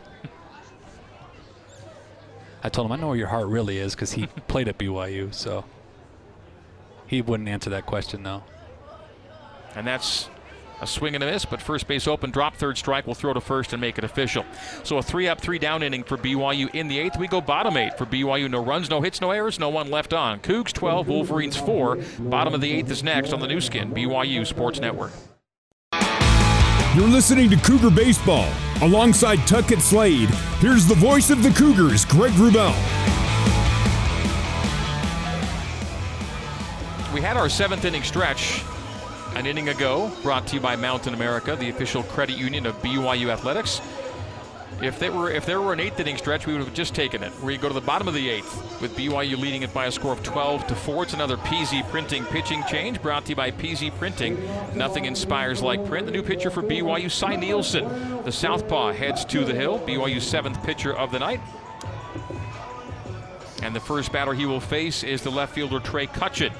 I 2.62 2.68
told 2.68 2.86
him, 2.86 2.92
I 2.92 2.96
know 2.96 3.08
where 3.08 3.16
your 3.16 3.28
heart 3.28 3.46
really 3.46 3.78
is 3.78 3.94
because 3.94 4.12
he 4.12 4.26
played 4.48 4.68
at 4.68 4.78
BYU, 4.78 5.32
so 5.32 5.64
he 7.08 7.22
wouldn't 7.22 7.48
answer 7.48 7.70
that 7.70 7.86
question, 7.86 8.22
though. 8.22 8.44
And 9.74 9.86
that's 9.86 10.28
a 10.80 10.86
swing 10.86 11.14
and 11.14 11.24
a 11.24 11.26
miss, 11.26 11.44
but 11.44 11.60
first 11.60 11.88
base 11.88 12.06
open, 12.06 12.30
drop 12.30 12.56
third 12.56 12.78
strike, 12.78 13.06
will 13.06 13.14
throw 13.14 13.32
to 13.32 13.40
first 13.40 13.72
and 13.72 13.80
make 13.80 13.98
it 13.98 14.04
official. 14.04 14.44
So 14.84 14.98
a 14.98 15.02
three 15.02 15.26
up, 15.26 15.40
three 15.40 15.58
down 15.58 15.82
inning 15.82 16.04
for 16.04 16.16
BYU 16.16 16.72
in 16.74 16.88
the 16.88 16.98
eighth. 16.98 17.18
We 17.18 17.26
go 17.26 17.40
bottom 17.40 17.76
eight 17.76 17.98
for 17.98 18.06
BYU. 18.06 18.50
No 18.50 18.64
runs, 18.64 18.88
no 18.88 19.00
hits, 19.00 19.20
no 19.20 19.30
errors, 19.30 19.58
no 19.58 19.68
one 19.68 19.90
left 19.90 20.12
on. 20.12 20.40
Cougs 20.40 20.72
12, 20.72 21.08
Wolverines 21.08 21.56
4. 21.56 21.98
Bottom 22.20 22.54
of 22.54 22.60
the 22.60 22.70
eighth 22.70 22.90
is 22.90 23.02
next 23.02 23.32
on 23.32 23.40
the 23.40 23.48
Nu 23.48 23.60
Skin, 23.60 23.92
BYU 23.92 24.46
Sports 24.46 24.80
Network. 24.80 25.10
You're 26.94 27.08
listening 27.08 27.50
to 27.50 27.56
Cougar 27.56 27.90
Baseball. 27.90 28.48
Alongside 28.82 29.36
Tuckett 29.46 29.80
Slade, 29.80 30.30
here's 30.60 30.86
the 30.86 30.94
voice 30.94 31.30
of 31.30 31.42
the 31.42 31.50
Cougars, 31.50 32.04
Greg 32.04 32.32
Wrubell. 32.32 33.17
We 37.14 37.22
had 37.22 37.38
our 37.38 37.48
seventh 37.48 37.86
inning 37.86 38.02
stretch 38.02 38.62
an 39.34 39.46
inning 39.46 39.70
ago, 39.70 40.12
brought 40.22 40.46
to 40.48 40.56
you 40.56 40.60
by 40.60 40.76
Mountain 40.76 41.14
America, 41.14 41.56
the 41.56 41.70
official 41.70 42.02
credit 42.02 42.36
union 42.36 42.66
of 42.66 42.80
BYU 42.82 43.30
Athletics. 43.30 43.80
If 44.82 44.98
there 44.98 45.10
were 45.10 45.30
if 45.30 45.46
there 45.46 45.62
were 45.62 45.72
an 45.72 45.80
eighth 45.80 45.98
inning 45.98 46.18
stretch, 46.18 46.46
we 46.46 46.52
would 46.52 46.62
have 46.62 46.74
just 46.74 46.94
taken 46.94 47.22
it. 47.22 47.32
We 47.40 47.56
go 47.56 47.68
to 47.68 47.74
the 47.74 47.80
bottom 47.80 48.08
of 48.08 48.14
the 48.14 48.28
eighth 48.28 48.82
with 48.82 48.94
BYU 48.94 49.38
leading 49.38 49.62
it 49.62 49.72
by 49.72 49.86
a 49.86 49.90
score 49.90 50.12
of 50.12 50.22
12 50.22 50.66
to 50.66 50.74
four. 50.74 51.02
It's 51.02 51.14
another 51.14 51.38
PZ 51.38 51.88
Printing 51.88 52.26
pitching 52.26 52.62
change 52.68 53.00
brought 53.00 53.24
to 53.24 53.30
you 53.30 53.36
by 53.36 53.52
PZ 53.52 53.96
Printing. 53.98 54.38
Nothing 54.74 55.06
inspires 55.06 55.62
like 55.62 55.86
print. 55.86 56.04
The 56.04 56.12
new 56.12 56.22
pitcher 56.22 56.50
for 56.50 56.62
BYU, 56.62 57.10
Cy 57.10 57.36
Nielsen, 57.36 58.22
the 58.24 58.32
southpaw 58.32 58.92
heads 58.92 59.24
to 59.26 59.46
the 59.46 59.54
hill. 59.54 59.78
BYU's 59.78 60.26
seventh 60.26 60.62
pitcher 60.62 60.94
of 60.94 61.10
the 61.10 61.20
night. 61.20 61.40
And 63.62 63.74
the 63.74 63.80
first 63.80 64.12
batter 64.12 64.34
he 64.34 64.44
will 64.44 64.60
face 64.60 65.02
is 65.02 65.22
the 65.22 65.30
left 65.30 65.54
fielder 65.54 65.80
Trey 65.80 66.06
Cutchin. 66.06 66.52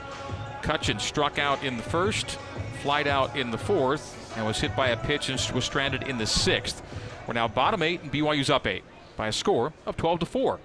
Cutchin 0.63 0.99
struck 0.99 1.39
out 1.39 1.63
in 1.65 1.77
the 1.77 1.83
first, 1.83 2.39
flied 2.83 3.07
out 3.07 3.37
in 3.37 3.51
the 3.51 3.59
fourth, 3.59 4.37
and 4.37 4.47
was 4.47 4.61
hit 4.61 4.75
by 4.77 4.89
a 4.89 4.97
pitch 4.97 5.29
and 5.29 5.55
was 5.55 5.65
stranded 5.65 6.05
in 6.05 6.19
the 6.19 6.27
sixth. 6.27 6.83
We're 7.27 7.35
now 7.35 7.49
bottom 7.49 7.83
eight, 7.83 8.03
and 8.03 8.13
BYU's 8.13 8.51
up 8.51 8.67
eight 8.67 8.85
by 9.17 9.29
a 9.29 9.33
score 9.33 9.73
of 9.85 9.97
12 9.97 10.21
to 10.21 10.27
4. 10.27 10.61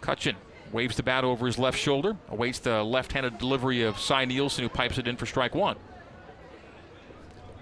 Cutchin 0.00 0.36
waves 0.72 0.96
the 0.96 1.02
bat 1.02 1.24
over 1.24 1.46
his 1.46 1.58
left 1.58 1.78
shoulder, 1.78 2.16
awaits 2.28 2.58
the 2.58 2.82
left-handed 2.82 3.38
delivery 3.38 3.82
of 3.82 3.98
Cy 3.98 4.26
Nielsen, 4.26 4.62
who 4.62 4.68
pipes 4.68 4.98
it 4.98 5.08
in 5.08 5.16
for 5.16 5.24
strike 5.24 5.54
one. 5.54 5.76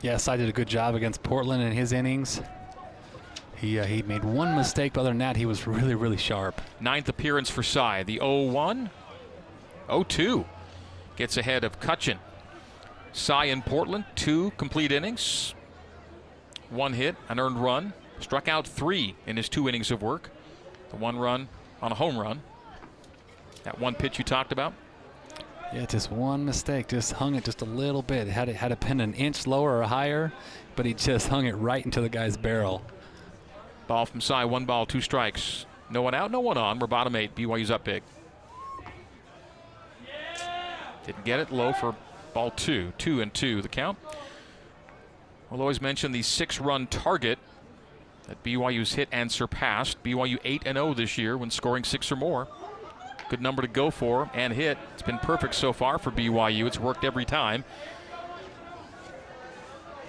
Yeah, 0.00 0.16
Cy 0.16 0.36
did 0.36 0.48
a 0.48 0.52
good 0.52 0.66
job 0.66 0.96
against 0.96 1.22
Portland 1.22 1.62
in 1.62 1.72
his 1.72 1.92
innings. 1.92 2.40
He, 3.56 3.78
uh, 3.78 3.84
he 3.84 4.02
made 4.02 4.24
one 4.24 4.56
mistake, 4.56 4.94
but 4.94 5.02
other 5.02 5.10
than 5.10 5.18
that, 5.18 5.36
he 5.36 5.46
was 5.46 5.68
really, 5.68 5.94
really 5.94 6.16
sharp. 6.16 6.60
Ninth 6.80 7.08
appearance 7.08 7.48
for 7.48 7.62
Cy. 7.62 8.02
The 8.02 8.18
0-1, 9.92 10.08
0-2 10.08 10.44
gets 11.16 11.36
ahead 11.36 11.64
of 11.64 11.80
Cutchin. 11.80 12.18
Cy 13.12 13.44
in 13.44 13.62
Portland, 13.62 14.04
two 14.14 14.52
complete 14.56 14.90
innings, 14.90 15.54
one 16.70 16.94
hit, 16.94 17.16
an 17.28 17.38
earned 17.38 17.62
run, 17.62 17.92
struck 18.20 18.48
out 18.48 18.66
three 18.66 19.14
in 19.26 19.36
his 19.36 19.48
two 19.48 19.68
innings 19.68 19.90
of 19.90 20.02
work. 20.02 20.30
The 20.90 20.96
one 20.96 21.18
run 21.18 21.48
on 21.82 21.92
a 21.92 21.94
home 21.94 22.18
run. 22.18 22.42
That 23.64 23.78
one 23.78 23.94
pitch 23.94 24.18
you 24.18 24.24
talked 24.24 24.52
about. 24.52 24.72
Yeah, 25.72 25.86
just 25.86 26.10
one 26.10 26.44
mistake. 26.44 26.88
Just 26.88 27.12
hung 27.12 27.34
it 27.34 27.44
just 27.44 27.62
a 27.62 27.66
little 27.66 28.02
bit. 28.02 28.28
Had 28.28 28.48
it 28.48 28.56
had 28.56 28.72
it 28.72 28.80
been 28.80 29.00
an 29.00 29.14
inch 29.14 29.46
lower 29.46 29.78
or 29.78 29.82
higher, 29.84 30.32
but 30.76 30.84
he 30.84 30.94
just 30.94 31.28
hung 31.28 31.46
it 31.46 31.52
right 31.52 31.84
into 31.84 32.00
the 32.00 32.08
guy's 32.08 32.36
barrel. 32.36 32.82
Ball 33.86 34.06
from 34.06 34.20
Cy, 34.20 34.44
one 34.44 34.64
ball, 34.64 34.86
two 34.86 35.00
strikes. 35.00 35.66
No 35.90 36.02
one 36.02 36.14
out, 36.14 36.30
no 36.30 36.40
one 36.40 36.58
on. 36.58 36.78
We're 36.78 36.86
bottom 36.86 37.16
eight. 37.16 37.34
BYU's 37.34 37.70
up 37.70 37.84
big. 37.84 38.02
Didn't 41.06 41.24
get 41.24 41.40
it. 41.40 41.50
Low 41.50 41.72
for 41.72 41.94
ball 42.34 42.50
two. 42.50 42.92
Two 42.98 43.20
and 43.20 43.32
two, 43.32 43.62
the 43.62 43.68
count. 43.68 43.98
We'll 45.50 45.60
always 45.60 45.80
mention 45.82 46.12
the 46.12 46.22
six 46.22 46.60
run 46.60 46.86
target 46.86 47.38
that 48.28 48.42
BYU's 48.42 48.94
hit 48.94 49.08
and 49.12 49.30
surpassed. 49.30 50.02
BYU 50.02 50.38
8 50.44 50.62
0 50.64 50.94
this 50.94 51.18
year 51.18 51.36
when 51.36 51.50
scoring 51.50 51.84
six 51.84 52.10
or 52.10 52.16
more. 52.16 52.48
Good 53.28 53.40
number 53.42 53.62
to 53.62 53.68
go 53.68 53.90
for 53.90 54.30
and 54.34 54.52
hit. 54.52 54.78
It's 54.94 55.02
been 55.02 55.18
perfect 55.18 55.54
so 55.54 55.72
far 55.72 55.98
for 55.98 56.10
BYU. 56.10 56.66
It's 56.66 56.78
worked 56.78 57.04
every 57.04 57.24
time. 57.24 57.64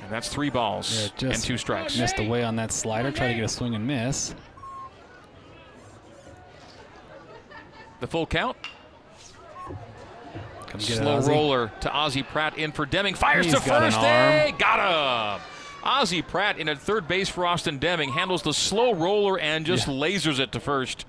And 0.02 0.12
that's 0.12 0.28
three 0.28 0.50
balls 0.50 1.12
Yeah, 1.18 1.30
and 1.30 1.42
two 1.42 1.58
strikes. 1.58 1.98
Missed 1.98 2.20
away 2.20 2.44
on 2.44 2.58
that 2.58 2.72
slider. 2.72 3.12
Try 3.12 3.30
to 3.30 3.34
get 3.34 3.44
a 3.46 3.48
swing 3.48 3.76
and 3.76 3.88
miss. 3.88 4.36
The 8.02 8.08
full 8.08 8.26
count. 8.28 8.58
Come 10.74 10.82
it, 10.82 10.84
Slow 10.84 11.18
Ozzie. 11.18 11.32
roller 11.32 11.72
to 11.82 11.92
Ozzie 11.94 12.24
Pratt 12.24 12.58
in 12.58 12.72
for 12.72 12.86
Deming. 12.86 13.14
Fires 13.16 13.46
He's 13.46 13.56
to 13.56 13.62
first. 13.62 13.98
arm. 13.98 14.56
Got 14.58 15.40
him. 15.40 15.42
Ozzie 15.86 16.22
Pratt 16.22 16.58
in 16.60 16.68
at 16.70 16.80
third 16.80 17.08
base 17.08 17.30
for 17.30 17.46
Austin 17.46 17.78
Deming 17.78 18.10
handles 18.10 18.42
the 18.42 18.54
slow 18.54 18.94
roller 18.94 19.38
and 19.40 19.66
just 19.66 19.88
Yeah. 19.88 19.94
lasers 19.94 20.40
it 20.40 20.52
to 20.54 20.60
first. 20.60 21.06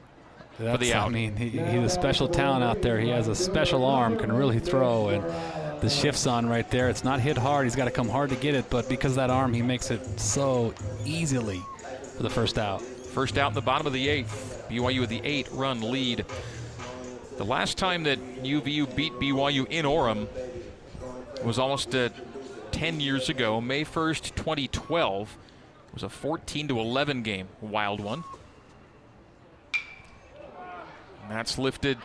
That's, 0.59 0.79
the 0.81 0.95
out. 0.95 1.07
I 1.09 1.11
mean, 1.11 1.35
he, 1.37 1.49
he's 1.49 1.83
a 1.83 1.89
special 1.89 2.29
talent 2.29 2.63
out 2.63 2.81
there. 2.83 3.01
He 3.01 3.09
has 3.09 3.27
a 3.27 3.35
special 3.35 3.85
arm, 3.85 4.17
can 4.17 4.31
really 4.31 4.61
throw, 4.61 5.09
and 5.09 5.25
the 5.81 5.91
shift's 5.91 6.27
on 6.29 6.49
right 6.49 6.69
there. 6.71 6.89
It's 6.89 7.03
not 7.03 7.19
hit 7.21 7.37
hard. 7.37 7.65
He's 7.67 7.75
got 7.75 7.87
to 7.87 7.91
come 7.91 8.09
hard 8.09 8.31
to 8.31 8.37
get 8.37 8.55
it, 8.55 8.71
but 8.71 8.89
because 8.89 9.13
of 9.13 9.17
that 9.17 9.31
arm, 9.31 9.53
he 9.53 9.63
makes 9.63 9.91
it 9.91 10.21
so 10.21 10.73
easily 11.05 11.61
for 12.17 12.23
the 12.23 12.31
first 12.31 12.57
out. 12.59 12.83
First 12.83 13.37
out 13.39 13.49
in 13.51 13.55
the 13.55 13.63
bottom 13.63 13.87
of 13.87 13.93
the 13.93 14.09
eighth. 14.09 14.65
BYU 14.71 15.01
with 15.01 15.11
the 15.11 15.21
eight 15.25 15.49
run 15.53 15.81
lead. 15.81 16.25
The 17.37 17.45
last 17.45 17.79
time 17.79 18.05
that 18.05 18.19
UVU 18.45 18.95
beat 18.95 19.13
BYU 19.15 19.67
in 19.69 19.85
Orem 19.85 20.29
was 21.45 21.59
almost 21.59 21.93
uh, 21.95 22.11
10 22.71 23.01
years 23.01 23.29
ago, 23.29 23.61
May 23.61 23.85
1st, 23.85 24.37
2012. 24.37 25.37
It 25.89 25.95
was 25.95 26.03
a 26.05 26.09
14 26.09 26.69
to 26.69 26.79
11 26.79 27.23
game, 27.23 27.49
wild 27.61 28.01
one. 28.01 28.23
And 31.23 31.31
that's 31.31 31.59
lifted 31.59 31.99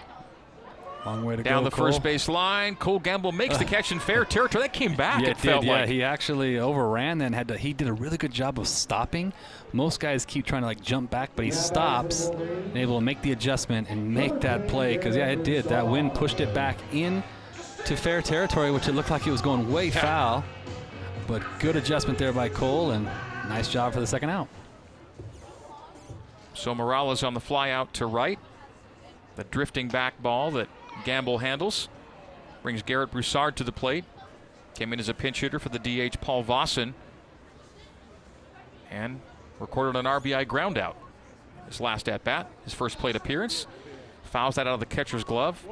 Long 1.06 1.24
way 1.24 1.38
to 1.38 1.44
down 1.44 1.64
go. 1.64 1.70
the 1.70 1.76
first 1.76 2.04
base 2.04 2.28
line. 2.28 2.76
Cole 2.76 3.00
Gamble 3.00 3.32
makes 3.32 3.58
the 3.58 3.64
catch 3.64 3.92
in 3.92 4.00
fair 4.00 4.26
territory. 4.26 4.64
That 4.64 4.74
came 4.74 4.96
back. 4.96 5.22
Yeah, 5.22 5.30
it, 5.30 5.38
felt 5.38 5.62
did. 5.62 5.68
Yeah, 5.68 5.80
like. 5.82 5.90
he 5.90 6.04
actually 6.04 6.60
overran. 6.60 7.20
Then 7.20 7.32
had 7.32 7.48
to. 7.48 7.58
He 7.58 7.72
did 7.74 7.88
a 7.88 7.94
really 7.94 8.18
good 8.18 8.34
job 8.34 8.60
of 8.60 8.68
stopping. 8.68 9.32
Most 9.72 10.02
guys 10.02 10.26
keep 10.26 10.46
trying 10.46 10.62
to 10.64 10.68
like 10.68 10.82
jump 10.82 11.10
back, 11.10 11.32
but 11.36 11.46
he 11.46 11.52
stops, 11.52 12.28
and 12.28 12.78
able 12.78 13.00
to 13.00 13.06
make 13.06 13.22
the 13.22 13.32
adjustment 13.32 13.90
and 13.90 14.14
make 14.14 14.42
that 14.42 14.68
play. 14.68 14.98
Because 14.98 15.16
yeah, 15.16 15.28
it 15.28 15.44
did. 15.44 15.66
That 15.66 15.88
wind 15.88 16.14
pushed 16.16 16.42
it 16.42 16.54
back 16.54 16.78
in 16.92 17.24
to 17.86 17.96
fair 17.96 18.22
territory, 18.22 18.72
which 18.72 18.90
it 18.90 18.94
looked 18.94 19.10
like 19.10 19.26
it 19.26 19.32
was 19.32 19.42
going 19.42 19.72
way 19.72 19.92
foul. 19.92 20.44
But 21.28 21.44
good 21.60 21.78
adjustment 21.78 22.20
there 22.20 22.34
by 22.34 22.50
Cole, 22.50 22.92
and 22.92 23.06
nice 23.48 23.70
job 23.70 23.94
for 23.94 24.02
the 24.02 24.08
second 24.08 24.32
out. 24.32 24.50
So 26.54 26.76
Morales 26.76 27.24
on 27.24 27.34
the 27.34 27.40
fly 27.40 27.70
out 27.70 27.94
to 27.96 28.06
right. 28.06 28.38
The 29.38 29.46
drifting 29.46 29.88
back 29.88 30.22
ball 30.22 30.52
that 30.52 30.68
Gamble 31.06 31.40
handles 31.40 31.90
brings 32.62 32.82
Garrett 32.82 33.12
Broussard 33.12 33.56
to 33.58 33.64
the 33.64 33.72
plate. 33.72 34.06
Came 34.76 34.94
in 34.94 35.00
as 35.00 35.10
a 35.10 35.14
pinch 35.14 35.42
hitter 35.42 35.60
for 35.60 35.70
the 35.70 35.80
DH 35.80 36.22
Paul 36.22 36.44
Vossen. 36.44 36.94
And 38.92 39.20
recorded 39.60 39.98
an 39.98 40.06
RBI 40.06 40.48
ground 40.48 40.78
out. 40.78 40.96
His 41.68 41.80
last 41.80 42.10
at 42.10 42.24
bat, 42.24 42.50
his 42.64 42.74
first 42.74 42.98
plate 42.98 43.16
appearance. 43.16 43.68
Fouls 44.24 44.56
that 44.56 44.68
out 44.68 44.76
of 44.76 44.80
the 44.80 44.86
catcher's 44.86 45.24
glove. 45.24 45.64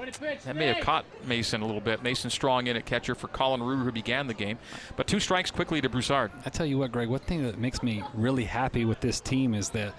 That 0.45 0.55
may 0.55 0.67
have 0.67 0.83
caught 0.83 1.05
Mason 1.25 1.61
a 1.61 1.65
little 1.65 1.81
bit. 1.81 2.01
Mason 2.01 2.29
strong 2.31 2.67
in 2.67 2.75
at 2.75 2.85
catcher 2.85 3.13
for 3.13 3.27
Colin 3.27 3.61
Rue, 3.61 3.83
who 3.83 3.91
began 3.91 4.25
the 4.25 4.33
game. 4.33 4.57
But 4.95 5.05
two 5.05 5.19
strikes 5.19 5.51
quickly 5.51 5.79
to 5.81 5.89
Broussard. 5.89 6.31
I 6.43 6.49
tell 6.49 6.65
you 6.65 6.79
what, 6.79 6.91
Greg, 6.91 7.07
one 7.07 7.19
thing 7.19 7.43
that 7.43 7.59
makes 7.59 7.83
me 7.83 8.03
really 8.15 8.45
happy 8.45 8.83
with 8.83 8.99
this 8.99 9.19
team 9.19 9.53
is 9.53 9.69
that 9.71 9.93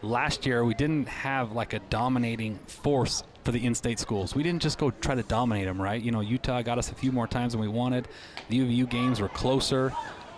last 0.00 0.46
year 0.46 0.64
we 0.64 0.72
didn't 0.72 1.08
have 1.08 1.52
like 1.52 1.74
a 1.74 1.78
dominating 1.90 2.58
force 2.66 3.22
for 3.50 3.58
the 3.58 3.66
in-state 3.66 3.98
schools. 3.98 4.32
We 4.36 4.44
didn't 4.44 4.62
just 4.62 4.78
go 4.78 4.92
try 4.92 5.16
to 5.16 5.24
dominate 5.24 5.66
them, 5.66 5.82
right? 5.82 6.00
You 6.00 6.12
know, 6.12 6.20
Utah 6.20 6.62
got 6.62 6.78
us 6.78 6.92
a 6.92 6.94
few 6.94 7.10
more 7.10 7.26
times 7.26 7.52
than 7.52 7.60
we 7.60 7.66
wanted. 7.66 8.06
The 8.48 8.60
UVU 8.60 8.88
games 8.88 9.20
were 9.20 9.28
closer 9.28 9.92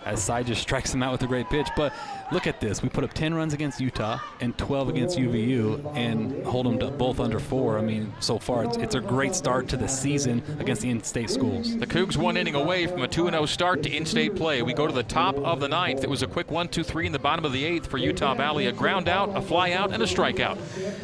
as 0.05 0.23
Cy 0.23 0.43
just 0.43 0.61
strikes 0.61 0.91
them 0.91 1.03
out 1.03 1.11
with 1.11 1.23
a 1.23 1.27
great 1.27 1.49
pitch. 1.49 1.67
But 1.75 1.93
look 2.31 2.47
at 2.47 2.59
this. 2.59 2.81
We 2.81 2.89
put 2.89 3.03
up 3.03 3.13
10 3.13 3.33
runs 3.33 3.53
against 3.53 3.79
Utah 3.79 4.19
and 4.39 4.57
12 4.57 4.89
against 4.89 5.17
UVU 5.17 5.95
and 5.95 6.45
hold 6.45 6.65
them 6.65 6.79
to 6.79 6.91
both 6.91 7.19
under 7.19 7.39
four. 7.39 7.77
I 7.77 7.81
mean, 7.81 8.13
so 8.19 8.37
far 8.37 8.65
it's, 8.65 8.77
it's 8.77 8.95
a 8.95 8.99
great 8.99 9.35
start 9.35 9.67
to 9.69 9.77
the 9.77 9.87
season 9.87 10.43
against 10.59 10.81
the 10.81 10.89
in-state 10.89 11.29
schools. 11.29 11.77
The 11.77 11.87
Cougs 11.87 12.17
one 12.17 12.37
inning 12.37 12.55
away 12.55 12.87
from 12.87 13.03
a 13.03 13.07
2 13.07 13.29
0 13.29 13.45
start 13.45 13.83
to 13.83 13.95
in 13.95 14.05
state 14.05 14.35
play. 14.35 14.61
We 14.61 14.73
go 14.73 14.87
to 14.87 14.93
the 14.93 15.03
top 15.03 15.35
of 15.37 15.59
the 15.59 15.67
ninth. 15.67 16.03
It 16.03 16.09
was 16.09 16.23
a 16.23 16.27
quick 16.27 16.51
1 16.51 16.69
2 16.69 16.83
3 16.83 17.05
in 17.05 17.11
the 17.11 17.19
bottom 17.19 17.45
of 17.45 17.51
the 17.51 17.63
eighth 17.63 17.87
for 17.87 17.97
Utah 17.97 18.33
Valley. 18.33 18.67
A 18.67 18.71
ground 18.71 19.07
out, 19.07 19.35
a 19.35 19.41
fly 19.41 19.71
out, 19.71 19.93
and 19.93 20.01
a 20.01 20.05
strikeout. 20.05 20.57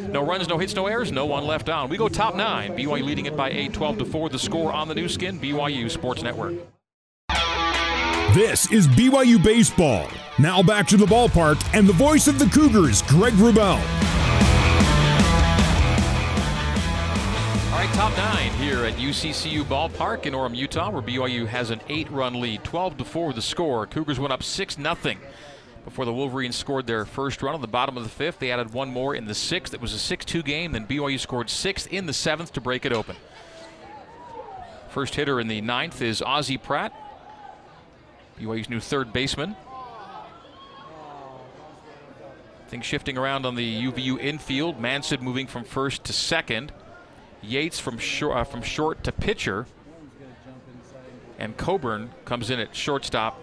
No 0.10 0.26
runs, 0.26 0.48
no 0.48 0.58
hits, 0.58 0.76
no 0.76 0.88
errors, 0.88 1.12
no 1.12 1.26
one 1.26 1.46
left 1.46 1.70
on. 1.70 1.90
We 1.90 1.98
go 1.98 2.10
top 2.10 2.36
nine. 2.36 2.76
BYU 2.76 3.04
leading 3.04 3.26
it 3.26 3.36
by 3.36 3.50
8 3.50 3.74
12 3.74 3.98
to 4.00 4.06
4. 4.06 4.30
The 4.30 4.40
score 4.40 4.72
on 4.72 4.88
the 4.88 4.96
Nu 4.96 5.08
Skin, 5.08 5.40
BYU 5.40 5.90
Sports 5.90 6.24
Network. 6.24 6.54
This 8.34 8.72
is 8.72 8.88
BYU 8.88 9.44
Baseball. 9.44 10.08
Now 10.38 10.62
back 10.62 10.86
to 10.90 10.98
the 10.98 11.06
ballpark 11.08 11.60
and 11.74 11.90
the 11.90 11.94
voice 11.94 12.28
of 12.28 12.38
the 12.38 12.46
Cougars, 12.46 13.02
Greg 13.02 13.34
Wrubell. 13.34 13.80
All 17.72 17.80
right, 17.80 17.90
top 17.96 18.16
nine 18.16 18.52
here 18.52 18.86
at 18.86 18.94
UCCU 18.98 19.64
Ballpark 19.64 20.28
in 20.28 20.34
Orem, 20.34 20.56
Utah, 20.56 20.92
where 20.92 21.02
BYU 21.02 21.48
has 21.48 21.72
an 21.72 21.82
eight-run 21.90 22.40
lead, 22.40 22.64
12 22.64 22.98
to 22.98 23.04
four 23.04 23.34
the 23.34 23.42
score. 23.42 23.88
Cougars 23.88 24.20
went 24.20 24.32
up 24.32 24.44
six 24.44 24.78
nothing 24.78 25.18
before 25.84 26.06
the 26.06 26.14
Wolverines 26.14 26.56
scored 26.56 26.86
their 26.86 27.06
first 27.06 27.42
run 27.42 27.56
on 27.56 27.62
the 27.62 27.68
bottom 27.68 27.98
of 27.98 28.04
the 28.04 28.10
fifth. 28.10 28.38
They 28.38 28.52
added 28.52 28.74
one 28.74 28.90
more 28.90 29.16
in 29.16 29.26
the 29.26 29.34
sixth. 29.34 29.74
It 29.74 29.82
was 29.82 29.96
a 29.96 30.16
6-2 30.18 30.46
game. 30.46 30.74
Then 30.74 30.86
BYU 30.86 31.20
scored 31.20 31.50
sixth 31.50 31.92
in 31.92 32.06
the 32.06 32.14
seventh 32.14 32.54
to 32.54 32.62
break 32.62 32.86
it 32.86 32.94
open. 32.94 33.16
First 34.90 35.16
hitter 35.16 35.40
in 35.40 35.48
the 35.48 35.62
ninth 35.62 36.00
is 36.00 36.22
Ozzie 36.22 36.60
Pratt, 36.60 36.94
BYU's 38.40 38.70
new 38.70 38.80
third 38.80 39.12
baseman. 39.12 39.56
Things 42.70 42.86
shifting 42.86 43.18
around 43.18 43.46
on 43.46 43.56
the 43.56 43.84
UVU 43.84 44.20
infield. 44.20 44.80
Manson 44.80 45.24
moving 45.24 45.48
from 45.48 45.64
first 45.64 46.04
to 46.06 46.14
second. 46.14 46.72
Yates 47.42 47.80
from 47.80 47.98
short, 47.98 48.38
uh, 48.38 48.44
from 48.44 48.62
short 48.62 49.04
to 49.04 49.12
pitcher. 49.12 49.66
And 51.38 51.58
Coburn 51.58 52.12
comes 52.26 52.50
in 52.50 52.60
at 52.60 52.76
shortstop 52.76 53.42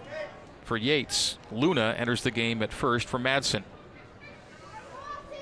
for 0.63 0.77
Yates. 0.77 1.37
Luna 1.51 1.95
enters 1.97 2.23
the 2.23 2.31
game 2.31 2.61
at 2.61 2.71
first 2.71 3.07
for 3.07 3.19
Madsen. 3.19 3.63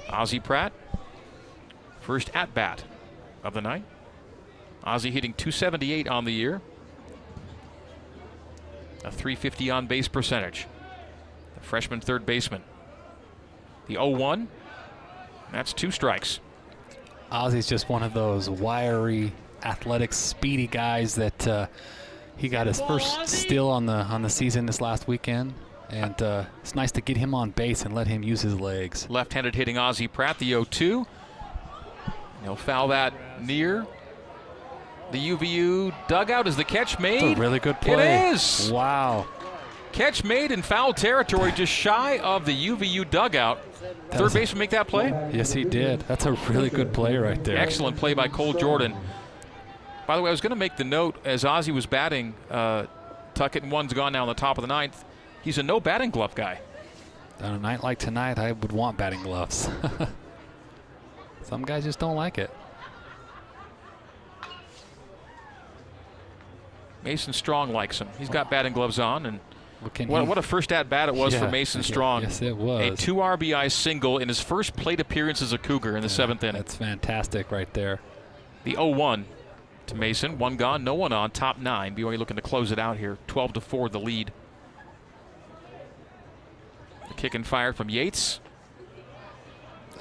Ozzie 0.10 0.39
Pratt, 0.39 0.72
first 1.99 2.32
at 2.34 2.53
bat 2.53 2.84
of 3.43 3.53
the 3.53 3.62
night. 3.62 3.84
Ozzie 4.84 5.12
hitting 5.12 5.34
278 5.34 6.08
on 6.08 6.26
the 6.26 6.32
year. 6.32 6.62
A 9.06 9.12
350 9.12 9.70
on 9.70 9.86
base 9.86 10.08
percentage. 10.08 10.66
The 11.53 11.62
freshman 11.62 12.01
third 12.01 12.26
baseman. 12.26 12.64
The 13.86 13.93
0 13.93 14.10
1. 14.10 14.47
That's 15.51 15.74
two 15.74 15.91
strikes. 15.91 16.39
Ozzy's 17.32 17.68
just 17.68 17.88
one 17.88 18.01
of 18.01 18.16
those 18.16 18.49
wiry, 18.49 19.32
athletic, 19.64 20.12
speedy 20.12 20.66
guys 20.66 21.14
that 21.16 21.47
uh, 21.47 21.68
he 22.36 22.49
got 22.49 22.66
his 22.66 22.82
first 22.82 23.28
steal 23.28 23.68
on 23.68 23.86
the 23.86 23.93
on 23.93 24.24
the 24.24 24.30
season 24.30 24.66
this 24.66 24.82
last 24.82 25.08
weekend. 25.08 25.53
And 25.89 26.20
uh, 26.24 26.45
it's 26.62 26.74
nice 26.74 26.91
to 26.93 27.01
get 27.01 27.16
him 27.16 27.36
on 27.36 27.51
base 27.51 27.86
and 27.86 27.93
let 27.93 28.08
him 28.08 28.24
use 28.24 28.41
his 28.41 28.60
legs. 28.60 29.08
Left-handed 29.08 29.53
hitting 29.53 29.78
Ozzie 29.78 30.08
Pratt, 30.08 30.39
the 30.39 30.51
0-2. 30.51 31.06
He'll 32.41 32.56
foul 32.56 32.88
that 32.88 33.14
near 33.39 33.86
the 35.12 35.30
UVU 35.30 35.93
dugout. 36.08 36.47
Is 36.47 36.56
the 36.56 36.64
catch 36.64 36.99
made? 36.99 37.24
It's 37.24 37.38
a 37.38 37.41
really 37.41 37.60
good 37.60 37.80
play. 37.82 38.30
It 38.30 38.34
is. 38.34 38.72
Wow. 38.72 39.28
Catch 39.91 40.26
made 40.26 40.51
in 40.51 40.62
foul 40.62 40.93
territory, 40.93 41.53
just 41.53 41.72
shy 41.72 42.18
of 42.20 42.45
the 42.45 42.68
UVU 42.68 43.10
dugout. 43.10 43.60
That 44.10 44.18
Third 44.18 44.34
baseman 44.34 44.60
make 44.60 44.72
that 44.72 44.88
play. 44.88 45.08
Yes, 45.32 45.53
he 45.53 45.64
did. 45.64 46.01
That's 46.01 46.26
a 46.26 46.34
really 46.49 46.70
good 46.70 46.91
play 46.91 47.16
right 47.16 47.41
there. 47.43 47.58
Excellent 47.58 47.95
play 47.95 48.14
by 48.14 48.28
Cole 48.28 48.53
Jordan. 48.53 48.93
By 50.06 50.18
the 50.18 50.22
way, 50.22 50.30
I 50.30 50.32
was 50.32 50.41
going 50.41 50.51
to 50.51 50.58
make 50.58 50.76
the 50.76 50.84
note 50.84 51.16
as 51.24 51.45
Ozzie 51.45 51.72
was 51.72 51.86
batting. 51.86 52.34
Uh, 52.51 52.88
Tuckett 53.36 53.64
and 53.64 53.72
one's 53.72 53.93
gone 53.93 54.12
now 54.14 54.24
in 54.24 54.28
the 54.28 54.34
top 54.34 54.58
of 54.58 54.64
the 54.64 54.68
ninth. 54.68 55.03
He's 55.41 55.58
a 55.58 55.64
no 55.64 55.80
batting 55.80 56.10
glove 56.10 56.36
guy. 56.36 56.60
On 57.41 57.53
a 57.53 57.60
night 57.60 57.84
like 57.84 57.97
tonight, 57.97 58.38
I 58.38 58.51
would 58.51 58.72
want 58.72 58.97
batting 58.97 59.24
gloves. 59.24 59.70
Some 61.43 61.64
guys 61.64 61.84
just 61.84 61.99
don't 61.99 62.16
like 62.16 62.38
it. 62.38 62.49
Mason 67.06 67.32
Strong 67.34 67.72
likes 67.72 67.99
him. 67.99 68.10
He's 68.20 68.30
got 68.30 68.49
batting 68.49 68.74
gloves 68.74 68.99
on, 68.99 69.26
and 69.26 69.39
What, 69.82 69.99
what, 70.08 70.22
he- 70.24 70.28
what 70.28 70.38
a 70.38 70.41
first 70.41 70.72
at 70.72 70.89
bat 70.89 71.08
it 71.10 71.16
was 71.16 71.34
Yeah. 71.34 71.41
for 71.41 71.49
Mason 71.51 71.84
Strong. 71.84 72.24
Yes, 72.24 72.41
it 72.41 72.58
was. 72.58 72.99
A 72.99 73.01
two 73.01 73.16
RBI 73.16 73.72
single 73.72 74.18
in 74.18 74.28
his 74.28 74.41
first 74.41 74.76
plate 74.76 74.99
appearance 74.99 75.41
as 75.41 75.53
a 75.53 75.58
Cougar 75.58 75.95
in 75.95 76.01
the 76.03 76.10
seventh 76.10 76.43
inning. 76.43 76.62
That's 76.62 76.76
fantastic 76.76 77.51
right 77.51 77.72
there. 77.74 77.99
The 78.64 78.74
0-1 78.74 79.26
to 79.88 79.95
Mason. 79.95 80.39
One 80.39 80.58
gone, 80.58 80.84
no 80.84 80.95
one 80.95 81.14
on. 81.14 81.30
Top 81.30 81.60
nine. 81.60 81.95
BYU 81.95 82.18
looking 82.18 82.36
to 82.38 82.41
close 82.41 82.72
it 82.72 82.80
out 82.80 82.97
here. 82.97 83.20
12 83.28 83.53
to 83.53 83.62
four, 83.62 83.88
the 83.89 83.99
lead. 83.99 84.32
The 87.08 87.14
kick 87.14 87.36
and 87.36 87.45
fire 87.45 87.72
from 87.74 87.89
Yates. 87.89 88.39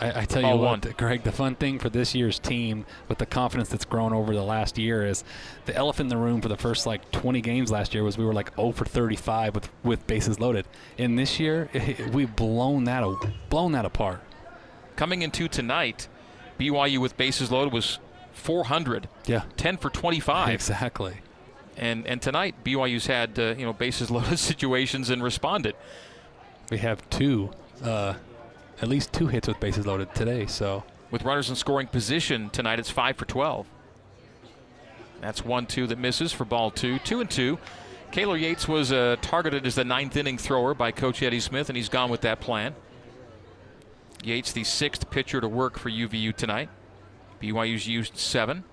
I, 0.00 0.20
I 0.22 0.24
tell 0.24 0.42
you 0.42 0.48
what, 0.48 0.58
one. 0.58 0.80
Greg, 0.96 1.22
the 1.22 1.32
fun 1.32 1.54
thing 1.54 1.78
for 1.78 1.88
this 1.88 2.14
year's 2.14 2.38
team 2.38 2.84
with 3.08 3.18
the 3.18 3.26
confidence 3.26 3.68
that's 3.68 3.84
grown 3.84 4.12
over 4.12 4.34
the 4.34 4.42
last 4.42 4.76
year 4.78 5.06
is 5.06 5.22
the 5.66 5.74
elephant 5.76 6.06
in 6.12 6.16
the 6.18 6.22
room 6.22 6.40
for 6.40 6.48
the 6.48 6.56
first 6.56 6.86
like 6.86 7.10
20 7.12 7.40
games 7.40 7.70
last 7.70 7.94
year 7.94 8.02
was 8.02 8.18
we 8.18 8.24
were 8.24 8.32
like 8.34 8.54
0 8.56 8.72
for 8.72 8.84
35 8.84 9.54
with, 9.54 9.70
with 9.82 10.06
bases 10.06 10.40
loaded. 10.40 10.66
And 10.98 11.18
this 11.18 11.38
year, 11.38 11.68
we've 12.12 12.34
blown 12.34 12.84
that, 12.84 13.04
blown 13.50 13.72
that 13.72 13.84
apart. 13.84 14.20
Coming 14.96 15.22
into 15.22 15.48
tonight, 15.48 16.08
BYU 16.58 16.98
with 16.98 17.16
bases 17.16 17.50
loaded 17.50 17.72
was 17.72 17.98
400, 18.32 19.08
Yeah. 19.26 19.42
10 19.56 19.76
for 19.78 19.90
25. 19.90 20.50
Exactly. 20.54 21.14
And 21.76 22.06
and 22.06 22.22
tonight 22.22 22.54
BYU's 22.64 23.06
had 23.06 23.36
uh, 23.36 23.54
you 23.58 23.64
know 23.64 23.72
bases 23.72 24.08
loaded 24.10 24.38
situations 24.38 25.10
and 25.10 25.22
responded. 25.22 25.74
We 26.70 26.78
have 26.78 27.08
two, 27.10 27.50
uh, 27.82 28.14
at 28.80 28.88
least 28.88 29.12
two 29.12 29.28
hits 29.28 29.48
with 29.48 29.60
bases 29.60 29.86
loaded 29.86 30.14
today. 30.14 30.46
So 30.46 30.84
With 31.10 31.22
runners 31.22 31.48
in 31.50 31.56
scoring 31.56 31.86
position 31.86 32.50
tonight, 32.50 32.78
it's 32.78 32.90
five 32.90 33.16
for 33.16 33.24
12. 33.24 33.66
That's 35.20 35.44
one 35.44 35.66
two 35.66 35.86
that 35.86 35.98
misses 35.98 36.32
for 36.32 36.44
ball 36.44 36.70
two, 36.70 36.98
two 36.98 37.20
and 37.20 37.30
two. 37.30 37.58
Kaylor 38.12 38.40
Yates 38.40 38.68
was 38.68 38.92
uh, 38.92 39.16
targeted 39.22 39.66
as 39.66 39.74
the 39.74 39.84
ninth 39.84 40.16
inning 40.16 40.38
thrower 40.38 40.74
by 40.74 40.92
Coach 40.92 41.22
Eddie 41.22 41.40
Smith, 41.40 41.68
and 41.68 41.76
he's 41.76 41.88
gone 41.88 42.10
with 42.10 42.20
that 42.20 42.40
plan. 42.40 42.74
Yates, 44.22 44.52
the 44.52 44.64
sixth 44.64 45.10
pitcher 45.10 45.40
to 45.40 45.48
work 45.48 45.78
for 45.78 45.90
UVU 45.90 46.34
tonight. 46.34 46.68
BYU's 47.40 47.86
used 47.88 48.16
seven. 48.16 48.64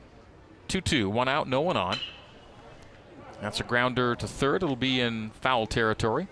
2 0.68 0.80
2, 0.80 1.10
one 1.10 1.28
out, 1.28 1.47
no 1.47 1.60
one 1.60 1.76
on. 1.76 1.97
That's 3.41 3.60
a 3.60 3.64
grounder 3.64 4.16
to 4.16 4.28
third. 4.28 4.64
It'll 4.64 4.76
be 4.76 5.02
in 5.02 5.32
foul 5.32 5.66
territory. 5.68 6.28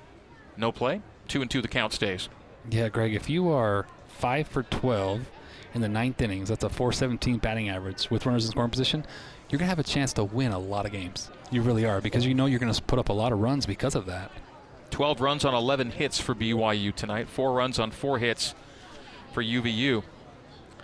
No 0.55 0.71
play. 0.71 1.01
2 1.27 1.41
and 1.41 1.51
2, 1.51 1.61
the 1.61 1.67
count 1.67 1.93
stays. 1.93 2.29
Yeah, 2.71 2.89
Greg, 2.89 3.15
if 3.15 3.29
you 3.29 3.49
are 3.49 3.87
five 4.07 4.47
for 4.47 4.61
12 4.63 5.21
in 5.73 5.81
the 5.81 5.89
ninth 5.89 6.21
innings, 6.21 6.49
that's 6.49 6.63
a 6.63 6.69
417 6.69 7.37
batting 7.37 7.67
average 7.67 8.11
with 8.11 8.27
runners 8.27 8.45
in 8.45 8.51
scoring 8.51 8.69
position, 8.69 9.05
you're 9.49 9.57
going 9.57 9.65
to 9.65 9.75
have 9.75 9.79
a 9.79 9.83
chance 9.83 10.13
to 10.13 10.23
win 10.23 10.51
a 10.51 10.59
lot 10.59 10.85
of 10.85 10.91
games. 10.91 11.31
You 11.51 11.63
really 11.63 11.85
are 11.85 11.99
because 11.99 12.27
you 12.27 12.35
know 12.35 12.45
you're 12.45 12.59
going 12.59 12.71
to 12.71 12.81
put 12.83 12.99
up 12.99 13.09
a 13.09 13.13
lot 13.13 13.31
of 13.31 13.39
runs 13.39 13.65
because 13.65 13.95
of 13.95 14.05
that. 14.05 14.31
12 14.91 15.19
runs 15.19 15.45
on 15.45 15.55
11 15.55 15.91
hits 15.91 16.19
for 16.19 16.35
BYU 16.35 16.93
tonight, 16.93 17.27
four 17.27 17.53
runs 17.53 17.79
on 17.79 17.89
four 17.89 18.19
hits 18.19 18.53
for 19.33 19.41
UVU. 19.43 20.03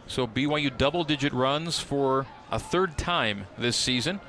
So 0.08 0.26
BYU 0.26 0.76
double 0.76 1.04
digit 1.04 1.34
runs 1.34 1.80
for 1.80 2.26
a 2.52 2.58
third 2.58 2.98
time 2.98 3.46
this 3.58 3.76
season 3.76 4.22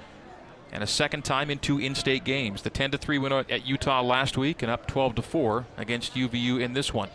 and 0.72 0.82
a 0.82 0.86
second 0.86 1.24
time 1.24 1.50
in 1.50 1.58
two 1.58 1.78
in 1.78 1.94
state 1.94 2.24
games. 2.24 2.62
The 2.62 2.70
10 2.70 2.90
to 2.90 2.98
3 2.98 3.18
win 3.18 3.32
at 3.32 3.66
Utah 3.66 4.02
last 4.02 4.36
week 4.36 4.62
and 4.62 4.70
up 4.70 4.86
12 4.86 5.14
to 5.16 5.22
4 5.22 5.66
against 5.78 6.14
UVU 6.14 6.60
in 6.60 6.74
this 6.74 6.92
one. 6.92 7.08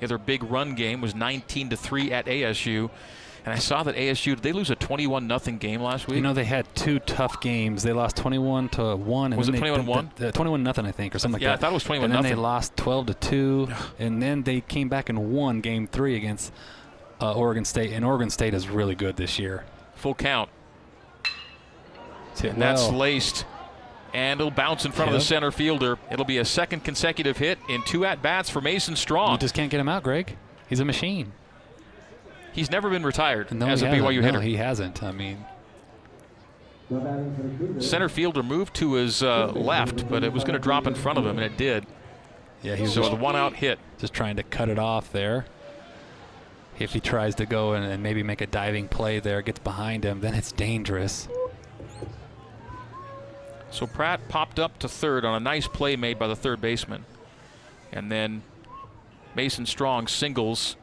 The 0.00 0.06
other 0.06 0.18
big 0.18 0.42
run 0.42 0.74
game 0.74 1.00
was 1.00 1.14
19 1.14 1.70
to 1.70 1.76
3 1.76 2.12
at 2.12 2.26
ASU. 2.26 2.90
And 3.44 3.54
I 3.54 3.58
saw 3.58 3.84
that 3.84 3.94
ASU, 3.94 4.34
did 4.34 4.42
they 4.42 4.50
lose 4.52 4.70
a 4.70 4.74
21 4.74 5.28
0 5.38 5.56
game 5.58 5.80
last 5.80 6.08
week? 6.08 6.16
You 6.16 6.22
know, 6.22 6.34
they 6.34 6.44
had 6.44 6.66
two 6.74 6.98
tough 6.98 7.40
games. 7.40 7.84
They 7.84 7.92
lost 7.92 8.16
21 8.16 8.70
to 8.70 8.96
1. 8.96 9.32
And 9.32 9.38
Was 9.38 9.48
it 9.48 9.54
21-1? 9.54 9.84
th- 9.86 10.06
th- 10.16 10.34
21 10.34 10.64
nothing, 10.64 10.84
I 10.84 10.90
think, 10.90 11.14
or 11.14 11.20
something 11.20 11.34
like 11.34 11.42
that. 11.42 11.48
Yeah, 11.48 11.54
I 11.54 11.56
thought 11.56 11.70
it 11.70 11.74
was 11.74 11.84
21 11.84 12.10
nothing. 12.10 12.16
And 12.18 12.24
then 12.24 12.36
they 12.36 12.42
lost 12.42 12.76
12 12.76 13.06
to 13.06 13.14
2. 13.14 13.68
and 14.00 14.20
then 14.20 14.42
they 14.42 14.62
came 14.62 14.88
back 14.88 15.08
and 15.08 15.30
won 15.32 15.60
game 15.60 15.86
three 15.86 16.16
against 16.16 16.52
uh, 17.20 17.34
Oregon 17.34 17.64
State. 17.64 17.92
And 17.92 18.04
Oregon 18.04 18.30
State 18.30 18.52
is 18.52 18.68
really 18.68 18.96
good 18.96 19.16
this 19.16 19.38
year. 19.38 19.64
Full 19.94 20.16
count. 20.16 20.50
And 22.42 22.60
that's 22.60 22.88
laced. 22.90 23.44
And 24.16 24.40
it'll 24.40 24.50
bounce 24.50 24.86
in 24.86 24.92
front 24.92 25.10
of 25.10 25.14
the 25.14 25.20
center 25.20 25.50
fielder. 25.50 25.98
It'll 26.10 26.24
be 26.24 26.38
a 26.38 26.44
second 26.44 26.84
consecutive 26.84 27.36
hit 27.36 27.58
in 27.68 27.82
two 27.82 28.06
at 28.06 28.22
bats 28.22 28.48
for 28.48 28.62
Mason 28.62 28.96
Strong. 28.96 29.32
You 29.32 29.38
just 29.38 29.54
can't 29.54 29.70
get 29.70 29.78
him 29.78 29.90
out, 29.90 30.02
Greg. 30.04 30.36
He's 30.70 30.80
a 30.80 30.86
machine. 30.86 31.32
He's 32.52 32.70
never 32.70 32.88
been 32.88 33.04
retired 33.04 33.52
No, 33.52 33.66
as 33.66 33.82
a 33.82 33.88
hasn't. 33.88 34.02
BYU 34.06 34.16
no, 34.16 34.22
hitter. 34.22 34.40
he 34.40 34.56
hasn't. 34.56 35.02
I 35.02 35.12
mean, 35.12 35.44
No 36.88 37.00
batting 37.00 37.36
for 37.36 37.42
the 37.42 37.48
Cougars. 37.58 37.90
Center 37.90 38.08
fielder 38.08 38.42
moved 38.42 38.72
to 38.76 38.94
his 38.94 39.22
uh, 39.22 39.48
left, 39.48 40.08
but 40.08 40.24
it 40.24 40.32
was 40.32 40.44
going 40.44 40.54
to 40.54 40.58
drop 40.58 40.86
in 40.86 40.94
front 40.94 41.18
of 41.18 41.26
him, 41.26 41.36
and 41.38 41.44
it 41.44 41.58
did. 41.58 41.84
yeah, 42.62 42.74
he's 42.74 42.94
So 42.94 43.02
just, 43.02 43.10
the 43.12 43.18
one 43.18 43.36
out 43.36 43.52
hit. 43.56 43.78
just 43.98 44.14
trying 44.14 44.36
to 44.36 44.42
cut 44.42 44.70
it 44.70 44.78
off 44.78 45.12
there. 45.12 45.44
If 46.78 46.94
he 46.94 47.00
tries 47.00 47.34
to 47.34 47.44
go 47.44 47.74
and, 47.74 47.84
and 47.84 48.02
maybe 48.02 48.22
make 48.22 48.40
a 48.40 48.46
diving 48.46 48.88
play 48.88 49.18
there, 49.20 49.42
gets 49.42 49.58
behind 49.58 50.04
him, 50.04 50.20
then 50.22 50.32
it's 50.34 50.52
dangerous. 50.52 51.28
So 53.76 53.86
Pratt 53.86 54.26
popped 54.28 54.58
up 54.58 54.78
to 54.78 54.88
third 54.88 55.26
on 55.26 55.34
a 55.34 55.40
nice 55.40 55.68
play 55.68 55.96
made 55.96 56.18
by 56.18 56.28
the 56.28 56.34
third 56.34 56.62
baseman. 56.62 57.04
And 57.92 58.10
then 58.10 58.40
Mason 59.34 59.66
Strong 59.66 60.06
singles 60.06 60.76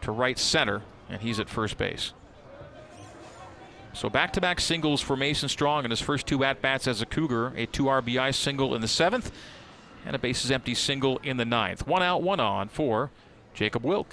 to 0.00 0.10
right 0.10 0.36
center, 0.36 0.82
and 1.08 1.22
he's 1.22 1.38
at 1.38 1.48
first 1.48 1.78
base. 1.78 2.12
So 3.92 4.10
back 4.10 4.32
to 4.32 4.40
back 4.40 4.60
singles 4.60 5.00
for 5.00 5.16
Mason 5.16 5.48
Strong 5.48 5.84
in 5.84 5.92
his 5.92 6.00
first 6.00 6.26
two 6.26 6.42
at 6.42 6.60
bats 6.60 6.88
as 6.88 7.00
a 7.00 7.06
Cougar 7.06 7.52
a 7.56 7.66
two 7.66 7.84
RBI 7.84 8.34
single 8.34 8.74
in 8.74 8.80
the 8.80 8.88
seventh, 8.88 9.30
and 10.04 10.16
a 10.16 10.18
bases 10.18 10.50
empty 10.50 10.74
single 10.74 11.18
in 11.18 11.36
the 11.36 11.44
ninth. 11.44 11.86
One 11.86 12.02
out, 12.02 12.20
one 12.20 12.40
on 12.40 12.68
for 12.68 13.12
Jacob 13.54 13.84
Wilk. 13.84 14.08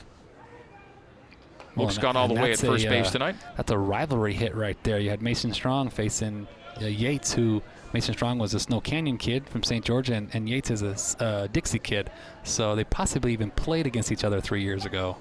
Wilk's 1.76 1.98
gone 1.98 2.16
all 2.16 2.28
the 2.28 2.36
way 2.36 2.52
at 2.52 2.60
first 2.60 2.86
a, 2.86 2.90
base 2.90 3.08
uh, 3.08 3.12
tonight. 3.14 3.36
That's 3.58 3.72
a 3.72 3.78
rivalry 3.80 4.34
hit 4.34 4.54
right 4.54 4.78
there. 4.84 5.00
You 5.00 5.10
had 5.10 5.24
Mason 5.24 5.52
Strong 5.54 5.90
facing 5.90 6.48
uh, 6.80 6.86
Yates, 6.86 7.34
who 7.34 7.64
Mason 7.94 8.14
Strong 8.14 8.40
was 8.40 8.54
a 8.54 8.60
Snow 8.60 8.80
Canyon 8.80 9.18
kid 9.18 9.50
from 9.50 9.64
St. 9.64 9.84
George, 9.84 10.10
and, 10.10 10.30
and 10.34 10.48
Yates 10.48 10.72
is 10.72 10.82
a 10.82 11.24
uh, 11.24 11.48
Dixie 11.48 11.80
kid. 11.80 12.10
So 12.44 12.76
they 12.76 12.86
possibly 12.86 13.34
even 13.34 13.52
played 13.52 13.86
against 13.86 14.12
each 14.12 14.24
other 14.24 14.40
three 14.40 14.64
years 14.64 14.86
ago. 14.86 15.18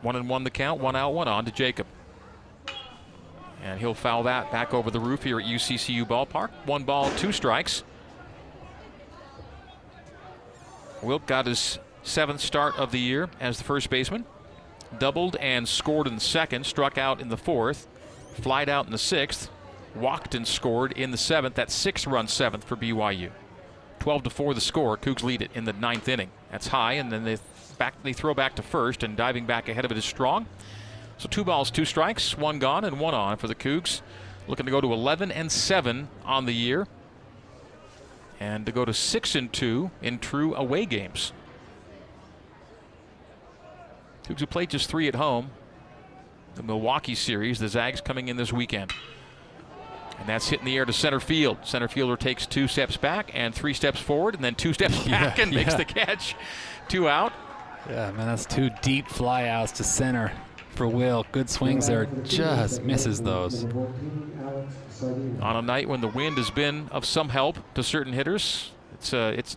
One 0.00 0.16
and 0.16 0.28
one 0.28 0.44
the 0.44 0.50
count, 0.50 0.80
one 0.80 0.96
out, 0.96 1.12
one 1.12 1.28
on 1.28 1.44
to 1.44 1.50
Jacob. 1.50 1.86
And 3.62 3.78
he'll 3.78 3.92
foul 3.92 4.22
that 4.22 4.50
back 4.50 4.72
over 4.72 4.90
the 4.90 5.00
roof 5.00 5.22
here 5.22 5.38
at 5.38 5.44
UCCU 5.44 6.06
Ballpark. 6.06 6.48
One 6.64 6.84
ball, 6.84 7.10
two 7.16 7.30
strikes. 7.30 7.84
Wilk 11.02 11.26
got 11.26 11.46
his 11.46 11.78
seventh 12.02 12.40
start 12.40 12.78
of 12.78 12.90
the 12.90 12.98
year 12.98 13.28
as 13.38 13.58
the 13.58 13.64
first 13.64 13.90
baseman. 13.90 14.24
Doubled 14.98 15.36
and 15.36 15.68
scored 15.68 16.06
in 16.06 16.14
the 16.14 16.20
second, 16.20 16.64
struck 16.64 16.96
out 16.96 17.20
in 17.20 17.28
the 17.28 17.36
fourth, 17.36 17.86
flied 18.40 18.70
out 18.70 18.86
in 18.86 18.92
the 18.92 18.98
sixth, 18.98 19.50
walked 19.94 20.34
and 20.34 20.46
scored 20.46 20.92
in 20.92 21.10
the 21.10 21.16
seventh. 21.16 21.54
That's 21.54 21.74
six 21.74 22.06
run 22.06 22.28
seventh 22.28 22.64
for 22.64 22.76
BYU. 22.76 23.30
12 24.00 24.22
to 24.24 24.30
4 24.30 24.54
the 24.54 24.60
score. 24.60 24.96
Cougs 24.96 25.22
lead 25.22 25.42
it 25.42 25.50
in 25.54 25.64
the 25.64 25.72
ninth 25.72 26.08
inning. 26.08 26.30
That's 26.50 26.68
high, 26.68 26.94
and 26.94 27.12
then 27.12 27.24
they 27.24 27.38
back 27.78 28.02
they 28.02 28.12
throw 28.12 28.34
back 28.34 28.56
to 28.56 28.62
first, 28.62 29.02
and 29.02 29.16
diving 29.16 29.46
back 29.46 29.68
ahead 29.68 29.84
of 29.84 29.92
it 29.92 29.98
is 29.98 30.04
strong. 30.04 30.46
So 31.18 31.28
two 31.28 31.44
balls, 31.44 31.70
two 31.70 31.84
strikes, 31.84 32.36
one 32.36 32.58
gone 32.58 32.84
and 32.84 32.98
one 32.98 33.14
on 33.14 33.36
for 33.36 33.46
the 33.46 33.54
Cougs. 33.54 34.00
Looking 34.48 34.66
to 34.66 34.72
go 34.72 34.80
to 34.80 34.92
11 34.92 35.30
and 35.30 35.52
7 35.52 36.08
on 36.24 36.46
the 36.46 36.54
year, 36.54 36.88
and 38.40 38.64
to 38.66 38.72
go 38.72 38.84
to 38.84 38.94
6 38.94 39.34
and 39.34 39.52
2 39.52 39.90
in 40.02 40.18
true 40.18 40.54
away 40.54 40.86
games. 40.86 41.32
Cougs 44.24 44.40
have 44.40 44.50
played 44.50 44.70
just 44.70 44.88
three 44.88 45.08
at 45.08 45.14
home. 45.14 45.50
The 46.54 46.62
Milwaukee 46.62 47.14
series, 47.14 47.58
the 47.58 47.68
Zags 47.68 48.00
coming 48.00 48.28
in 48.28 48.36
this 48.36 48.52
weekend. 48.52 48.92
And 50.20 50.28
that's 50.28 50.48
hit 50.50 50.60
in 50.60 50.66
the 50.66 50.76
air 50.76 50.84
to 50.84 50.92
center 50.92 51.18
field. 51.20 51.58
Center 51.64 51.88
fielder 51.88 52.16
takes 52.16 52.46
two 52.46 52.68
steps 52.68 52.96
back 52.96 53.30
and 53.34 53.54
three 53.54 53.72
steps 53.74 53.98
forward 54.00 54.34
and 54.34 54.44
then 54.44 54.54
two 54.54 54.72
steps 54.72 54.98
back 55.08 55.38
Yeah, 55.38 55.44
and 55.44 55.54
makes 55.54 55.72
yeah. 55.72 55.76
the 55.78 55.84
catch. 55.86 56.36
Two 56.88 57.08
out. 57.08 57.32
Yeah, 57.88 58.10
man, 58.12 58.26
that's 58.26 58.44
two 58.44 58.70
deep 58.82 59.06
flyouts 59.08 59.72
to 59.76 59.84
center 59.84 60.32
for 60.74 60.86
Wilk. 60.86 61.32
Good 61.32 61.48
swings 61.48 61.86
there, 61.86 62.06
just 62.24 62.82
misses 62.82 63.22
those. 63.22 63.64
On 65.40 65.56
a 65.56 65.62
night 65.62 65.88
when 65.88 66.00
the 66.02 66.08
wind 66.08 66.36
has 66.36 66.50
been 66.50 66.88
of 66.92 67.06
some 67.06 67.30
help 67.30 67.56
to 67.74 67.82
certain 67.82 68.12
hitters, 68.12 68.70
it's 68.92 69.14
uh, 69.14 69.32
it's 69.34 69.56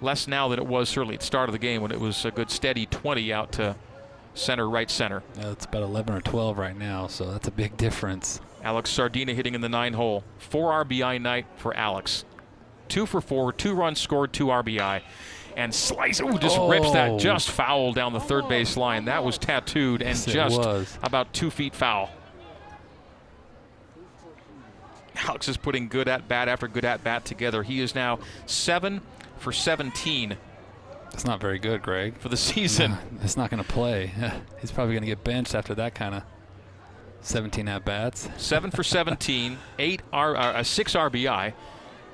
less 0.00 0.26
now 0.26 0.48
than 0.48 0.58
it 0.58 0.66
was 0.66 0.88
certainly 0.88 1.14
at 1.14 1.20
the 1.20 1.26
start 1.26 1.48
of 1.48 1.52
the 1.52 1.58
game 1.58 1.82
when 1.82 1.92
it 1.92 2.00
was 2.00 2.24
a 2.24 2.30
good 2.30 2.50
steady 2.50 2.84
20 2.86 3.32
out 3.32 3.52
to 3.52 3.76
center, 4.34 4.68
right 4.68 4.90
center. 4.90 5.22
Yeah, 5.38 5.52
it's 5.52 5.64
about 5.64 5.82
11 5.84 6.14
or 6.16 6.20
12 6.20 6.58
right 6.58 6.76
now, 6.76 7.06
so 7.06 7.30
that's 7.30 7.48
a 7.48 7.52
big 7.52 7.76
difference. 7.76 8.40
Alex 8.66 8.90
Sardina 8.90 9.32
hitting 9.32 9.54
in 9.54 9.60
the 9.60 9.68
nine 9.68 9.92
hole. 9.92 10.24
Four 10.38 10.72
RBI 10.84 11.20
night 11.20 11.46
for 11.56 11.72
Alex. 11.76 12.24
Two 12.88 13.06
for 13.06 13.20
four, 13.20 13.52
two 13.52 13.74
runs 13.74 14.00
scored, 14.00 14.32
two 14.32 14.46
RBI. 14.46 15.02
And 15.56 15.72
slice, 15.72 16.20
ooh, 16.20 16.36
just 16.36 16.58
rips 16.60 16.90
that 16.90 17.10
Oh. 17.12 17.18
just 17.18 17.48
foul 17.48 17.92
down 17.92 18.12
the 18.12 18.18
third 18.20 18.48
base 18.48 18.76
line. 18.76 19.04
That 19.04 19.22
was 19.22 19.38
tattooed 19.38 20.02
and 20.02 20.10
Yes, 20.10 20.24
just 20.26 20.98
about 21.04 21.32
two 21.32 21.48
feet 21.48 21.76
foul. 21.76 22.10
Alex 25.14 25.48
is 25.48 25.56
putting 25.56 25.86
good 25.86 26.08
at 26.08 26.26
bat 26.26 26.48
after 26.48 26.66
good 26.66 26.84
at 26.84 27.04
bat 27.04 27.24
together. 27.24 27.62
He 27.62 27.80
is 27.80 27.94
now 27.94 28.18
seven 28.46 29.00
for 29.38 29.52
17 29.52 30.36
That's 31.12 31.24
not 31.24 31.40
very 31.40 31.60
good, 31.60 31.82
Greg. 31.82 32.18
for 32.18 32.28
the 32.28 32.36
season. 32.36 32.90
Nah, 32.90 32.98
It's 33.22 33.36
not 33.36 33.48
going 33.48 33.62
to 33.62 33.68
play. 33.68 34.12
He's 34.60 34.72
probably 34.72 34.94
going 34.94 35.02
to 35.04 35.06
get 35.06 35.22
benched 35.22 35.54
after 35.54 35.74
that 35.76 35.94
kind 35.94 36.16
of 36.16 36.22
17 37.20 37.68
at 37.68 37.84
bats. 37.84 38.28
Seven 38.36 38.70
for 38.70 38.82
17, 38.82 39.58
eight 39.78 40.02
R, 40.12 40.36
uh, 40.36 40.40
uh, 40.40 40.62
six 40.62 40.94
RBI, 40.94 41.52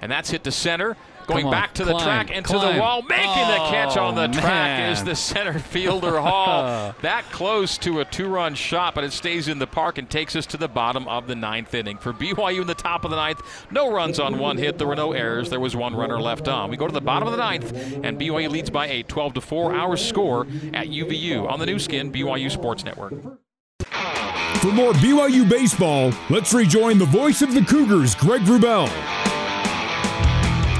and 0.00 0.10
that's 0.10 0.30
hit 0.30 0.44
to 0.44 0.50
center. 0.52 0.96
Going 1.28 1.48
back 1.52 1.72
to 1.74 1.84
the 1.84 1.96
track 1.98 2.30
and 2.36 2.44
to 2.46 2.52
the 2.54 2.78
wall, 2.80 3.00
making 3.02 3.26
the 3.46 3.56
catch 3.70 3.96
on 3.96 4.16
the 4.16 4.24
Oh, 4.24 4.40
track 4.40 4.80
man. 4.80 4.92
is 4.92 5.04
the 5.04 5.14
center 5.14 5.56
fielder 5.56 6.18
Hall. 6.18 6.96
that 7.02 7.22
close 7.30 7.78
to 7.78 8.00
a 8.00 8.04
two-run 8.04 8.56
shot, 8.56 8.92
but 8.96 9.04
it 9.04 9.12
stays 9.12 9.46
in 9.46 9.60
the 9.60 9.66
park 9.68 9.98
and 9.98 10.10
takes 10.10 10.34
us 10.34 10.46
to 10.46 10.56
the 10.56 10.66
bottom 10.66 11.06
of 11.06 11.28
the 11.28 11.36
ninth 11.36 11.72
inning. 11.74 11.96
For 11.96 12.12
BYU 12.12 12.62
in 12.62 12.66
the 12.66 12.74
top 12.74 13.04
of 13.04 13.12
the 13.12 13.16
ninth, 13.16 13.40
no 13.70 13.92
runs 13.92 14.18
on 14.18 14.40
one 14.40 14.58
hit. 14.58 14.78
There 14.78 14.86
were 14.88 14.96
no 14.96 15.12
errors. 15.12 15.48
There 15.48 15.60
was 15.60 15.76
one 15.76 15.94
runner 15.94 16.20
left 16.20 16.48
on. 16.48 16.70
We 16.70 16.76
go 16.76 16.88
to 16.88 16.92
the 16.92 17.00
bottom 17.00 17.28
of 17.28 17.32
the 17.32 17.38
ninth, 17.38 17.72
and 18.02 18.18
BYU 18.18 18.50
leads 18.50 18.70
by 18.70 18.88
eight, 18.88 19.06
12 19.06 19.34
to 19.34 19.40
four. 19.40 19.72
Our 19.72 19.96
score 19.96 20.42
at 20.74 20.88
UVU 20.88 21.48
on 21.48 21.60
the 21.60 21.66
Nu 21.66 21.78
Skin 21.78 22.10
BYU 22.10 22.50
Sports 22.50 22.84
Network. 22.84 23.14
For 24.62 24.70
more 24.70 24.92
BYU 24.92 25.48
baseball, 25.50 26.12
let's 26.30 26.54
rejoin 26.54 26.96
the 26.96 27.04
voice 27.04 27.42
of 27.42 27.52
the 27.52 27.62
Cougars, 27.62 28.14
Greg 28.14 28.42
Wrubell. 28.42 28.86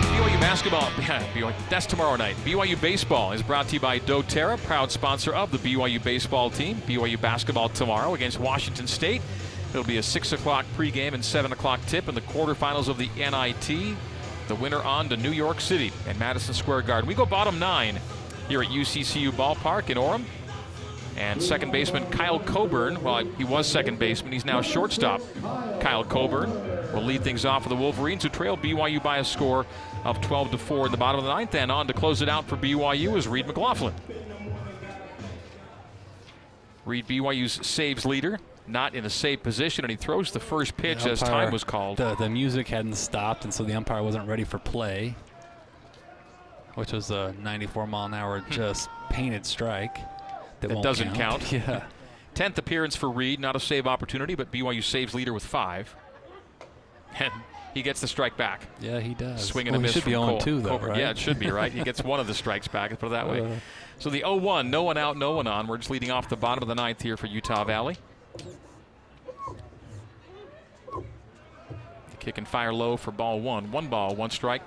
BYU 0.07 0.41
basketball, 0.41 0.83
BYU, 0.93 1.53
that's 1.69 1.87
tomorrow 1.87 2.15
night. 2.15 2.37
BYU 2.45 2.81
baseball 2.81 3.33
is 3.33 3.43
brought 3.43 3.67
to 3.67 3.75
you 3.75 3.81
by 3.81 3.99
doTERRA, 3.99 4.63
proud 4.67 4.93
sponsor 4.93 5.35
of 5.35 5.51
the 5.51 5.59
BYU 5.59 6.01
baseball 6.01 6.49
team. 6.49 6.77
BYU 6.87 7.21
basketball 7.21 7.71
tomorrow 7.71 8.15
against 8.15 8.39
Washington 8.39 8.87
State. 8.87 9.21
It'll 9.71 9.83
be 9.83 9.97
a 9.97 10.03
6 10.03 10.33
o'clock 10.33 10.65
pregame 10.77 11.15
and 11.15 11.25
7 11.25 11.51
o'clock 11.51 11.81
tip 11.89 12.09
in 12.09 12.15
the 12.15 12.21
quarterfinals 12.21 12.87
of 12.87 12.99
the 12.99 13.09
NIT. 13.17 13.97
The 14.47 14.55
winner 14.55 14.81
on 14.83 15.09
to 15.09 15.17
New 15.17 15.33
York 15.33 15.61
City 15.61 15.91
and 16.07 16.17
Madison 16.21 16.55
Square 16.55 16.83
Garden. 16.83 17.09
We 17.09 17.17
go 17.17 17.27
bottom 17.27 17.59
nine 17.59 17.99
here 18.49 18.63
at 18.63 18.69
UCCU 18.69 19.33
Ballpark 19.33 19.91
in 19.91 19.97
Orem. 19.97 20.25
And 21.17 21.43
second 21.43 21.73
baseman 21.73 22.09
Kyle 22.11 22.41
Coburn, 22.41 23.03
well, 23.03 23.25
he 23.25 23.45
was 23.45 23.67
second 23.67 23.99
baseman, 23.99 24.33
he's 24.33 24.45
now 24.45 24.63
shortstop. 24.63 25.21
Kyle 25.81 26.05
Coburn 26.05 26.51
will 26.93 27.03
lead 27.03 27.23
things 27.23 27.45
off 27.45 27.63
for 27.63 27.69
the 27.69 27.77
Wolverines, 27.77 28.23
who 28.23 28.29
trail 28.29 28.57
BYU 28.57 29.03
by 29.03 29.19
a 29.19 29.25
score 29.25 29.67
of 30.05 30.21
12 30.21 30.53
to 30.53 30.59
4 30.59 30.87
in 30.87 30.93
the 30.93 30.99
bottom 30.99 31.19
of 31.19 31.25
the 31.25 31.33
ninth. 31.33 31.55
And 31.55 31.71
on 31.71 31.87
to 31.87 31.93
close 31.93 32.23
it 32.23 32.29
out 32.29 32.49
for 32.49 32.57
BYU 32.57 33.17
is 33.17 33.29
Reed 33.29 33.47
McLaughlin. 33.47 33.95
Reed, 36.85 37.07
BYU's 37.07 37.65
saves 37.67 38.05
leader, 38.05 38.41
not 38.67 38.95
in 38.95 39.05
a 39.05 39.11
save 39.11 39.43
position, 39.43 39.85
and 39.85 39.91
he 39.91 39.97
throws 39.97 40.33
the 40.33 40.41
first 40.41 40.77
pitch 40.77 41.05
The 41.05 41.11
as 41.11 41.21
time 41.21 41.53
was 41.53 41.63
called. 41.63 41.99
The, 41.99 42.17
the 42.17 42.29
music 42.29 42.69
hadn't 42.69 42.97
stopped, 42.97 43.45
and 43.45 43.55
so 43.55 43.63
the 43.63 43.75
umpire 43.75 44.03
wasn't 44.03 44.27
ready 44.29 44.43
for 44.43 44.59
play, 44.59 45.15
which 46.75 46.93
was 46.93 47.11
a 47.11 47.35
94 47.41 47.87
mile 47.87 48.07
an 48.07 48.15
hour 48.15 48.41
hmm. 48.41 48.51
just 48.51 48.89
painted 49.11 49.47
strike. 49.47 49.97
That, 50.63 50.69
That 50.69 50.83
doesn't 50.83 51.15
count. 51.15 51.53
Yeah. 51.53 51.85
10th 52.35 52.57
appearance 52.57 52.97
for 52.97 53.11
Reed, 53.11 53.39
not 53.41 53.57
a 53.57 53.61
save 53.61 53.87
opportunity, 53.87 54.35
but 54.35 54.51
BYU 54.51 54.83
saves 54.83 55.13
leader 55.15 55.35
with 55.35 55.45
five. 55.45 55.95
And 57.19 57.31
he 57.75 57.83
gets 57.83 58.01
the 58.01 58.09
strike 58.09 58.39
back. 58.39 58.67
Yeah, 58.81 59.01
he 59.01 59.13
does. 59.13 59.45
Swing 59.45 59.69
and 59.69 59.75
well, 59.75 59.81
a 59.81 59.83
miss 59.83 59.93
should 59.93 60.07
be 60.07 60.15
on 60.15 60.27
0 60.27 60.31
Cole- 60.39 60.41
2, 60.41 60.61
though, 60.63 60.79
right? 60.79 60.99
Yeah, 60.99 61.11
it 61.11 61.19
should 61.19 61.39
be, 61.39 61.51
right? 61.51 61.71
he 61.75 61.83
gets 61.85 62.03
one 62.03 62.21
of 62.21 62.27
the 62.27 62.33
strikes 62.33 62.69
back, 62.69 62.91
let's 62.91 63.01
put 63.01 63.09
it 63.09 63.11
that 63.11 63.29
way. 63.29 63.41
Uh. 63.43 63.57
so 63.99 64.09
the 64.09 64.21
0 64.21 64.37
1, 64.37 64.71
no 64.71 64.83
one 64.83 64.97
out, 64.97 65.19
no 65.19 65.33
one 65.33 65.47
on. 65.47 65.67
We're 65.67 65.77
just 65.77 65.91
leading 65.91 66.11
off 66.11 66.31
the 66.31 66.37
bottom 66.37 66.63
of 66.63 66.69
the 66.69 66.75
ninth 66.75 67.03
here 67.03 67.19
for 67.19 67.27
Utah 67.27 67.65
Valley. 67.65 67.99
The 70.89 72.17
kick 72.19 72.39
and 72.39 72.49
fire 72.49 72.73
low 72.73 72.97
for 72.97 73.11
ball 73.11 73.41
one. 73.41 73.71
One 73.73 73.89
ball, 73.89 74.15
one 74.17 74.31
strike. 74.31 74.63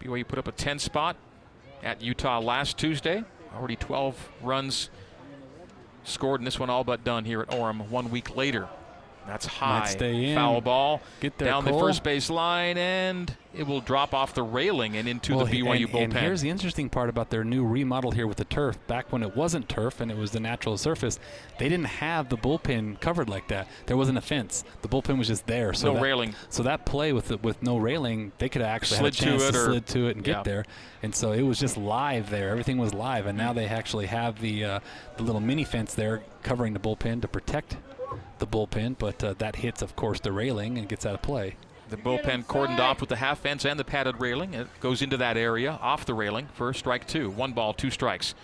BYU 0.00 0.28
put 0.28 0.38
up 0.38 0.46
a 0.46 0.52
10 0.52 0.78
spot 0.78 1.16
at 1.86 2.02
Utah 2.02 2.40
last 2.40 2.76
Tuesday. 2.76 3.22
Already 3.54 3.76
12 3.76 4.32
runs 4.42 4.90
scored, 6.02 6.40
and 6.40 6.46
this 6.46 6.58
one 6.58 6.68
all 6.68 6.82
but 6.82 7.04
done 7.04 7.24
here 7.24 7.40
at 7.40 7.48
Orem 7.48 7.88
one 7.88 8.10
week 8.10 8.34
later. 8.34 8.68
That's 9.26 9.46
high. 9.46 9.86
stay 9.86 10.30
in. 10.30 10.34
Foul 10.36 10.60
ball. 10.60 11.02
Get 11.20 11.38
there, 11.38 11.48
down 11.48 11.64
the 11.64 11.72
first 11.72 12.02
base 12.02 12.30
line, 12.30 12.78
and 12.78 13.34
it 13.54 13.66
will 13.66 13.80
drop 13.80 14.12
off 14.12 14.34
the 14.34 14.42
railing 14.42 14.96
and 14.96 15.08
into 15.08 15.34
Well, 15.34 15.46
the 15.46 15.52
he- 15.52 15.62
BYU 15.62 15.84
and, 15.84 15.88
bullpen. 15.92 16.04
and 16.04 16.12
here's 16.14 16.42
the 16.42 16.50
interesting 16.50 16.90
part 16.90 17.08
about 17.08 17.30
their 17.30 17.42
new 17.42 17.64
remodel 17.64 18.10
here 18.10 18.26
with 18.26 18.36
the 18.36 18.44
turf. 18.44 18.76
Back 18.86 19.10
when 19.12 19.22
it 19.22 19.34
wasn't 19.34 19.68
turf 19.68 20.00
and 20.00 20.10
it 20.10 20.16
was 20.16 20.30
the 20.32 20.40
natural 20.40 20.76
surface, 20.76 21.18
they 21.58 21.68
didn't 21.68 21.86
have 21.86 22.28
the 22.28 22.36
bullpen 22.36 23.00
covered 23.00 23.28
like 23.30 23.48
that. 23.48 23.66
There 23.86 23.96
wasn't 23.96 24.18
a 24.18 24.20
fence. 24.20 24.62
The 24.82 24.88
bullpen 24.88 25.16
was 25.18 25.28
just 25.28 25.46
there. 25.46 25.72
So 25.72 25.88
No 25.88 25.94
that, 25.94 26.02
railing. 26.02 26.34
So 26.50 26.62
that 26.64 26.84
play 26.84 27.12
with 27.14 27.28
the, 27.28 27.38
with 27.38 27.62
no 27.62 27.78
railing, 27.78 28.32
they 28.38 28.48
could 28.50 28.60
have 28.62 28.70
actually 28.70 28.98
Slid 28.98 29.14
had 29.16 29.22
to 29.22 29.28
a 29.28 29.38
chance 29.38 29.42
it 29.48 29.52
to, 29.52 29.58
or- 29.58 29.64
slid 29.64 29.86
to 29.86 30.06
it 30.08 30.16
and 30.16 30.26
yeah. 30.26 30.34
get 30.34 30.44
there. 30.44 30.64
And 31.02 31.14
so 31.14 31.32
it 31.32 31.42
was 31.42 31.58
just 31.58 31.76
live 31.78 32.28
there. 32.30 32.50
Everything 32.50 32.76
was 32.78 32.92
live. 32.92 33.26
And 33.26 33.38
now 33.38 33.52
they 33.54 33.66
actually 33.66 34.06
have 34.06 34.40
the 34.40 34.64
uh, 34.64 34.80
the 35.16 35.22
little 35.22 35.40
mini 35.40 35.64
fence 35.64 35.94
there 35.94 36.22
covering 36.42 36.72
the 36.74 36.78
bullpen 36.80 37.22
to 37.22 37.28
protect 37.28 37.76
the 38.38 38.46
bullpen. 38.46 38.96
But 38.98 39.22
uh, 39.22 39.34
that 39.38 39.56
hits, 39.56 39.82
of 39.82 39.96
course, 39.96 40.20
the 40.20 40.32
railing 40.32 40.78
and 40.78 40.88
gets 40.88 41.06
out 41.06 41.14
of 41.14 41.22
play. 41.22 41.56
The 41.88 41.96
bullpen 41.96 42.46
cordoned 42.46 42.80
off 42.80 43.00
with 43.00 43.10
the 43.10 43.16
half 43.16 43.38
fence 43.38 43.64
and 43.64 43.78
the 43.78 43.84
padded 43.84 44.20
railing. 44.20 44.54
It 44.54 44.66
goes 44.80 45.02
into 45.02 45.16
that 45.18 45.36
area 45.36 45.78
off 45.80 46.04
the 46.04 46.14
railing 46.14 46.48
for 46.52 46.72
strike 46.72 47.06
two. 47.06 47.30
One 47.30 47.52
ball, 47.52 47.74
two 47.74 47.90
strikes. 47.90 48.34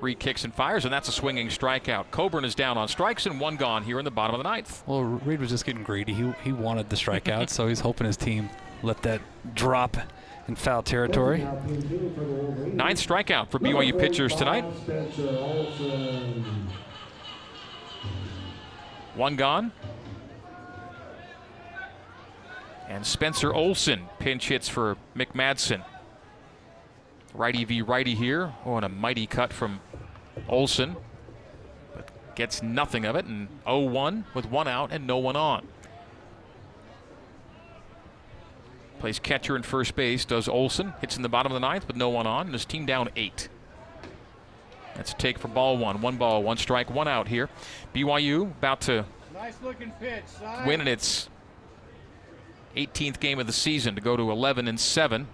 Reed 0.00 0.18
kicks 0.18 0.44
and 0.44 0.54
fires, 0.54 0.84
and 0.84 0.92
that's 0.92 1.08
a 1.08 1.12
swinging 1.12 1.48
strikeout. 1.48 2.10
Coburn 2.10 2.44
is 2.44 2.54
down 2.54 2.76
on 2.76 2.86
strikes 2.86 3.24
and 3.24 3.40
one 3.40 3.56
gone 3.56 3.82
here 3.82 3.98
in 3.98 4.04
the 4.04 4.10
bottom 4.10 4.34
of 4.34 4.38
the 4.38 4.48
ninth. 4.48 4.82
Well, 4.86 5.02
Reed 5.02 5.40
was 5.40 5.48
just 5.50 5.64
getting 5.64 5.82
greedy. 5.82 6.12
He 6.12 6.32
he 6.44 6.52
wanted 6.52 6.90
the 6.90 6.96
strikeout, 6.96 7.48
so 7.48 7.66
he's 7.66 7.80
hoping 7.80 8.06
his 8.06 8.16
team 8.16 8.50
let 8.82 9.02
that 9.02 9.22
drop 9.54 9.96
in 10.48 10.54
foul 10.54 10.82
territory. 10.82 11.38
Ninth 11.38 13.00
strikeout 13.00 13.50
for 13.50 13.58
BYU 13.58 13.98
pitchers 13.98 14.34
tonight. 14.34 14.64
One 19.16 19.36
gone. 19.36 19.72
And 22.86 23.04
Spencer 23.04 23.52
Olson 23.52 24.08
pinch 24.18 24.48
hits 24.48 24.68
for 24.68 24.96
Mick 25.16 25.32
Madsen. 25.32 25.82
Righty 27.34 27.64
v 27.64 27.82
righty 27.82 28.14
here. 28.14 28.52
Oh, 28.64 28.76
and 28.76 28.84
a 28.84 28.88
mighty 28.88 29.26
cut 29.26 29.52
from 29.52 29.80
Olson. 30.48 30.96
But 31.94 32.10
gets 32.36 32.62
nothing 32.62 33.04
of 33.04 33.16
it. 33.16 33.24
And 33.24 33.48
0 33.64 33.80
1 33.80 34.26
with 34.34 34.46
one 34.46 34.68
out 34.68 34.92
and 34.92 35.06
no 35.06 35.16
one 35.16 35.36
on. 35.36 35.66
Plays 38.98 39.18
catcher 39.18 39.56
and 39.56 39.64
first 39.64 39.96
base, 39.96 40.24
does 40.24 40.48
Olson. 40.48 40.94
Hits 41.00 41.16
in 41.16 41.22
the 41.22 41.28
bottom 41.28 41.52
of 41.52 41.54
the 41.54 41.66
ninth 41.66 41.86
with 41.86 41.96
no 41.96 42.08
one 42.08 42.26
on, 42.26 42.46
and 42.46 42.54
his 42.54 42.64
team 42.64 42.86
down 42.86 43.10
eight. 43.16 43.48
That's 44.96 45.12
a 45.12 45.16
take 45.16 45.38
for 45.38 45.48
ball 45.48 45.76
one. 45.76 46.00
One 46.00 46.16
ball, 46.16 46.42
one 46.42 46.56
strike, 46.56 46.90
one 46.90 47.08
out 47.08 47.28
here. 47.28 47.48
BYU 47.94 48.42
about 48.42 48.80
to 48.82 49.04
Nice 49.34 49.56
looking 49.62 49.92
pitch, 50.00 50.24
win 50.64 50.80
in 50.80 50.88
its 50.88 51.28
18th 52.76 53.20
game 53.20 53.38
of 53.38 53.46
the 53.46 53.52
season 53.52 53.94
to 53.94 54.00
go 54.00 54.16
to 54.16 54.30
11 54.30 54.66
and 54.66 54.80
7. 54.80 55.28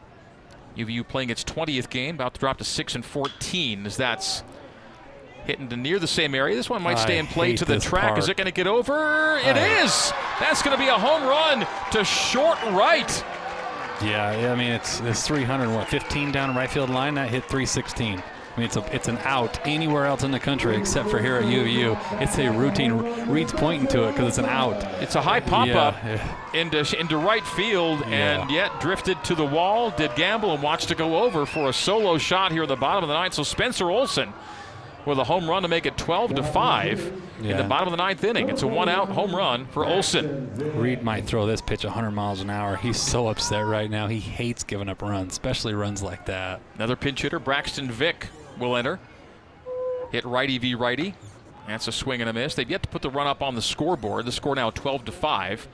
UVU 0.76 1.06
playing 1.06 1.30
its 1.30 1.44
20th 1.44 1.90
game, 1.90 2.14
about 2.16 2.34
to 2.34 2.40
drop 2.40 2.58
to 2.58 2.64
6 2.64 2.94
and 2.94 3.04
14 3.04 3.86
as 3.86 3.96
that's 3.96 4.42
hitting 5.44 5.68
to 5.68 5.76
near 5.76 5.98
the 5.98 6.06
same 6.06 6.34
area. 6.34 6.54
This 6.54 6.70
one 6.70 6.82
might 6.82 6.98
stay 6.98 7.18
in 7.18 7.26
play 7.26 7.54
to 7.56 7.64
the 7.64 7.74
this 7.74 7.84
track. 7.84 8.16
Is 8.18 8.28
it 8.28 8.36
going 8.36 8.46
to 8.46 8.52
get 8.52 8.66
over? 8.66 9.38
It 9.38 9.56
I- 9.56 9.82
is. 9.82 10.12
That's 10.40 10.62
going 10.62 10.76
to 10.76 10.82
be 10.82 10.88
a 10.88 10.94
home 10.98 11.22
run 11.24 11.66
to 11.92 12.04
short 12.04 12.60
right. 12.70 13.24
Yeah, 14.02 14.36
yeah, 14.40 14.52
I 14.52 14.56
mean 14.56 14.72
it's 14.72 14.98
it's 15.00 15.24
300 15.24 15.72
what 15.72 15.86
15 15.88 16.32
down 16.32 16.56
right 16.56 16.68
field 16.68 16.90
line 16.90 17.14
that 17.14 17.28
hit 17.30 17.44
316. 17.44 18.20
I 18.54 18.58
mean, 18.60 18.66
it's 18.66 18.76
a 18.76 18.94
it's 18.94 19.08
an 19.08 19.16
out 19.18 19.66
anywhere 19.66 20.04
else 20.04 20.24
in 20.24 20.30
the 20.30 20.38
country 20.38 20.76
except 20.76 21.08
for 21.08 21.18
here 21.18 21.36
at 21.36 21.44
UVU. 21.44 22.20
It's 22.20 22.38
a 22.38 22.50
routine. 22.50 22.92
Reed's 23.28 23.52
pointing 23.52 23.88
to 23.88 24.04
it 24.08 24.12
because 24.12 24.28
it's 24.28 24.38
an 24.38 24.44
out. 24.44 24.82
It's 25.02 25.14
a 25.14 25.22
high 25.22 25.40
pop 25.40 25.68
Yeah, 25.68 25.78
up 25.80 25.94
yeah. 26.04 26.36
into 26.52 27.00
into 27.00 27.16
right 27.16 27.44
field, 27.46 28.02
and 28.04 28.50
yet 28.50 28.78
drifted 28.80 29.22
to 29.24 29.34
the 29.34 29.44
wall. 29.46 29.90
Did 29.90 30.14
gamble 30.16 30.52
and 30.52 30.62
watched 30.62 30.90
it 30.90 30.98
go 30.98 31.22
over 31.24 31.46
for 31.46 31.70
a 31.70 31.72
solo 31.72 32.18
shot 32.18 32.52
here 32.52 32.64
at 32.64 32.68
the 32.68 32.76
bottom 32.76 33.04
of 33.04 33.08
the 33.08 33.14
ninth. 33.14 33.32
So 33.34 33.42
Spencer 33.42 33.90
Olson 33.90 34.32
with 35.06 35.18
a 35.18 35.24
home 35.24 35.48
run 35.50 35.62
to 35.62 35.68
make 35.68 35.84
it 35.86 35.96
12 35.96 36.34
to 36.36 36.42
five 36.44 37.00
in 37.40 37.56
the 37.56 37.64
bottom 37.64 37.88
of 37.88 37.92
the 37.92 37.96
ninth 37.96 38.22
inning. 38.22 38.48
It's 38.50 38.62
a 38.62 38.68
one 38.68 38.88
out 38.88 39.08
home 39.08 39.34
run 39.34 39.66
for 39.66 39.84
Olson. 39.84 40.48
Reed 40.78 41.02
might 41.02 41.24
throw 41.24 41.44
this 41.46 41.60
pitch 41.60 41.84
100 41.84 42.10
miles 42.12 42.40
an 42.40 42.50
hour. 42.50 42.76
He's 42.76 43.00
so 43.00 43.26
upset 43.28 43.64
right 43.66 43.90
now. 43.90 44.06
He 44.06 44.20
hates 44.20 44.62
giving 44.62 44.88
up 44.88 45.00
runs, 45.02 45.32
especially 45.32 45.74
runs 45.74 46.02
like 46.02 46.26
that. 46.26 46.60
Another 46.76 46.94
pinch 46.96 47.22
hitter, 47.22 47.40
Braxton 47.40 47.90
Vick, 47.90 48.28
will 48.62 48.76
enter. 48.76 49.00
Hit 50.12 50.24
righty 50.24 50.58
v 50.58 50.74
righty. 50.74 51.14
That's 51.66 51.88
a 51.88 51.92
swing 51.92 52.20
and 52.20 52.30
a 52.30 52.32
miss. 52.32 52.54
They've 52.54 52.70
yet 52.70 52.82
to 52.84 52.88
put 52.88 53.02
the 53.02 53.10
run 53.10 53.26
up 53.26 53.42
on 53.42 53.54
the 53.54 53.62
scoreboard. 53.62 54.24
The 54.24 54.32
score 54.32 54.54
now 54.54 54.70
12 54.70 55.06
to 55.06 55.12
5. 55.12 55.68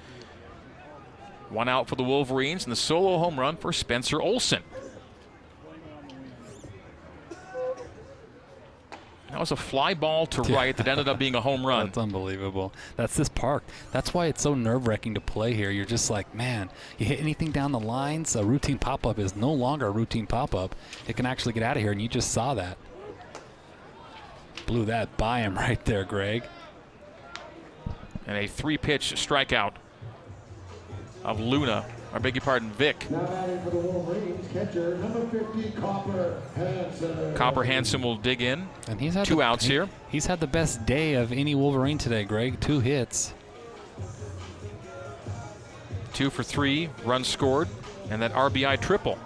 One 1.51 1.69
out 1.69 1.89
for 1.89 1.97
the 1.97 2.05
Wolverines 2.05 2.65
and 2.65 2.73
the 2.73 2.77
solo 2.77 3.19
home 3.19 3.39
run 3.39 3.57
for 3.57 3.73
Spencer 3.73 4.21
Olson. 4.21 4.63
That 9.31 9.41
was 9.41 9.53
a 9.53 9.57
fly 9.57 9.93
ball 9.93 10.27
to 10.27 10.43
right 10.43 10.75
that 10.77 10.89
ended 10.89 11.07
up 11.07 11.19
being 11.19 11.35
a 11.35 11.41
home 11.41 11.67
run. 11.67 11.87
That's 11.87 11.99
unbelievable. 11.99 12.73
That's 12.97 13.15
this 13.15 13.29
park. 13.29 13.63
That's 13.93 14.15
why 14.15 14.27
it's 14.27 14.43
so 14.43 14.55
nerve 14.55 14.87
wracking 14.87 15.15
to 15.15 15.21
play 15.21 15.53
here. 15.53 15.71
You're 15.71 15.85
just 15.85 16.09
like, 16.09 16.35
man, 16.35 16.71
you 16.97 17.05
hit 17.05 17.21
anything 17.21 17.51
down 17.51 17.73
the 17.73 17.81
lines, 17.81 18.35
a 18.37 18.45
routine 18.45 18.79
pop 18.79 19.07
up 19.07 19.19
is 19.19 19.37
no 19.37 19.53
longer 19.53 19.87
a 19.87 19.91
routine 19.91 20.27
pop 20.27 20.55
up. 20.55 20.75
It 21.07 21.17
can 21.17 21.27
actually 21.27 21.53
get 21.53 21.63
out 21.63 21.77
of 21.77 21.83
here, 21.83 21.93
and 21.93 22.01
you 22.01 22.09
just 22.09 22.33
saw 22.33 22.55
that. 22.55 22.79
Blew 24.67 24.87
that 24.87 25.15
by 25.19 25.41
him 25.41 25.55
right 25.59 25.83
there, 25.85 26.05
Greg. 26.05 26.45
And 28.27 28.37
a 28.37 28.47
three 28.47 28.79
pitch 28.79 29.15
strikeout 29.15 29.75
of 31.23 31.39
Luna. 31.39 31.85
I 32.13 32.19
beg 32.19 32.35
your 32.35 32.43
pardon, 32.43 32.71
Vic. 32.73 33.09
Now 33.11 33.21
batting 33.27 33.61
for 33.63 33.71
the 33.71 33.77
Wolverines, 33.77 34.49
catcher 34.53 34.99
Copper 35.79 36.43
Hansen. 36.57 37.35
Copper 37.35 37.65
Hansen 37.65 38.03
will 38.03 38.17
dig 38.17 38.41
in. 38.41 38.67
And 38.89 39.01
he's 39.01 39.15
had 39.15 39.27
Two 39.27 39.37
the- 39.37 39.43
outs 39.43 39.65
he- 39.65 39.73
here. 39.75 39.89
He's 40.09 40.27
had 40.27 40.41
the 40.41 40.47
best 40.47 40.87
day 40.87 41.15
of 41.15 41.33
any 41.33 41.55
Wolverine 41.55 41.99
today, 41.99 42.25
Greg. 42.25 42.61
Two 42.61 42.81
hits. 42.81 43.35
Two 46.15 46.31
for 46.31 46.43
three, 46.43 46.89
runs 47.05 47.29
scored, 47.29 47.69
and 48.11 48.23
that 48.23 48.33
RBI 48.33 48.77
triple. 48.81 49.19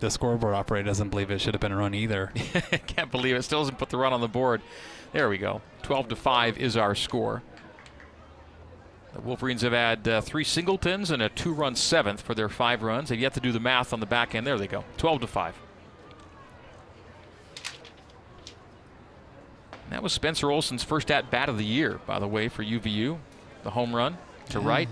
The 0.00 0.10
scoreboard 0.10 0.54
operator 0.54 0.86
doesn't 0.86 1.08
believe 1.10 1.30
it 1.30 1.40
should 1.40 1.54
have 1.54 1.60
been 1.60 1.72
a 1.72 1.76
run 1.76 1.94
either. 1.94 2.32
Can't 2.86 3.10
believe 3.10 3.36
it. 3.36 3.42
Still 3.42 3.60
doesn't 3.60 3.78
put 3.78 3.88
the 3.90 3.96
run 3.96 4.12
on 4.12 4.20
the 4.20 4.28
board. 4.28 4.60
There 5.14 5.28
we 5.28 5.38
go. 5.38 5.62
12 5.84 6.08
to 6.08 6.16
5 6.16 6.58
is 6.58 6.76
our 6.76 6.96
score. 6.96 7.40
The 9.12 9.20
Wolverines 9.20 9.62
have 9.62 9.72
had 9.72 10.08
uh, 10.08 10.20
three 10.20 10.42
singletons 10.42 11.12
and 11.12 11.22
a 11.22 11.28
two 11.28 11.54
run 11.54 11.76
seventh 11.76 12.20
for 12.20 12.34
their 12.34 12.48
five 12.48 12.82
runs. 12.82 13.10
They've 13.10 13.20
yet 13.20 13.32
to 13.34 13.40
do 13.40 13.52
the 13.52 13.60
math 13.60 13.92
on 13.92 14.00
the 14.00 14.06
back 14.06 14.34
end. 14.34 14.44
There 14.44 14.58
they 14.58 14.66
go. 14.66 14.84
12 14.96 15.20
to 15.20 15.26
5. 15.28 15.54
And 19.84 19.92
that 19.92 20.02
was 20.02 20.12
Spencer 20.12 20.50
Olson's 20.50 20.82
first 20.82 21.12
at 21.12 21.30
bat 21.30 21.48
of 21.48 21.58
the 21.58 21.64
year, 21.64 22.00
by 22.06 22.18
the 22.18 22.26
way, 22.26 22.48
for 22.48 22.64
UVU. 22.64 23.18
The 23.62 23.70
home 23.70 23.94
run 23.94 24.18
to 24.48 24.58
right. 24.58 24.88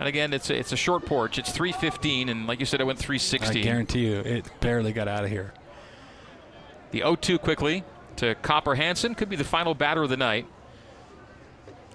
And 0.00 0.08
again, 0.08 0.32
it's 0.32 0.50
a, 0.50 0.58
it's 0.58 0.72
a 0.72 0.76
short 0.76 1.06
porch. 1.06 1.38
It's 1.38 1.52
315, 1.52 2.28
and 2.28 2.48
like 2.48 2.58
you 2.58 2.66
said, 2.66 2.80
it 2.80 2.84
went 2.84 2.98
360. 2.98 3.60
I 3.60 3.62
guarantee 3.62 4.08
you, 4.08 4.18
it 4.18 4.50
barely 4.58 4.92
got 4.92 5.06
out 5.06 5.22
of 5.22 5.30
here. 5.30 5.54
The 6.90 6.98
0 6.98 7.14
2 7.14 7.38
quickly 7.38 7.84
to 8.20 8.34
Copper 8.36 8.74
Hansen. 8.74 9.14
Could 9.14 9.30
be 9.30 9.36
the 9.36 9.44
final 9.44 9.74
batter 9.74 10.02
of 10.02 10.10
the 10.10 10.16
night 10.16 10.46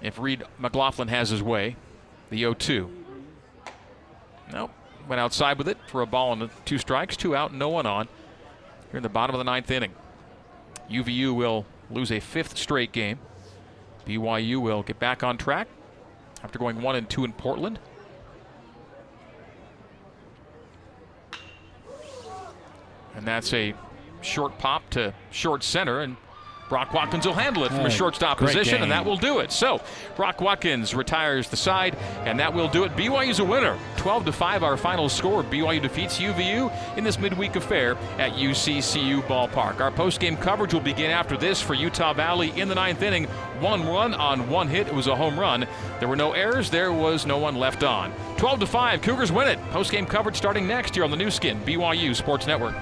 if 0.02 0.18
Reed 0.18 0.42
McLaughlin 0.58 1.06
has 1.06 1.30
his 1.30 1.40
way. 1.40 1.76
The 2.30 2.38
0 2.38 2.54
2. 2.54 2.90
Nope. 4.52 4.72
Went 5.08 5.20
outside 5.20 5.56
with 5.56 5.68
it 5.68 5.78
for 5.86 6.02
a 6.02 6.06
ball 6.06 6.32
and 6.32 6.50
two 6.64 6.78
strikes, 6.78 7.16
two 7.16 7.36
out, 7.36 7.54
no 7.54 7.68
one 7.68 7.86
on. 7.86 8.08
Here 8.90 8.96
in 8.96 9.04
the 9.04 9.08
bottom 9.08 9.34
of 9.34 9.38
the 9.38 9.44
ninth 9.44 9.70
inning. 9.70 9.92
UVU 10.90 11.32
will 11.32 11.64
lose 11.90 12.10
a 12.10 12.18
fifth 12.18 12.58
straight 12.58 12.90
game. 12.90 13.20
BYU 14.04 14.60
will 14.60 14.82
get 14.82 14.98
back 14.98 15.22
on 15.22 15.38
track 15.38 15.68
after 16.42 16.58
going 16.58 16.82
one 16.82 16.96
and 16.96 17.08
two 17.08 17.24
in 17.24 17.32
Portland. 17.32 17.78
And 23.14 23.24
that's 23.24 23.52
a 23.52 23.74
short 24.26 24.58
pop 24.58 24.88
to 24.90 25.14
short 25.30 25.62
center, 25.62 26.00
and 26.00 26.16
Brock 26.68 26.92
Watkins 26.92 27.24
will 27.24 27.34
handle 27.34 27.64
it 27.64 27.68
from 27.68 27.86
a 27.86 27.90
Hey, 27.90 27.96
shortstop 27.96 28.38
great 28.38 28.48
position, 28.48 28.82
and 28.82 28.90
that 28.90 29.04
will 29.04 29.16
do 29.16 29.38
it. 29.38 29.52
So 29.52 29.80
Brock 30.16 30.40
Watkins 30.40 30.94
retires 30.94 31.48
the 31.48 31.56
side, 31.56 31.96
and 32.24 32.40
that 32.40 32.52
will 32.52 32.68
do 32.68 32.84
it. 32.84 32.96
BYU's 32.96 33.38
a 33.38 33.44
winner, 33.44 33.78
12 33.98 34.24
to 34.26 34.32
5. 34.32 34.64
Our 34.64 34.76
final 34.76 35.08
score. 35.08 35.44
BYU 35.44 35.80
defeats 35.80 36.18
UVU 36.18 36.72
in 36.96 37.04
this 37.04 37.18
midweek 37.18 37.54
affair 37.54 37.92
at 38.18 38.32
UCCU 38.32 39.22
Ballpark. 39.22 39.80
Our 39.80 39.92
post-game 39.92 40.36
coverage 40.36 40.74
will 40.74 40.80
begin 40.80 41.10
after 41.10 41.36
this 41.36 41.62
for 41.62 41.74
Utah 41.74 42.12
Valley 42.12 42.52
in 42.58 42.68
the 42.68 42.74
ninth 42.74 43.02
inning. 43.02 43.26
One 43.60 43.86
run 43.86 44.12
on 44.14 44.48
one 44.50 44.68
hit. 44.68 44.88
It 44.88 44.94
was 44.94 45.06
a 45.06 45.14
home 45.14 45.38
run. 45.38 45.66
There 46.00 46.08
were 46.08 46.16
no 46.16 46.32
errors. 46.32 46.68
There 46.68 46.92
was 46.92 47.26
no 47.26 47.38
one 47.38 47.54
left 47.54 47.84
on. 47.84 48.12
12 48.38 48.60
to 48.60 48.66
5. 48.66 49.02
Cougars 49.02 49.30
win 49.30 49.46
it. 49.46 49.60
Post-game 49.70 50.06
coverage 50.06 50.36
starting 50.36 50.66
next 50.66 50.96
year 50.96 51.04
on 51.04 51.12
the 51.12 51.16
Nu 51.16 51.30
Skin 51.30 51.60
BYU 51.60 52.14
Sports 52.14 52.46
Network. 52.46 52.74